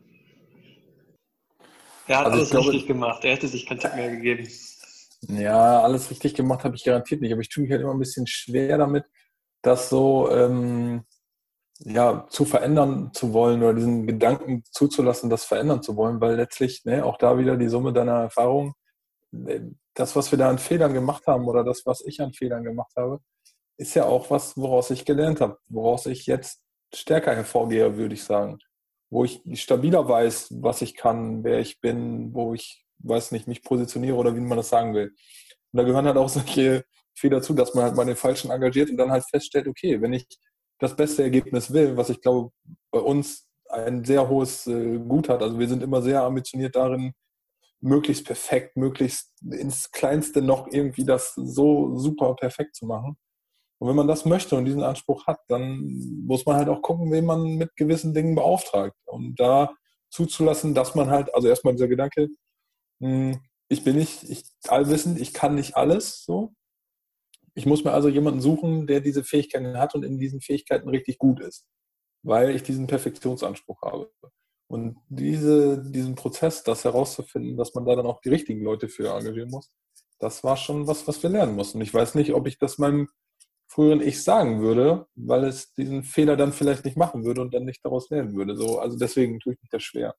Er 2.07 2.19
hat 2.19 2.27
also 2.27 2.39
alles 2.39 2.51
glaube, 2.51 2.71
richtig 2.71 2.87
gemacht. 2.87 3.25
Er 3.25 3.33
hätte 3.33 3.49
sich 3.49 3.67
keinen 3.67 3.81
Tipp 3.81 3.95
mehr 3.95 4.11
gegeben. 4.11 4.49
Ja, 5.29 5.81
alles 5.81 6.11
richtig 6.11 6.35
gemacht 6.35 6.65
habe 6.65 6.77
ich 6.77 6.85
garantiert 6.85 7.21
nicht. 7.21 7.33
Aber 7.33 7.41
ich 7.41 7.49
tue 7.49 7.63
mich 7.63 7.73
halt 7.73 7.81
immer 7.81 7.95
ein 7.95 7.99
bisschen 7.99 8.27
schwer 8.27 8.77
damit, 8.79 9.05
das 9.63 9.89
so 9.89 10.31
ähm, 10.31 11.05
ja, 11.81 12.27
zu 12.31 12.45
verändern 12.45 13.11
zu 13.13 13.33
wollen 13.33 13.63
oder 13.63 13.75
diesen 13.75 14.07
Gedanken 14.07 14.63
zuzulassen, 14.71 15.31
das 15.31 15.45
verändern 15.45 15.83
zu 15.83 15.97
wollen, 15.97 16.21
weil 16.21 16.37
letztlich 16.37 16.85
ne, 16.85 17.05
auch 17.05 17.19
da 17.19 17.39
wieder 17.39 17.57
die 17.57 17.69
Summe 17.69 17.93
deiner 17.93 18.21
Erfahrungen, 18.23 18.75
äh, 19.47 19.61
das, 19.95 20.17
was 20.17 20.31
wir 20.31 20.39
da 20.39 20.51
an 20.51 20.59
Fehlern 20.59 20.93
gemacht 20.95 21.27
haben 21.27 21.47
oder 21.47 21.65
das, 21.65 21.87
was 21.87 22.01
ich 22.05 22.21
an 22.21 22.33
Fehlern 22.33 22.65
gemacht 22.65 22.93
habe, 22.97 23.21
ist 23.77 23.95
ja 23.95 24.05
auch 24.05 24.31
was, 24.31 24.57
woraus 24.57 24.91
ich 24.91 25.05
gelernt 25.05 25.41
habe, 25.41 25.59
woraus 25.69 26.07
ich 26.07 26.27
jetzt 26.27 26.63
stärker 26.95 27.35
hervorgehe, 27.35 27.97
würde 27.97 28.15
ich 28.15 28.25
sagen 28.25 28.59
wo 29.15 29.25
ich 29.25 29.41
stabiler 29.55 30.09
weiß, 30.09 30.49
was 30.61 30.83
ich 30.83 30.97
kann, 30.97 31.45
wer 31.45 31.61
ich 31.61 31.81
bin, 31.81 32.35
wo 32.35 32.53
ich, 32.53 32.85
weiß 32.99 33.31
nicht, 33.31 33.47
mich 33.47 33.63
positioniere 33.63 34.17
oder 34.17 34.35
wie 34.35 34.41
man 34.41 34.57
das 34.57 34.71
sagen 34.71 34.93
will. 34.93 35.15
Und 35.73 35.79
da 35.79 35.85
gehören 35.85 36.07
halt 36.07 36.17
auch 36.17 36.29
solche 36.29 36.85
Fehler 37.15 37.41
zu, 37.41 37.55
dass 37.55 37.75
man 37.75 37.85
halt 37.85 37.95
mal 37.95 38.07
den 38.07 38.17
Falschen 38.17 38.51
engagiert 38.51 38.91
und 38.91 38.97
dann 38.97 39.13
halt 39.13 39.25
feststellt, 39.25 39.69
okay, 39.69 40.03
wenn 40.03 40.13
ich 40.13 40.27
das 40.79 40.97
beste 40.97 41.23
Ergebnis 41.23 41.73
will, 41.73 41.97
was 41.97 42.11
ich 42.11 42.21
glaube 42.21 42.51
bei 42.91 43.01
uns 43.01 43.49
ein 43.69 44.05
sehr 44.05 44.29
hohes 44.29 44.67
äh, 44.67 44.99
Gut 44.99 45.29
hat, 45.29 45.43
also 45.43 45.59
wir 45.59 45.69
sind 45.69 45.83
immer 45.83 46.03
sehr 46.03 46.23
ambitioniert 46.23 46.77
darin, 46.77 47.13
möglichst 47.81 48.25
perfekt, 48.25 48.77
möglichst 48.77 49.33
ins 49.43 49.91
Kleinste 49.91 50.43
noch 50.43 50.69
irgendwie 50.71 51.05
das 51.05 51.35
so 51.35 51.97
super 51.97 52.35
perfekt 52.35 52.77
zu 52.77 52.87
machen. 52.87 53.17
Und 53.79 53.89
wenn 53.89 53.97
man 53.97 54.09
das 54.09 54.25
möchte 54.25 54.57
und 54.57 54.65
diesen 54.65 54.83
Anspruch 54.83 55.27
hat, 55.27 55.41
dann 55.49 56.25
muss 56.27 56.47
man 56.47 56.57
halt 56.57 56.69
auch 56.69 56.81
gucken, 56.81 57.13
wen 57.13 57.27
man 57.27 57.57
mit 57.57 57.77
gewissen 57.77 58.15
Dingen 58.15 58.35
beauftragt. 58.35 58.97
Und 59.05 59.39
da 59.39 59.75
zuzulassen, 60.11 60.75
dass 60.75 60.95
man 60.95 61.11
halt, 61.11 61.35
also 61.35 61.49
erstmal 61.49 61.75
dieser 61.75 61.89
Gedanke, 61.89 62.29
hm, 63.01 63.41
ich 63.69 63.85
bin 63.85 63.97
nicht 63.97 64.23
ich, 64.23 64.45
allwissend, 64.69 65.21
ich 65.21 65.35
kann 65.35 65.55
nicht 65.55 65.77
alles 65.77 66.25
so. 66.25 66.55
Ich 67.55 67.67
muss 67.67 67.85
mir 67.85 67.93
also 67.93 68.09
jemanden 68.09 68.41
suchen, 68.41 68.87
der 68.87 69.01
diese 69.01 69.25
Fähigkeiten 69.25 69.79
hat 69.79 69.95
und 69.95 70.05
in 70.05 70.19
diesen 70.19 70.41
Fähigkeiten 70.41 70.89
richtig 70.89 71.19
gut 71.19 71.41
ist, 71.41 71.67
weil 72.23 72.55
ich 72.55 72.63
diesen 72.63 72.87
Perfektionsanspruch 72.87 73.83
habe. 73.83 74.11
Und 74.67 74.97
diese, 75.09 75.83
diesen 75.91 76.15
Prozess, 76.15 76.65
das 76.65 76.85
herauszufinden, 76.85 77.57
dass 77.57 77.75
man 77.75 77.85
da 77.85 77.95
dann 77.95 78.07
auch 78.07 78.21
die 78.21 78.31
richtigen 78.31 78.63
Leute 78.63 78.89
für 78.89 79.15
engagieren 79.15 79.51
muss, 79.51 79.71
das 80.19 80.43
war 80.43 80.57
schon 80.57 80.87
was, 80.87 81.07
was 81.07 81.23
wir 81.23 81.31
lernen 81.31 81.55
mussten. 81.55 81.81
Ich 81.81 81.93
weiß 81.93 82.15
nicht, 82.15 82.33
ob 82.35 82.47
ich 82.47 82.59
das 82.59 82.79
meinem 82.79 83.09
früheren 83.69 84.01
Ich 84.01 84.23
sagen 84.23 84.61
würde, 84.61 85.07
weil 85.15 85.45
es 85.45 85.73
diesen 85.75 86.05
Fehler 86.05 86.37
dann 86.37 86.53
vielleicht 86.53 86.85
nicht 86.85 86.97
machen 86.97 87.25
würde 87.25 87.41
und 87.41 87.53
dann 87.55 87.65
nicht 87.65 87.85
daraus 87.85 88.09
lernen 88.11 88.35
würde. 88.35 88.57
So, 88.57 88.79
also 88.79 88.97
deswegen 88.97 89.41
tue 89.41 89.55
ich 89.55 89.61
mich 89.61 89.71
das 89.71 89.83
schwer. 89.83 90.15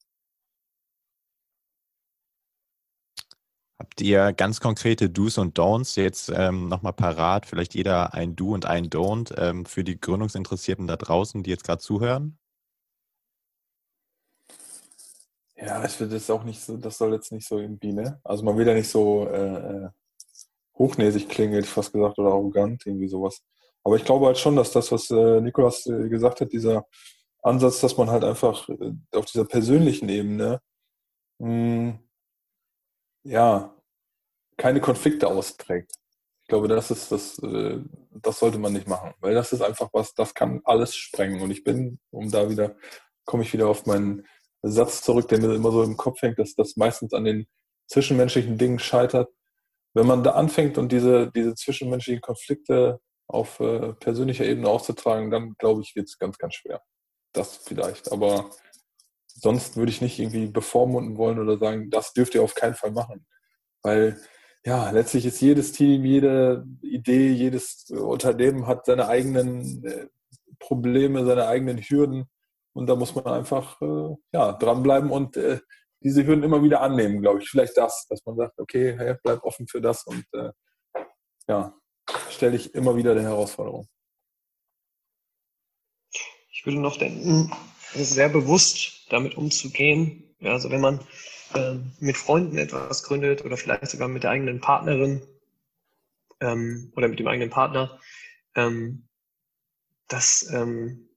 Habt 3.77 3.99
ihr 3.99 4.31
ganz 4.31 4.61
konkrete 4.61 5.09
Do's 5.09 5.37
und 5.37 5.59
Don'ts 5.59 5.99
jetzt 5.99 6.31
ähm, 6.33 6.69
nochmal 6.69 6.93
parat? 6.93 7.45
Vielleicht 7.45 7.75
jeder 7.75 8.13
ein 8.13 8.35
Do 8.35 8.53
und 8.53 8.65
ein 8.65 8.89
Don't 8.89 9.33
ähm, 9.37 9.65
für 9.65 9.83
die 9.83 9.99
Gründungsinteressierten 9.99 10.87
da 10.87 10.95
draußen, 10.95 11.43
die 11.43 11.49
jetzt 11.49 11.65
gerade 11.65 11.81
zuhören? 11.81 12.37
Ja, 15.57 15.83
ich 15.83 15.99
will 15.99 16.07
das 16.07 16.29
auch 16.29 16.43
nicht 16.43 16.61
so, 16.61 16.77
das 16.77 16.97
soll 16.97 17.13
jetzt 17.13 17.31
nicht 17.31 17.47
so 17.47 17.59
irgendwie, 17.59 17.91
ne? 17.91 18.19
Also 18.23 18.43
man 18.43 18.57
will 18.57 18.67
ja 18.67 18.73
nicht 18.73 18.89
so 18.89 19.27
äh, 19.27 19.85
äh 19.85 19.89
hochnäsig 20.77 21.29
klingen, 21.29 21.53
hätte 21.53 21.65
ich 21.65 21.71
fast 21.71 21.93
gesagt, 21.93 22.19
oder 22.19 22.31
arrogant, 22.31 22.85
irgendwie 22.85 23.07
sowas. 23.07 23.41
Aber 23.83 23.95
ich 23.95 24.03
glaube 24.03 24.25
halt 24.25 24.37
schon, 24.37 24.55
dass 24.55 24.71
das, 24.71 24.91
was 24.91 25.09
äh, 25.09 25.41
Nikolas 25.41 25.85
äh, 25.85 26.09
gesagt 26.09 26.41
hat, 26.41 26.51
dieser 26.51 26.85
Ansatz, 27.43 27.79
dass 27.81 27.97
man 27.97 28.09
halt 28.09 28.23
einfach 28.23 28.67
äh, 28.69 28.93
auf 29.13 29.25
dieser 29.25 29.45
persönlichen 29.45 30.09
Ebene 30.09 30.59
mh, 31.39 31.47
hm, 31.47 31.99
ja 33.25 33.75
keine 34.57 34.79
Konflikte 34.79 35.27
austrägt. 35.27 35.91
Ich 36.43 36.47
glaube, 36.47 36.67
das 36.67 36.91
ist 36.91 37.11
das, 37.11 37.39
äh, 37.39 37.79
das 38.11 38.39
sollte 38.39 38.59
man 38.59 38.73
nicht 38.73 38.87
machen, 38.87 39.13
weil 39.19 39.33
das 39.33 39.51
ist 39.51 39.61
einfach 39.61 39.89
was, 39.93 40.13
das 40.13 40.33
kann 40.33 40.61
alles 40.63 40.95
sprengen. 40.95 41.41
Und 41.41 41.51
ich 41.51 41.63
bin, 41.63 41.99
um 42.11 42.31
da 42.31 42.49
wieder, 42.49 42.75
komme 43.25 43.43
ich 43.43 43.51
wieder 43.51 43.67
auf 43.67 43.85
meinen 43.85 44.25
Satz 44.61 45.01
zurück, 45.01 45.27
der 45.27 45.39
mir 45.39 45.53
immer 45.53 45.71
so 45.71 45.83
im 45.83 45.97
Kopf 45.97 46.21
hängt, 46.21 46.39
dass 46.39 46.55
das 46.55 46.77
meistens 46.77 47.13
an 47.13 47.25
den 47.25 47.47
zwischenmenschlichen 47.87 48.57
Dingen 48.57 48.79
scheitert. 48.79 49.29
Wenn 49.93 50.07
man 50.07 50.23
da 50.23 50.31
anfängt 50.31 50.77
und 50.77 50.91
diese, 50.91 51.31
diese 51.31 51.55
zwischenmenschlichen 51.55 52.21
Konflikte 52.21 52.99
auf 53.27 53.59
äh, 53.59 53.93
persönlicher 53.93 54.45
Ebene 54.45 54.69
auszutragen, 54.69 55.31
dann 55.31 55.55
glaube 55.57 55.81
ich, 55.81 55.95
wird 55.95 56.07
es 56.07 56.17
ganz, 56.19 56.37
ganz 56.37 56.55
schwer. 56.55 56.81
Das 57.33 57.57
vielleicht. 57.57 58.11
Aber 58.11 58.51
sonst 59.35 59.77
würde 59.77 59.91
ich 59.91 60.01
nicht 60.01 60.19
irgendwie 60.19 60.47
bevormunden 60.47 61.17
wollen 61.17 61.39
oder 61.39 61.57
sagen, 61.57 61.89
das 61.89 62.13
dürft 62.13 62.35
ihr 62.35 62.43
auf 62.43 62.55
keinen 62.55 62.75
Fall 62.75 62.91
machen. 62.91 63.25
Weil 63.83 64.19
ja, 64.65 64.89
letztlich 64.89 65.25
ist 65.25 65.41
jedes 65.41 65.73
Team, 65.73 66.05
jede 66.05 66.65
Idee, 66.81 67.29
jedes 67.29 67.89
Unternehmen 67.91 68.65
hat 68.65 68.85
seine 68.87 69.07
eigenen 69.07 69.85
äh, 69.85 70.07
Probleme, 70.59 71.25
seine 71.25 71.47
eigenen 71.47 71.77
Hürden. 71.77 72.25
Und 72.73 72.87
da 72.87 72.95
muss 72.95 73.13
man 73.13 73.27
einfach 73.27 73.79
äh, 73.81 74.15
ja, 74.33 74.53
dranbleiben 74.53 75.11
und 75.11 75.37
äh, 75.37 75.59
diese 76.01 76.25
Hürden 76.25 76.43
immer 76.43 76.63
wieder 76.63 76.81
annehmen, 76.81 77.21
glaube 77.21 77.41
ich. 77.41 77.49
Vielleicht 77.49 77.77
das, 77.77 78.07
dass 78.09 78.25
man 78.25 78.37
sagt, 78.37 78.59
okay, 78.59 78.95
hey, 78.97 79.15
bleib 79.21 79.43
offen 79.43 79.67
für 79.67 79.81
das 79.81 80.03
und 80.05 80.25
äh, 80.33 80.51
ja, 81.47 81.75
stelle 82.29 82.55
ich 82.55 82.73
immer 82.73 82.95
wieder 82.95 83.13
der 83.13 83.23
Herausforderung. 83.23 83.87
Ich 86.51 86.65
würde 86.65 86.79
noch 86.79 86.97
denken, 86.97 87.51
sehr 87.93 88.29
bewusst 88.29 89.11
damit 89.11 89.35
umzugehen. 89.35 90.23
Ja, 90.39 90.53
also 90.53 90.71
wenn 90.71 90.81
man 90.81 90.99
äh, 91.53 91.75
mit 91.99 92.17
Freunden 92.17 92.57
etwas 92.57 93.03
gründet 93.03 93.45
oder 93.45 93.57
vielleicht 93.57 93.87
sogar 93.87 94.07
mit 94.07 94.23
der 94.23 94.31
eigenen 94.31 94.59
Partnerin 94.59 95.21
ähm, 96.41 96.91
oder 96.95 97.07
mit 97.07 97.19
dem 97.19 97.27
eigenen 97.27 97.49
Partner, 97.49 97.99
ähm, 98.55 99.07
dass 100.07 100.49
ähm, 100.51 101.09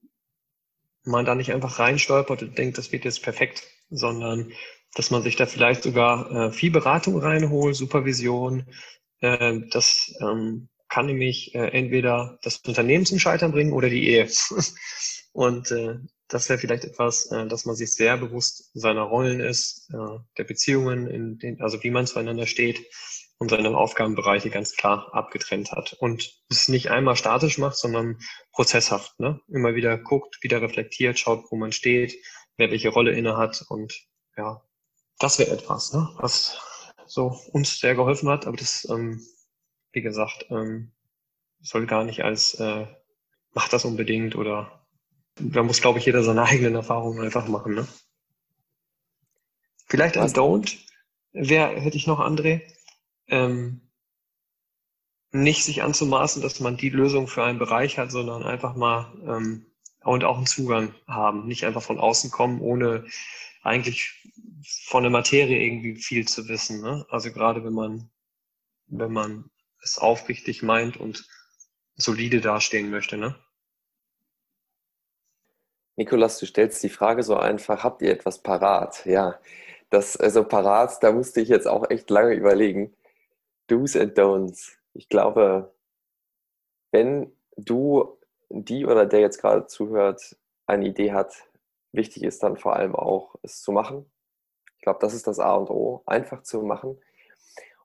man 1.03 1.25
da 1.25 1.35
nicht 1.35 1.51
einfach 1.51 1.79
reinstolpert 1.79 2.43
und 2.43 2.57
denkt, 2.57 2.77
das 2.77 2.91
wird 2.91 3.05
jetzt 3.05 3.23
perfekt, 3.23 3.63
sondern 3.89 4.51
dass 4.95 5.11
man 5.11 5.23
sich 5.23 5.35
da 5.35 5.45
vielleicht 5.45 5.83
sogar 5.83 6.31
äh, 6.31 6.51
viel 6.51 6.71
Beratung 6.71 7.19
reinholt, 7.19 7.75
Supervision. 7.75 8.65
Äh, 9.19 9.59
das 9.69 10.13
ähm, 10.21 10.69
kann 10.87 11.05
nämlich 11.05 11.53
äh, 11.53 11.67
entweder 11.67 12.39
das 12.41 12.57
Unternehmen 12.57 13.05
zum 13.05 13.19
Scheitern 13.19 13.51
bringen 13.51 13.73
oder 13.73 13.89
die 13.89 14.07
Ehe. 14.07 14.27
und 15.39 15.71
äh, 15.71 15.97
das 16.27 16.49
wäre 16.49 16.59
vielleicht 16.59 16.83
etwas, 16.83 17.31
äh, 17.31 17.47
dass 17.47 17.63
man 17.63 17.73
sich 17.73 17.93
sehr 17.93 18.17
bewusst 18.17 18.71
seiner 18.73 19.03
Rollen 19.03 19.39
ist, 19.39 19.89
äh, 19.93 20.19
der 20.37 20.43
Beziehungen, 20.43 21.07
in 21.07 21.39
den, 21.39 21.61
also 21.61 21.81
wie 21.81 21.91
man 21.91 22.07
zueinander 22.07 22.45
steht 22.45 22.85
und 23.37 23.47
seine 23.47 23.69
Aufgabenbereiche 23.69 24.49
ganz 24.49 24.75
klar 24.75 25.13
abgetrennt 25.13 25.71
hat. 25.71 25.93
Und 25.93 26.29
es 26.49 26.67
nicht 26.67 26.91
einmal 26.91 27.15
statisch 27.15 27.57
macht, 27.57 27.77
sondern 27.77 28.19
prozesshaft. 28.51 29.17
Ne? 29.17 29.39
Immer 29.47 29.75
wieder 29.75 29.97
guckt, 29.97 30.43
wieder 30.43 30.61
reflektiert, 30.61 31.17
schaut, 31.17 31.45
wo 31.51 31.55
man 31.55 31.71
steht, 31.71 32.21
wer 32.57 32.69
welche 32.69 32.89
Rolle 32.89 33.13
inne 33.13 33.37
hat. 33.37 33.63
Und 33.69 33.97
ja, 34.35 34.61
das 35.19 35.39
wäre 35.39 35.51
etwas, 35.51 35.93
ne? 35.93 36.09
was 36.17 36.59
so 37.07 37.39
uns 37.53 37.79
sehr 37.79 37.95
geholfen 37.95 38.27
hat. 38.27 38.45
Aber 38.45 38.57
das, 38.57 38.85
ähm, 38.89 39.25
wie 39.93 40.01
gesagt, 40.01 40.47
ähm, 40.49 40.91
soll 41.61 41.85
gar 41.85 42.03
nicht 42.03 42.25
als 42.25 42.55
äh, 42.55 42.87
macht 43.53 43.71
das 43.71 43.85
unbedingt 43.85 44.35
oder 44.35 44.78
da 45.39 45.63
muss, 45.63 45.81
glaube 45.81 45.99
ich, 45.99 46.05
jeder 46.05 46.23
seine 46.23 46.43
eigenen 46.43 46.75
Erfahrungen 46.75 47.21
einfach 47.21 47.47
machen. 47.47 47.73
Ne? 47.73 47.87
Vielleicht 49.87 50.17
ein 50.17 50.29
Don't. 50.29 50.77
Wer 51.31 51.69
hätte 51.79 51.97
ich 51.97 52.07
noch, 52.07 52.19
André? 52.19 52.61
ähm, 53.29 53.81
nicht 55.31 55.63
sich 55.63 55.83
anzumaßen, 55.83 56.41
dass 56.41 56.59
man 56.59 56.77
die 56.77 56.89
Lösung 56.89 57.27
für 57.27 57.43
einen 57.43 57.59
Bereich 57.59 57.97
hat, 57.97 58.11
sondern 58.11 58.43
einfach 58.43 58.75
mal 58.75 59.13
ähm, 59.25 59.65
und 60.03 60.23
auch 60.23 60.37
einen 60.37 60.47
Zugang 60.47 60.93
haben. 61.07 61.47
Nicht 61.47 61.65
einfach 61.65 61.83
von 61.83 61.99
außen 61.99 62.31
kommen, 62.31 62.61
ohne 62.61 63.05
eigentlich 63.61 64.23
von 64.85 65.03
der 65.03 65.11
Materie 65.11 65.63
irgendwie 65.63 65.95
viel 65.95 66.27
zu 66.27 66.47
wissen. 66.47 66.81
Ne? 66.81 67.05
Also 67.09 67.31
gerade 67.31 67.63
wenn 67.63 67.73
man, 67.73 68.09
wenn 68.87 69.11
man 69.11 69.49
es 69.81 69.97
aufrichtig 69.97 70.63
meint 70.63 70.97
und 70.97 71.27
solide 71.95 72.41
dastehen 72.41 72.89
möchte. 72.89 73.17
Ne? 73.17 73.35
Nikolas, 75.99 76.39
du 76.39 76.45
stellst 76.45 76.81
die 76.81 76.89
Frage 76.89 77.23
so 77.23 77.35
einfach, 77.35 77.83
habt 77.83 78.01
ihr 78.01 78.13
etwas 78.13 78.39
parat? 78.39 79.05
Ja, 79.05 79.37
das, 79.89 80.15
also 80.15 80.45
parat, 80.45 81.03
da 81.03 81.11
musste 81.11 81.41
ich 81.41 81.49
jetzt 81.49 81.67
auch 81.67 81.89
echt 81.89 82.09
lange 82.09 82.35
überlegen. 82.35 82.95
Do's 83.67 83.97
and 83.97 84.17
Don'ts. 84.17 84.77
Ich 84.93 85.09
glaube, 85.09 85.73
wenn 86.91 87.33
du, 87.57 88.17
die 88.49 88.85
oder 88.85 89.05
der 89.05 89.19
jetzt 89.19 89.41
gerade 89.41 89.67
zuhört, 89.67 90.37
eine 90.67 90.87
Idee 90.87 91.11
hat, 91.11 91.35
wichtig 91.91 92.23
ist 92.23 92.43
dann 92.43 92.55
vor 92.55 92.77
allem 92.77 92.95
auch, 92.95 93.35
es 93.41 93.61
zu 93.61 93.73
machen. 93.73 94.09
Ich 94.77 94.83
glaube, 94.83 94.99
das 95.01 95.13
ist 95.13 95.27
das 95.27 95.39
A 95.39 95.55
und 95.55 95.69
O, 95.69 96.01
einfach 96.05 96.43
zu 96.43 96.61
machen. 96.61 96.97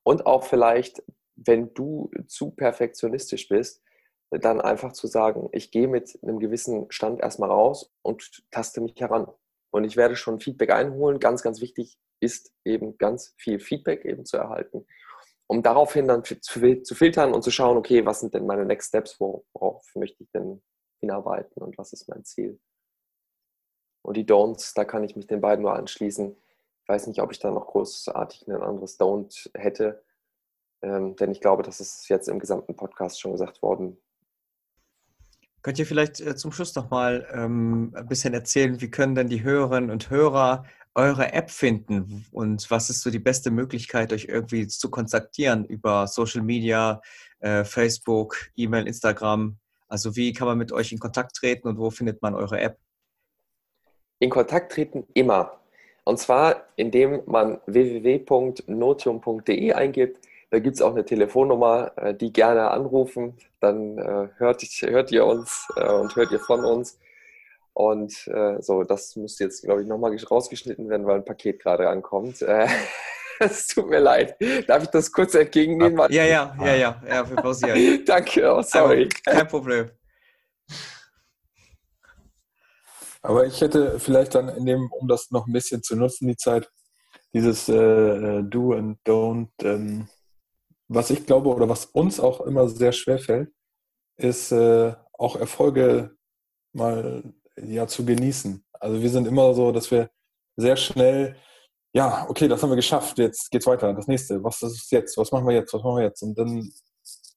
Und 0.05 0.25
auch 0.25 0.45
vielleicht, 0.45 1.03
wenn 1.35 1.75
du 1.75 2.13
zu 2.29 2.53
perfektionistisch 2.53 3.49
bist, 3.49 3.83
dann 4.41 4.61
einfach 4.61 4.93
zu 4.93 5.07
sagen, 5.07 5.49
ich 5.53 5.71
gehe 5.71 5.89
mit 5.89 6.19
einem 6.23 6.39
gewissen 6.39 6.87
Stand 6.91 7.21
erstmal 7.21 7.51
raus 7.51 7.93
und 8.03 8.45
taste 8.51 8.81
mich 8.81 8.95
heran. 8.99 9.27
Und 9.71 9.85
ich 9.85 9.97
werde 9.97 10.17
schon 10.17 10.41
Feedback 10.41 10.71
einholen. 10.71 11.19
Ganz, 11.19 11.43
ganz 11.43 11.61
wichtig 11.61 11.99
ist 12.21 12.53
eben 12.65 12.97
ganz 12.99 13.35
viel 13.37 13.59
Feedback 13.59 14.05
eben 14.05 14.25
zu 14.25 14.37
erhalten 14.37 14.87
um 15.47 15.63
daraufhin 15.63 16.09
dann 16.09 16.25
zu, 16.25 16.95
filtern 16.95 17.35
und 17.35 17.43
zu 17.43 17.51
schauen, 17.51 17.77
okay, 17.77 18.05
was 18.07 18.21
sind 18.21 18.35
denn 18.35 18.47
meine 18.47 18.65
Next 18.65 18.89
Steps, 18.89 19.21
worauf 19.21 19.85
möchte 19.95 20.23
ich 20.23 20.31
denn 20.31 20.63
hinarbeiten 21.01 21.63
und 21.63 21.77
was 21.77 21.93
ist 21.93 22.09
mein 22.09 22.25
Ziel. 22.25 22.59
Und 24.03 24.17
die 24.17 24.27
Don'ts, 24.27 24.75
da 24.75 24.85
kann 24.85 25.05
ich 25.05 25.17
mich 25.17 25.27
den 25.27 25.41
beiden 25.41 25.63
nur 25.63 25.75
anschließen. 25.75 26.35
Ich 26.83 26.89
weiß 26.89 27.07
nicht, 27.07 27.21
ob 27.21 27.33
ich 27.33 27.39
da 27.39 27.51
noch 27.51 27.67
großartig 27.67 28.47
ein 28.49 28.63
anderes 28.63 28.99
Don't 28.99 29.51
hätte, 29.55 30.03
ähm, 30.83 31.17
denn 31.17 31.31
ich 31.31 31.41
glaube, 31.41 31.63
das 31.63 31.81
ist 31.81 32.09
jetzt 32.09 32.29
im 32.29 32.39
gesamten 32.39 32.77
Podcast 32.77 33.21
schon 33.21 33.33
gesagt 33.33 33.63
worden. 33.63 33.99
Könnt 35.65 35.79
ihr 35.79 35.87
vielleicht 35.87 36.21
äh, 36.21 36.37
zum 36.37 36.53
Schluss 36.53 36.75
noch 36.75 36.91
mal 36.91 37.27
ähm, 37.33 37.91
ein 37.97 38.07
bisschen 38.07 38.35
erzählen, 38.35 38.83
wie 38.83 38.91
können 38.91 39.15
denn 39.15 39.31
die 39.31 39.43
Hörerinnen 39.43 39.91
und 39.91 40.11
Hörer 40.11 40.67
eure 40.95 41.33
App 41.33 41.51
finden 41.51 42.27
und 42.33 42.71
was 42.71 42.91
ist 42.91 43.01
so 43.01 43.11
die 43.11 43.19
beste 43.19 43.51
Möglichkeit, 43.51 44.13
euch 44.13 44.27
irgendwie 44.27 44.69
zu 44.69 44.91
kontaktieren 44.91 45.65
über 45.65 46.07
Social 46.07 46.43
Media, 46.43 47.01
äh, 47.41 47.65
Facebook, 47.65 48.37
E-Mail, 48.57 48.87
Instagram? 48.87 49.57
Also 49.89 50.17
wie 50.17 50.35
kann 50.35 50.47
man 50.47 50.59
mit 50.59 50.71
euch 50.71 50.93
in 50.93 50.99
Kontakt 50.99 51.35
treten 51.35 51.67
und 51.67 51.79
wo 51.79 51.91
findet 51.91 52.21
man 52.21 52.35
eure 52.35 52.61
App? 52.61 52.77
In 54.19 54.29
Kontakt 54.29 54.73
treten 54.73 55.07
immer. 55.15 55.59
Und 56.05 56.19
zwar, 56.19 56.67
indem 56.77 57.23
man 57.25 57.59
www.notium.de 57.67 59.73
eingibt. 59.73 60.21
Da 60.55 60.61
gibt 60.61 60.77
es 60.77 60.83
auch 60.83 60.93
eine 60.93 61.05
Telefonnummer, 61.05 61.91
äh, 61.97 62.15
die 62.15 62.33
gerne 62.33 62.71
anrufen. 62.71 63.37
Dann 63.59 63.99
äh, 63.99 64.29
hört, 64.37 64.63
hört 64.63 65.11
ihr 65.11 65.27
uns 65.27 65.67
äh, 65.75 65.93
und 65.93 66.15
hört 66.15 66.31
ihr 66.31 66.39
von 66.39 66.65
uns. 66.65 67.01
Und 67.73 68.29
äh, 68.29 68.63
so, 68.63 68.85
das 68.85 69.17
muss 69.17 69.41
jetzt, 69.41 69.65
glaube 69.65 69.83
ich, 69.83 69.89
nochmal 69.89 70.17
rausgeschnitten 70.17 70.89
werden, 70.89 71.09
weil 71.09 71.17
ein 71.17 71.25
Paket 71.25 71.59
gerade 71.61 71.89
ankommt. 71.89 72.41
Äh, 72.43 72.69
es 73.41 73.67
tut 73.67 73.91
mir 73.91 73.99
leid. 73.99 74.37
Darf 74.69 74.85
ich 74.85 74.91
das 74.91 75.11
kurz 75.11 75.35
entgegennehmen? 75.35 75.99
Ja, 76.11 76.23
ja, 76.23 76.55
ja, 76.61 76.75
ja, 76.77 77.03
ja, 77.05 77.29
wir 77.29 77.37
pausieren. 77.37 78.05
Danke, 78.07 78.55
oh, 78.55 78.63
sorry. 78.63 79.09
Aber 79.27 79.37
kein 79.37 79.49
Problem. 79.49 79.91
Aber 83.23 83.45
ich 83.45 83.61
hätte 83.61 83.99
vielleicht 83.99 84.37
dann 84.37 84.51
in 84.51 84.67
dem, 84.67 84.89
um 84.93 85.09
das 85.09 85.33
noch 85.33 85.49
ein 85.49 85.53
bisschen 85.53 85.83
zu 85.83 85.97
nutzen, 85.97 86.29
die 86.29 86.37
Zeit, 86.37 86.71
dieses 87.33 87.69
äh 87.69 88.45
Do 88.45 88.75
and 88.75 88.99
Don't, 89.05 89.49
ähm, 89.65 90.07
was 90.89 91.11
ich 91.11 91.27
glaube 91.27 91.49
oder 91.51 91.69
was 91.69 91.87
uns 91.87 92.21
auch 92.21 92.41
immer 92.43 92.69
sehr 92.69 92.93
schwer 92.93 93.19
fällt, 93.19 93.51
ist 94.17 94.53
äh, 94.53 94.95
auch 95.13 95.37
Erfolge 95.37 96.17
mal 96.73 97.35
ja 97.57 97.87
zu 97.87 98.05
genießen. 98.05 98.65
Also 98.73 99.01
wir 99.01 99.11
sind 99.11 99.27
immer 99.27 99.55
so, 99.55 99.73
dass 99.73 99.91
wir 99.91 100.11
sehr 100.57 100.77
schnell, 100.77 101.37
ja, 101.95 102.27
okay, 102.29 102.49
das 102.49 102.63
haben 102.63 102.71
wir 102.71 102.77
geschafft, 102.77 103.19
jetzt 103.19 103.51
geht's 103.51 103.67
weiter, 103.67 103.93
das 103.95 104.09
nächste, 104.09 104.43
was 104.43 104.63
ist 104.63 104.91
jetzt, 104.91 105.17
was 105.17 105.33
machen 105.33 105.47
wir 105.47 105.55
jetzt, 105.55 105.73
was 105.73 105.83
machen 105.83 105.97
wir 105.97 106.05
jetzt? 106.05 106.23
Und 106.23 106.39
dann 106.39 106.73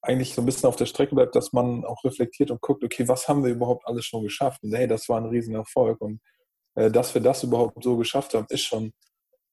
eigentlich 0.02 0.34
so 0.34 0.42
ein 0.42 0.46
bisschen 0.46 0.68
auf 0.68 0.76
der 0.76 0.86
Strecke 0.86 1.14
bleibt, 1.14 1.34
dass 1.34 1.52
man 1.52 1.84
auch 1.84 2.04
reflektiert 2.04 2.50
und 2.50 2.60
guckt, 2.60 2.84
okay, 2.84 3.08
was 3.08 3.28
haben 3.28 3.44
wir 3.44 3.50
überhaupt 3.50 3.86
alles 3.86 4.04
schon 4.04 4.22
geschafft? 4.22 4.62
Und 4.62 4.74
hey, 4.74 4.86
das 4.86 5.08
war 5.08 5.20
ein 5.20 5.26
Riesenerfolg. 5.26 6.00
Und 6.00 6.20
äh, 6.74 6.90
dass 6.90 7.14
wir 7.14 7.20
das 7.20 7.42
überhaupt 7.42 7.82
so 7.82 7.96
geschafft 7.96 8.34
haben, 8.34 8.46
ist 8.48 8.62
schon 8.62 8.92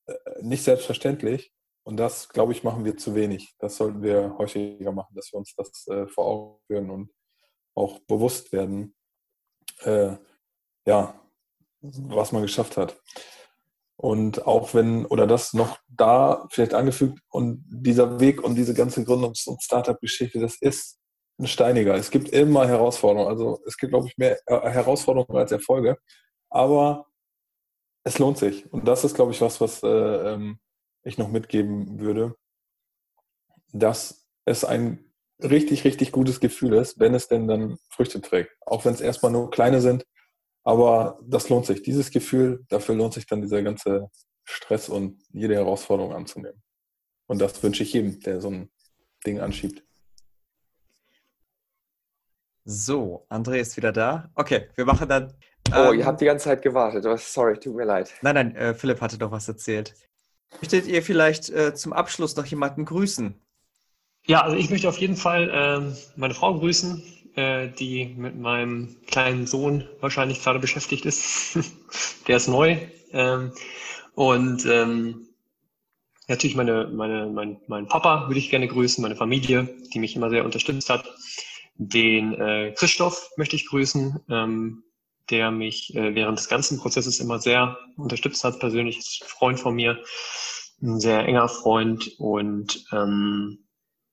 äh, 0.08 0.14
nicht 0.42 0.64
selbstverständlich. 0.64 1.52
Und 1.86 1.98
das, 1.98 2.30
glaube 2.30 2.52
ich, 2.52 2.64
machen 2.64 2.84
wir 2.84 2.98
zu 2.98 3.14
wenig. 3.14 3.56
Das 3.60 3.78
sollten 3.78 4.02
wir 4.02 4.36
häufiger 4.40 4.92
machen, 4.92 5.16
dass 5.16 5.32
wir 5.32 5.38
uns 5.38 5.54
das 5.56 5.88
äh, 5.88 6.08
vor 6.08 6.26
Augen 6.26 6.60
führen 6.66 6.90
und 6.90 7.12
auch 7.76 8.00
bewusst 8.08 8.52
werden, 8.52 8.96
äh, 9.82 10.16
ja, 10.88 11.22
was 11.82 12.32
man 12.32 12.42
geschafft 12.42 12.78
hat. 12.78 13.00
Und 13.98 14.48
auch 14.48 14.74
wenn, 14.74 15.06
oder 15.06 15.28
das 15.28 15.54
noch 15.54 15.78
da 15.88 16.48
vielleicht 16.50 16.74
angefügt, 16.74 17.20
und 17.30 17.64
dieser 17.70 18.20
Weg 18.20 18.44
und 18.44 18.56
diese 18.56 18.74
ganze 18.74 19.02
Gründungs- 19.02 19.48
und 19.48 19.62
Startup-Geschichte, 19.62 20.40
das 20.40 20.58
ist 20.60 21.00
ein 21.40 21.48
steiniger. 21.48 21.94
Es 21.96 22.10
gibt 22.10 22.30
immer 22.30 22.68
Herausforderungen. 22.68 23.30
Also 23.30 23.62
es 23.68 23.78
gibt, 23.78 23.92
glaube 23.92 24.08
ich, 24.08 24.18
mehr 24.18 24.40
äh, 24.48 24.70
Herausforderungen 24.70 25.38
als 25.38 25.52
Erfolge. 25.52 25.98
Aber 26.50 27.06
es 28.04 28.18
lohnt 28.18 28.40
sich. 28.40 28.72
Und 28.74 28.88
das 28.88 29.04
ist, 29.04 29.16
glaube 29.16 29.34
ich, 29.34 29.42
was, 29.42 29.62
was 29.62 29.84
äh, 29.84 29.88
ähm, 29.88 30.60
ich 31.06 31.18
noch 31.18 31.30
mitgeben 31.30 32.00
würde, 32.00 32.36
dass 33.72 34.28
es 34.46 34.66
ein 34.66 35.06
richtig, 35.42 35.84
richtig 35.86 36.12
gutes 36.12 36.40
Gefühl 36.40 36.74
ist, 36.74 37.00
wenn 37.00 37.14
es 37.14 37.28
denn 37.28 37.48
dann 37.48 37.78
Früchte 37.90 38.22
trägt. 38.22 38.52
Auch 38.66 38.86
wenn 38.86 38.94
es 38.94 39.02
erstmal 39.02 39.32
nur 39.32 39.52
kleine 39.52 39.82
sind, 39.82 40.06
aber 40.64 41.20
das 41.24 41.50
lohnt 41.50 41.66
sich. 41.66 41.84
Dieses 41.84 42.10
Gefühl, 42.12 42.66
dafür 42.70 42.96
lohnt 42.96 43.14
sich 43.14 43.28
dann 43.28 43.42
dieser 43.42 43.62
ganze 43.62 44.10
Stress 44.44 44.90
und 44.90 45.22
jede 45.32 45.56
Herausforderung 45.56 46.14
anzunehmen. 46.14 46.62
Und 47.28 47.40
das 47.40 47.62
wünsche 47.64 47.84
ich 47.84 47.94
jedem, 47.94 48.20
der 48.22 48.42
so 48.42 48.50
ein 48.50 48.70
Ding 49.26 49.40
anschiebt. 49.40 49.84
So, 52.64 53.28
André 53.30 53.58
ist 53.58 53.78
wieder 53.78 53.92
da. 53.92 54.32
Okay, 54.34 54.70
wir 54.76 54.86
machen 54.86 55.08
dann. 55.08 55.34
oh, 55.72 55.92
ihr 55.92 56.00
ähm, 56.00 56.06
habt 56.06 56.22
die 56.22 56.26
ganze 56.26 56.46
Zeit 56.46 56.64
gewartet. 56.64 57.06
Sorry, 57.20 57.60
tut 57.60 57.76
mir 57.76 57.86
leid. 57.86 58.14
Nein, 58.24 58.36
nein, 58.36 58.56
äh, 58.56 58.74
Philipp 58.74 59.02
hatte 59.02 59.20
doch 59.20 59.32
was 59.32 59.48
erzählt. 59.48 59.94
Möchtet 60.62 60.88
ihr 60.88 61.04
vielleicht 61.04 61.50
äh, 61.50 61.74
zum 61.76 61.94
Abschluss 61.94 62.36
noch 62.36 62.46
jemanden 62.46 62.86
grüßen? 62.86 63.36
Ja, 64.28 64.42
also 64.42 64.58
ich 64.58 64.70
möchte 64.70 64.90
auf 64.90 64.98
jeden 64.98 65.18
Fall 65.18 65.50
äh, 65.50 65.96
meine 66.16 66.34
Frau 66.34 66.58
grüßen, 66.58 67.04
äh, 67.36 67.70
die 67.70 68.06
mit 68.18 68.38
meinem 68.38 68.96
kleinen 69.08 69.46
Sohn 69.46 69.88
wahrscheinlich 70.00 70.42
gerade 70.42 70.60
beschäftigt 70.60 71.06
ist. 71.06 71.60
Der 72.28 72.38
ist 72.38 72.48
neu. 72.48 72.78
Ähm, 73.12 73.52
und 74.16 74.66
ähm, 74.66 75.28
natürlich 76.28 76.56
meine, 76.56 76.88
meine, 76.88 77.28
mein, 77.28 77.58
meinen 77.68 77.88
Papa 77.88 78.28
würde 78.28 78.40
ich 78.40 78.50
gerne 78.50 78.68
grüßen, 78.68 79.02
meine 79.02 79.16
Familie, 79.16 79.70
die 79.94 80.00
mich 80.00 80.16
immer 80.16 80.30
sehr 80.30 80.46
unterstützt 80.46 80.90
hat. 80.90 81.06
Den 81.76 82.34
äh, 82.34 82.74
Christoph 82.76 83.30
möchte 83.38 83.58
ich 83.58 83.68
grüßen, 83.68 84.22
ähm, 84.30 84.84
der 85.30 85.52
mich 85.52 85.96
äh, 85.96 86.16
während 86.16 86.40
des 86.40 86.50
ganzen 86.50 86.80
Prozesses 86.80 87.20
immer 87.20 87.40
sehr 87.40 87.78
unterstützt 87.98 88.44
hat, 88.44 88.60
persönlich 88.60 88.98
ist 88.98 89.22
ein 89.24 89.28
Freund 89.28 89.60
von 89.60 89.76
mir, 89.76 90.02
ein 90.82 91.00
sehr 91.00 91.26
enger 91.26 91.48
Freund 91.48 92.12
und 92.18 92.86
ähm, 92.92 93.66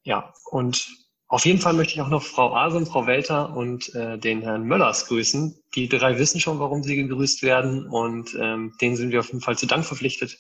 ja, 0.05 0.33
und 0.51 0.89
auf 1.33 1.47
jeden 1.47 1.61
Fall 1.61 1.73
möchte 1.73 1.95
ich 1.95 2.01
auch 2.03 2.11
noch 2.11 2.23
Frau 2.23 2.55
Asem, 2.55 2.85
Frau 2.85 3.07
Welter 3.07 3.57
und 3.57 3.95
äh, 3.95 4.19
den 4.19 4.43
Herrn 4.43 4.65
Möllers 4.65 5.07
grüßen. 5.07 5.63
Die 5.75 5.89
drei 5.89 6.19
wissen 6.19 6.41
schon, 6.41 6.59
warum 6.59 6.83
sie 6.83 6.95
gegrüßt 6.95 7.43
werden 7.43 7.87
und 7.87 8.37
ähm, 8.39 8.75
denen 8.83 8.97
sind 8.97 9.13
wir 9.13 9.21
auf 9.21 9.29
jeden 9.29 9.41
Fall 9.41 9.57
zu 9.57 9.67
Dank 9.67 9.87
verpflichtet. 9.87 10.39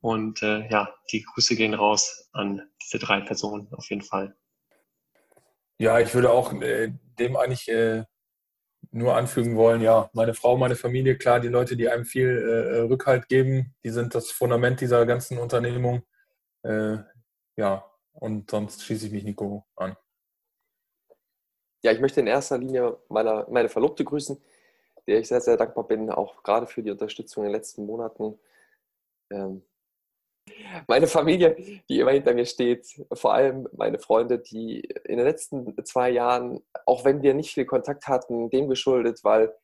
Und 0.00 0.42
äh, 0.42 0.68
ja, 0.68 0.92
die 1.12 1.22
Grüße 1.22 1.54
gehen 1.54 1.74
raus 1.74 2.28
an 2.32 2.60
diese 2.82 2.98
drei 2.98 3.20
Personen 3.20 3.68
auf 3.72 3.88
jeden 3.88 4.02
Fall. 4.02 4.36
Ja, 5.78 6.00
ich 6.00 6.12
würde 6.12 6.30
auch 6.32 6.52
äh, 6.54 6.92
dem 7.20 7.36
eigentlich 7.36 7.68
äh, 7.68 8.04
nur 8.96 9.14
anfügen 9.16 9.56
wollen, 9.56 9.82
ja, 9.82 10.10
meine 10.14 10.34
Frau, 10.34 10.56
meine 10.56 10.74
Familie, 10.76 11.18
klar, 11.18 11.40
die 11.40 11.48
Leute, 11.48 11.76
die 11.76 11.88
einem 11.88 12.04
viel 12.04 12.28
äh, 12.28 12.78
Rückhalt 12.80 13.28
geben, 13.28 13.74
die 13.84 13.90
sind 13.90 14.14
das 14.14 14.30
Fundament 14.30 14.80
dieser 14.80 15.04
ganzen 15.06 15.38
Unternehmung. 15.38 16.02
Äh, 16.62 16.98
ja, 17.56 17.84
und 18.12 18.50
sonst 18.50 18.82
schließe 18.82 19.06
ich 19.06 19.12
mich 19.12 19.24
Nico 19.24 19.66
an. 19.76 19.96
Ja, 21.82 21.92
ich 21.92 22.00
möchte 22.00 22.20
in 22.20 22.26
erster 22.26 22.58
Linie 22.58 22.98
meine, 23.08 23.46
meine 23.50 23.68
Verlobte 23.68 24.04
grüßen, 24.04 24.42
der 25.06 25.20
ich 25.20 25.28
sehr, 25.28 25.40
sehr 25.40 25.56
dankbar 25.56 25.86
bin, 25.86 26.10
auch 26.10 26.42
gerade 26.42 26.66
für 26.66 26.82
die 26.82 26.90
Unterstützung 26.90 27.44
in 27.44 27.50
den 27.50 27.56
letzten 27.56 27.84
Monaten. 27.84 28.38
Ähm, 29.30 29.62
meine 30.86 31.06
Familie, 31.06 31.56
die 31.88 32.00
immer 32.00 32.12
hinter 32.12 32.34
mir 32.34 32.46
steht, 32.46 32.86
vor 33.12 33.34
allem 33.34 33.68
meine 33.72 33.98
Freunde, 33.98 34.38
die 34.38 34.80
in 35.04 35.16
den 35.18 35.26
letzten 35.26 35.84
zwei 35.84 36.10
Jahren, 36.10 36.60
auch 36.84 37.04
wenn 37.04 37.22
wir 37.22 37.34
nicht 37.34 37.52
viel 37.52 37.66
Kontakt 37.66 38.06
hatten, 38.06 38.50
dem 38.50 38.68
geschuldet, 38.68 39.20
weil 39.24 39.54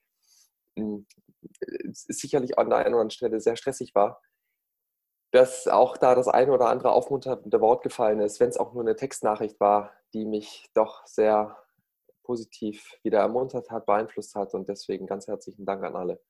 hm, 0.76 1.06
es 1.90 2.04
sicherlich 2.04 2.58
an 2.58 2.70
der 2.70 2.78
einen 2.78 2.94
oder 2.94 3.02
anderen 3.02 3.10
Stelle 3.10 3.40
sehr 3.40 3.56
stressig 3.56 3.94
war, 3.94 4.20
dass 5.32 5.66
auch 5.66 5.96
da 5.96 6.14
das 6.14 6.28
eine 6.28 6.52
oder 6.52 6.66
andere 6.66 6.92
aufmunternde 6.92 7.60
Wort 7.60 7.82
gefallen 7.82 8.20
ist, 8.20 8.38
wenn 8.38 8.50
es 8.50 8.58
auch 8.58 8.74
nur 8.74 8.82
eine 8.82 8.96
Textnachricht 8.96 9.58
war, 9.60 9.92
die 10.12 10.26
mich 10.26 10.68
doch 10.74 11.06
sehr 11.06 11.56
positiv 12.22 12.98
wieder 13.02 13.20
ermuntert 13.20 13.70
hat, 13.70 13.86
beeinflusst 13.86 14.34
hat. 14.34 14.54
Und 14.54 14.68
deswegen 14.68 15.06
ganz 15.06 15.26
herzlichen 15.26 15.64
Dank 15.64 15.82
an 15.84 15.96
alle. 15.96 16.20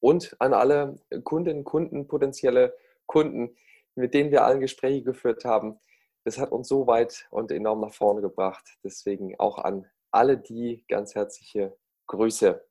Und 0.00 0.36
an 0.40 0.54
alle 0.54 0.96
Kundinnen, 1.22 1.64
Kunden, 1.64 2.06
potenzielle 2.08 2.74
Kunden, 3.06 3.56
mit 3.96 4.14
denen 4.14 4.30
wir 4.30 4.44
allen 4.44 4.60
Gespräche 4.60 5.02
geführt 5.02 5.44
haben. 5.44 5.78
Das 6.24 6.38
hat 6.38 6.52
uns 6.52 6.68
so 6.68 6.86
weit 6.86 7.26
und 7.30 7.50
enorm 7.50 7.80
nach 7.80 7.94
vorne 7.94 8.20
gebracht. 8.20 8.76
Deswegen 8.84 9.38
auch 9.38 9.58
an 9.58 9.86
alle 10.10 10.38
die 10.38 10.84
ganz 10.88 11.14
herzliche 11.14 11.76
Grüße. 12.06 12.62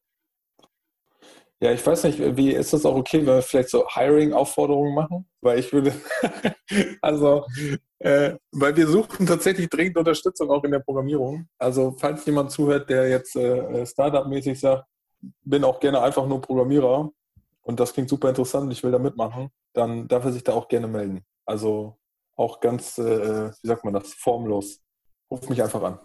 Ja, 1.61 1.71
ich 1.71 1.86
weiß 1.86 2.03
nicht, 2.03 2.19
wie 2.36 2.51
ist 2.51 2.73
das 2.73 2.86
auch 2.86 2.95
okay, 2.95 3.19
wenn 3.19 3.28
wir 3.28 3.41
vielleicht 3.41 3.69
so 3.69 3.88
Hiring-Aufforderungen 3.88 4.93
machen? 4.93 5.30
Weil 5.41 5.59
ich 5.59 5.71
würde, 5.71 5.93
also, 7.01 7.45
äh, 7.99 8.36
weil 8.51 8.76
wir 8.76 8.88
suchen 8.88 9.26
tatsächlich 9.26 9.69
dringend 9.69 9.97
Unterstützung 9.97 10.49
auch 10.51 10.63
in 10.65 10.71
der 10.71 10.80
Programmierung. 10.80 11.47
Also, 11.57 11.95
falls 11.97 12.26
jemand 12.26 12.51
zuhört, 12.51 12.89
der 12.89 13.07
jetzt 13.07 13.38
äh, 13.38 13.86
Startup-mäßig 13.86 14.59
sagt, 14.59 14.86
bin 15.43 15.63
auch 15.63 15.80
gerne 15.80 16.01
einfach 16.01 16.28
nur 16.28 16.41
Programmierer 16.41 17.09
und 17.66 17.80
das 17.80 17.93
klingt 17.93 18.09
super 18.09 18.30
interessant 18.30 18.66
und 18.66 18.72
ich 18.72 18.84
will 18.84 18.91
da 18.91 18.99
mitmachen, 18.99 19.49
dann 19.74 20.07
darf 20.07 20.24
er 20.24 20.32
sich 20.32 20.43
da 20.43 20.53
auch 20.53 20.68
gerne 20.68 20.88
melden. 20.88 21.26
Also 21.45 21.97
auch 22.36 22.59
ganz, 22.59 22.97
äh, 22.97 23.51
wie 23.51 23.68
sagt 23.68 23.84
man 23.84 23.93
das, 23.93 24.13
formlos. 24.13 24.82
Ruf 25.32 25.49
mich 25.49 25.61
einfach 25.61 25.82
an. 25.84 25.99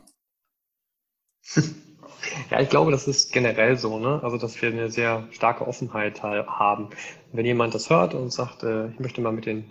Ja, 2.51 2.61
ich 2.61 2.69
glaube, 2.69 2.91
das 2.91 3.09
ist 3.09 3.32
generell 3.32 3.78
so, 3.78 3.99
ne? 3.99 4.20
Also, 4.23 4.37
dass 4.37 4.61
wir 4.61 4.70
eine 4.70 4.91
sehr 4.91 5.27
starke 5.31 5.66
Offenheit 5.66 6.23
haben. 6.23 6.91
Wenn 7.32 7.47
jemand 7.47 7.74
das 7.74 7.89
hört 7.89 8.12
und 8.12 8.31
sagt, 8.31 8.62
äh, 8.62 8.89
ich 8.89 9.01
möchte 9.01 9.23
mal 9.23 9.32
mit 9.32 9.47
den 9.47 9.70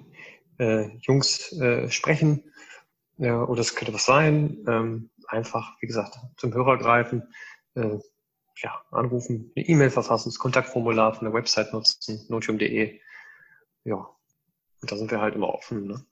äh, 0.57 0.90
Jungs 1.02 1.52
äh, 1.60 1.90
sprechen, 1.91 2.52
ja, 3.18 3.44
oder 3.44 3.61
es 3.61 3.76
könnte 3.76 3.94
was 3.94 4.06
sein, 4.06 4.66
ähm, 4.68 5.11
einfach, 5.28 5.74
wie 5.82 5.88
gesagt, 5.88 6.18
zum 6.38 6.53
Hörer 6.53 6.78
greifen, 6.78 7.32
äh, 7.76 7.99
ja, 8.61 8.81
anrufen, 8.91 9.52
eine 9.56 9.65
E-Mail 9.65 9.90
verfassen, 9.90 10.30
das 10.30 10.40
Kontaktformular 10.40 11.14
von 11.14 11.26
der 11.26 11.34
Website 11.34 11.73
nutzen, 11.73 12.26
notium.de. 12.30 12.99
Ja, 13.84 14.10
und 14.81 14.91
da 14.91 14.98
sind 14.98 15.11
wir 15.11 15.22
halt 15.22 15.36
immer 15.36 15.49
offen. 15.49 15.88
Ne? 15.88 16.06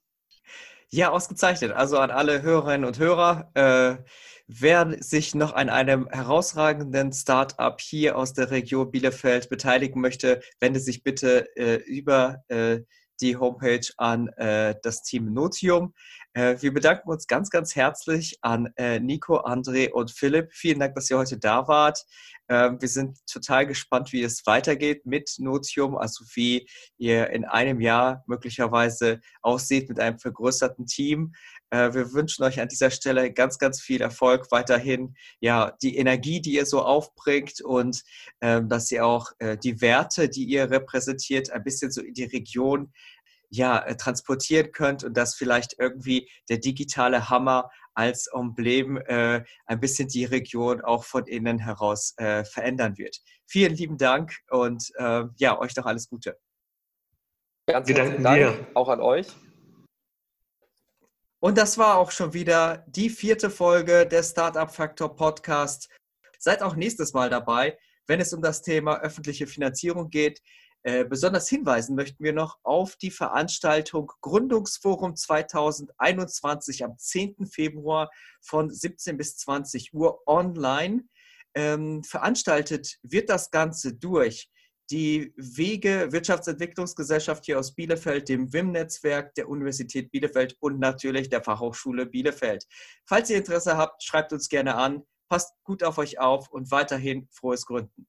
Ja, 0.90 1.12
ausgezeichnet. 1.12 1.72
Also 1.72 2.00
an 2.00 2.12
alle 2.12 2.42
Hörerinnen 2.42 2.86
und 2.86 3.00
Hörer. 3.00 3.52
Äh, 3.54 4.04
Wer 4.50 5.04
sich 5.04 5.36
noch 5.36 5.54
an 5.54 5.68
einem 5.68 6.08
herausragenden 6.10 7.12
Startup 7.12 7.82
hier 7.82 8.18
aus 8.18 8.32
der 8.32 8.50
Region 8.50 8.92
Bielefeld 8.92 9.50
beteiligen 9.50 10.00
möchte, 10.00 10.42
wende 10.62 10.80
sich 10.80 11.04
bitte 11.04 11.54
äh, 11.58 11.84
über 11.84 12.46
äh, 12.48 12.80
die 13.20 13.36
Homepage 13.36 13.86
an 13.98 14.30
äh, 14.30 14.76
das 14.82 15.04
Team 15.04 15.34
Notium. 15.34 15.94
Äh, 16.38 16.62
wir 16.62 16.72
bedanken 16.72 17.10
uns 17.10 17.26
ganz, 17.26 17.50
ganz 17.50 17.76
herzlich 17.76 18.38
an 18.44 18.72
äh, 18.78 19.00
Nico, 19.00 19.40
André 19.40 19.90
und 19.90 20.12
Philipp. 20.12 20.54
Vielen 20.54 20.80
Dank, 20.80 20.94
dass 20.94 21.10
ihr 21.10 21.18
heute 21.18 21.40
da 21.40 21.68
wart. 21.68 22.06
Ähm, 22.48 22.80
wir 22.80 22.88
sind 22.88 23.18
total 23.26 23.66
gespannt, 23.66 24.14
wie 24.14 24.22
es 24.22 24.46
weitergeht 24.46 25.08
mit 25.08 25.34
Notium, 25.40 25.98
also 25.98 26.24
wie 26.36 26.70
ihr 27.00 27.32
in 27.32 27.44
einem 27.44 27.82
Jahr 27.82 28.24
möglicherweise 28.28 29.20
aussieht 29.42 29.90
mit 29.90 30.00
einem 30.00 30.20
vergrößerten 30.20 30.86
Team. 30.86 31.34
Äh, 31.72 31.96
wir 31.96 32.14
wünschen 32.14 32.44
euch 32.44 32.62
an 32.62 32.68
dieser 32.68 32.92
Stelle 32.92 33.34
ganz, 33.34 33.58
ganz 33.58 33.82
viel 33.82 34.02
Erfolg 34.02 34.52
weiterhin. 34.52 35.16
Ja, 35.40 35.76
die 35.82 35.98
Energie, 35.98 36.40
die 36.40 36.54
ihr 36.54 36.68
so 36.68 36.84
aufbringt 36.84 37.62
und 37.62 38.04
ähm, 38.42 38.70
dass 38.70 38.92
ihr 38.92 39.08
auch 39.08 39.32
die 39.64 39.82
Werte, 39.82 40.30
die 40.30 40.46
ihr 40.46 40.70
repräsentiert, 40.70 41.52
ein 41.52 41.64
bisschen 41.64 41.92
so 41.92 42.02
in 42.02 42.14
die 42.14 42.26
Region 42.26 42.94
ja, 43.50 43.80
äh, 43.80 43.96
transportieren 43.96 44.72
könnt 44.72 45.04
und 45.04 45.16
dass 45.16 45.36
vielleicht 45.36 45.76
irgendwie 45.80 46.30
der 46.50 46.58
digitale 46.58 47.30
Hammer 47.30 47.70
als 47.94 48.28
Emblem 48.28 48.98
äh, 48.98 49.44
ein 49.66 49.80
bisschen 49.80 50.08
die 50.08 50.26
Region 50.26 50.82
auch 50.82 51.04
von 51.04 51.26
innen 51.26 51.58
heraus 51.58 52.14
äh, 52.18 52.44
verändern 52.44 52.98
wird. 52.98 53.18
Vielen 53.46 53.76
lieben 53.76 53.98
Dank 53.98 54.38
und 54.50 54.92
äh, 54.98 55.24
ja, 55.38 55.60
euch 55.60 55.76
noch 55.76 55.86
alles 55.86 56.10
Gute. 56.10 56.38
Ganz 57.68 57.90
herzlichen 57.90 58.24
Dank 58.24 58.38
dir. 58.38 58.68
auch 58.76 58.90
an 58.90 59.02
euch. 59.02 59.28
Und 61.40 61.58
das 61.58 61.78
war 61.78 61.98
auch 61.98 62.12
schon 62.12 62.34
wieder 62.34 62.86
die 62.88 63.10
vierte 63.10 63.50
Folge 63.50 64.08
des 64.08 64.32
Startup 64.32 64.70
Factor 64.70 65.16
Podcast. 65.16 65.90
Seid 66.40 66.62
auch 66.62 66.76
nächstes 66.76 67.14
Mal 67.14 67.30
dabei, 67.30 67.78
wenn 68.08 68.20
es 68.20 68.34
um 68.34 68.42
das 68.42 68.62
Thema 68.62 69.00
öffentliche 69.02 69.48
Finanzierung 69.48 70.10
geht. 70.10 70.42
Äh, 70.88 71.04
besonders 71.04 71.50
hinweisen 71.50 71.98
möchten 71.98 72.24
wir 72.24 72.32
noch 72.32 72.60
auf 72.64 72.96
die 72.96 73.12
Veranstaltung 73.12 74.10
Gründungsforum 74.22 75.18
2021 75.18 76.86
am 76.86 76.98
10. 76.98 77.46
Februar 77.46 78.10
von 78.40 78.70
17 78.70 79.18
bis 79.18 79.36
20 79.36 79.94
Uhr 79.94 80.26
online. 80.26 81.04
Ähm, 81.56 82.06
veranstaltet 82.06 83.00
wird 83.04 83.30
das 83.30 83.52
Ganze 83.52 83.96
durch 83.96 84.50
die 84.90 85.34
Wege 85.36 86.14
Wirtschaftsentwicklungsgesellschaft 86.14 87.44
hier 87.44 87.60
aus 87.60 87.76
Bielefeld, 87.76 88.30
dem 88.30 88.54
WIM-Netzwerk 88.54 89.36
der 89.36 89.50
Universität 89.50 90.10
Bielefeld 90.10 90.56
und 90.62 90.80
natürlich 90.80 91.28
der 91.28 91.44
Fachhochschule 91.44 92.06
Bielefeld. 92.06 92.66
Falls 93.06 93.30
ihr 93.30 93.36
Interesse 93.36 93.76
habt, 93.76 94.04
schreibt 94.04 94.32
uns 94.32 94.48
gerne 94.48 94.76
an, 94.76 95.04
passt 95.28 95.54
gut 95.66 95.84
auf 95.84 95.98
euch 95.98 96.18
auf 96.18 96.50
und 96.50 96.72
weiterhin 96.72 97.28
frohes 97.30 97.66
Gründen. 97.66 98.08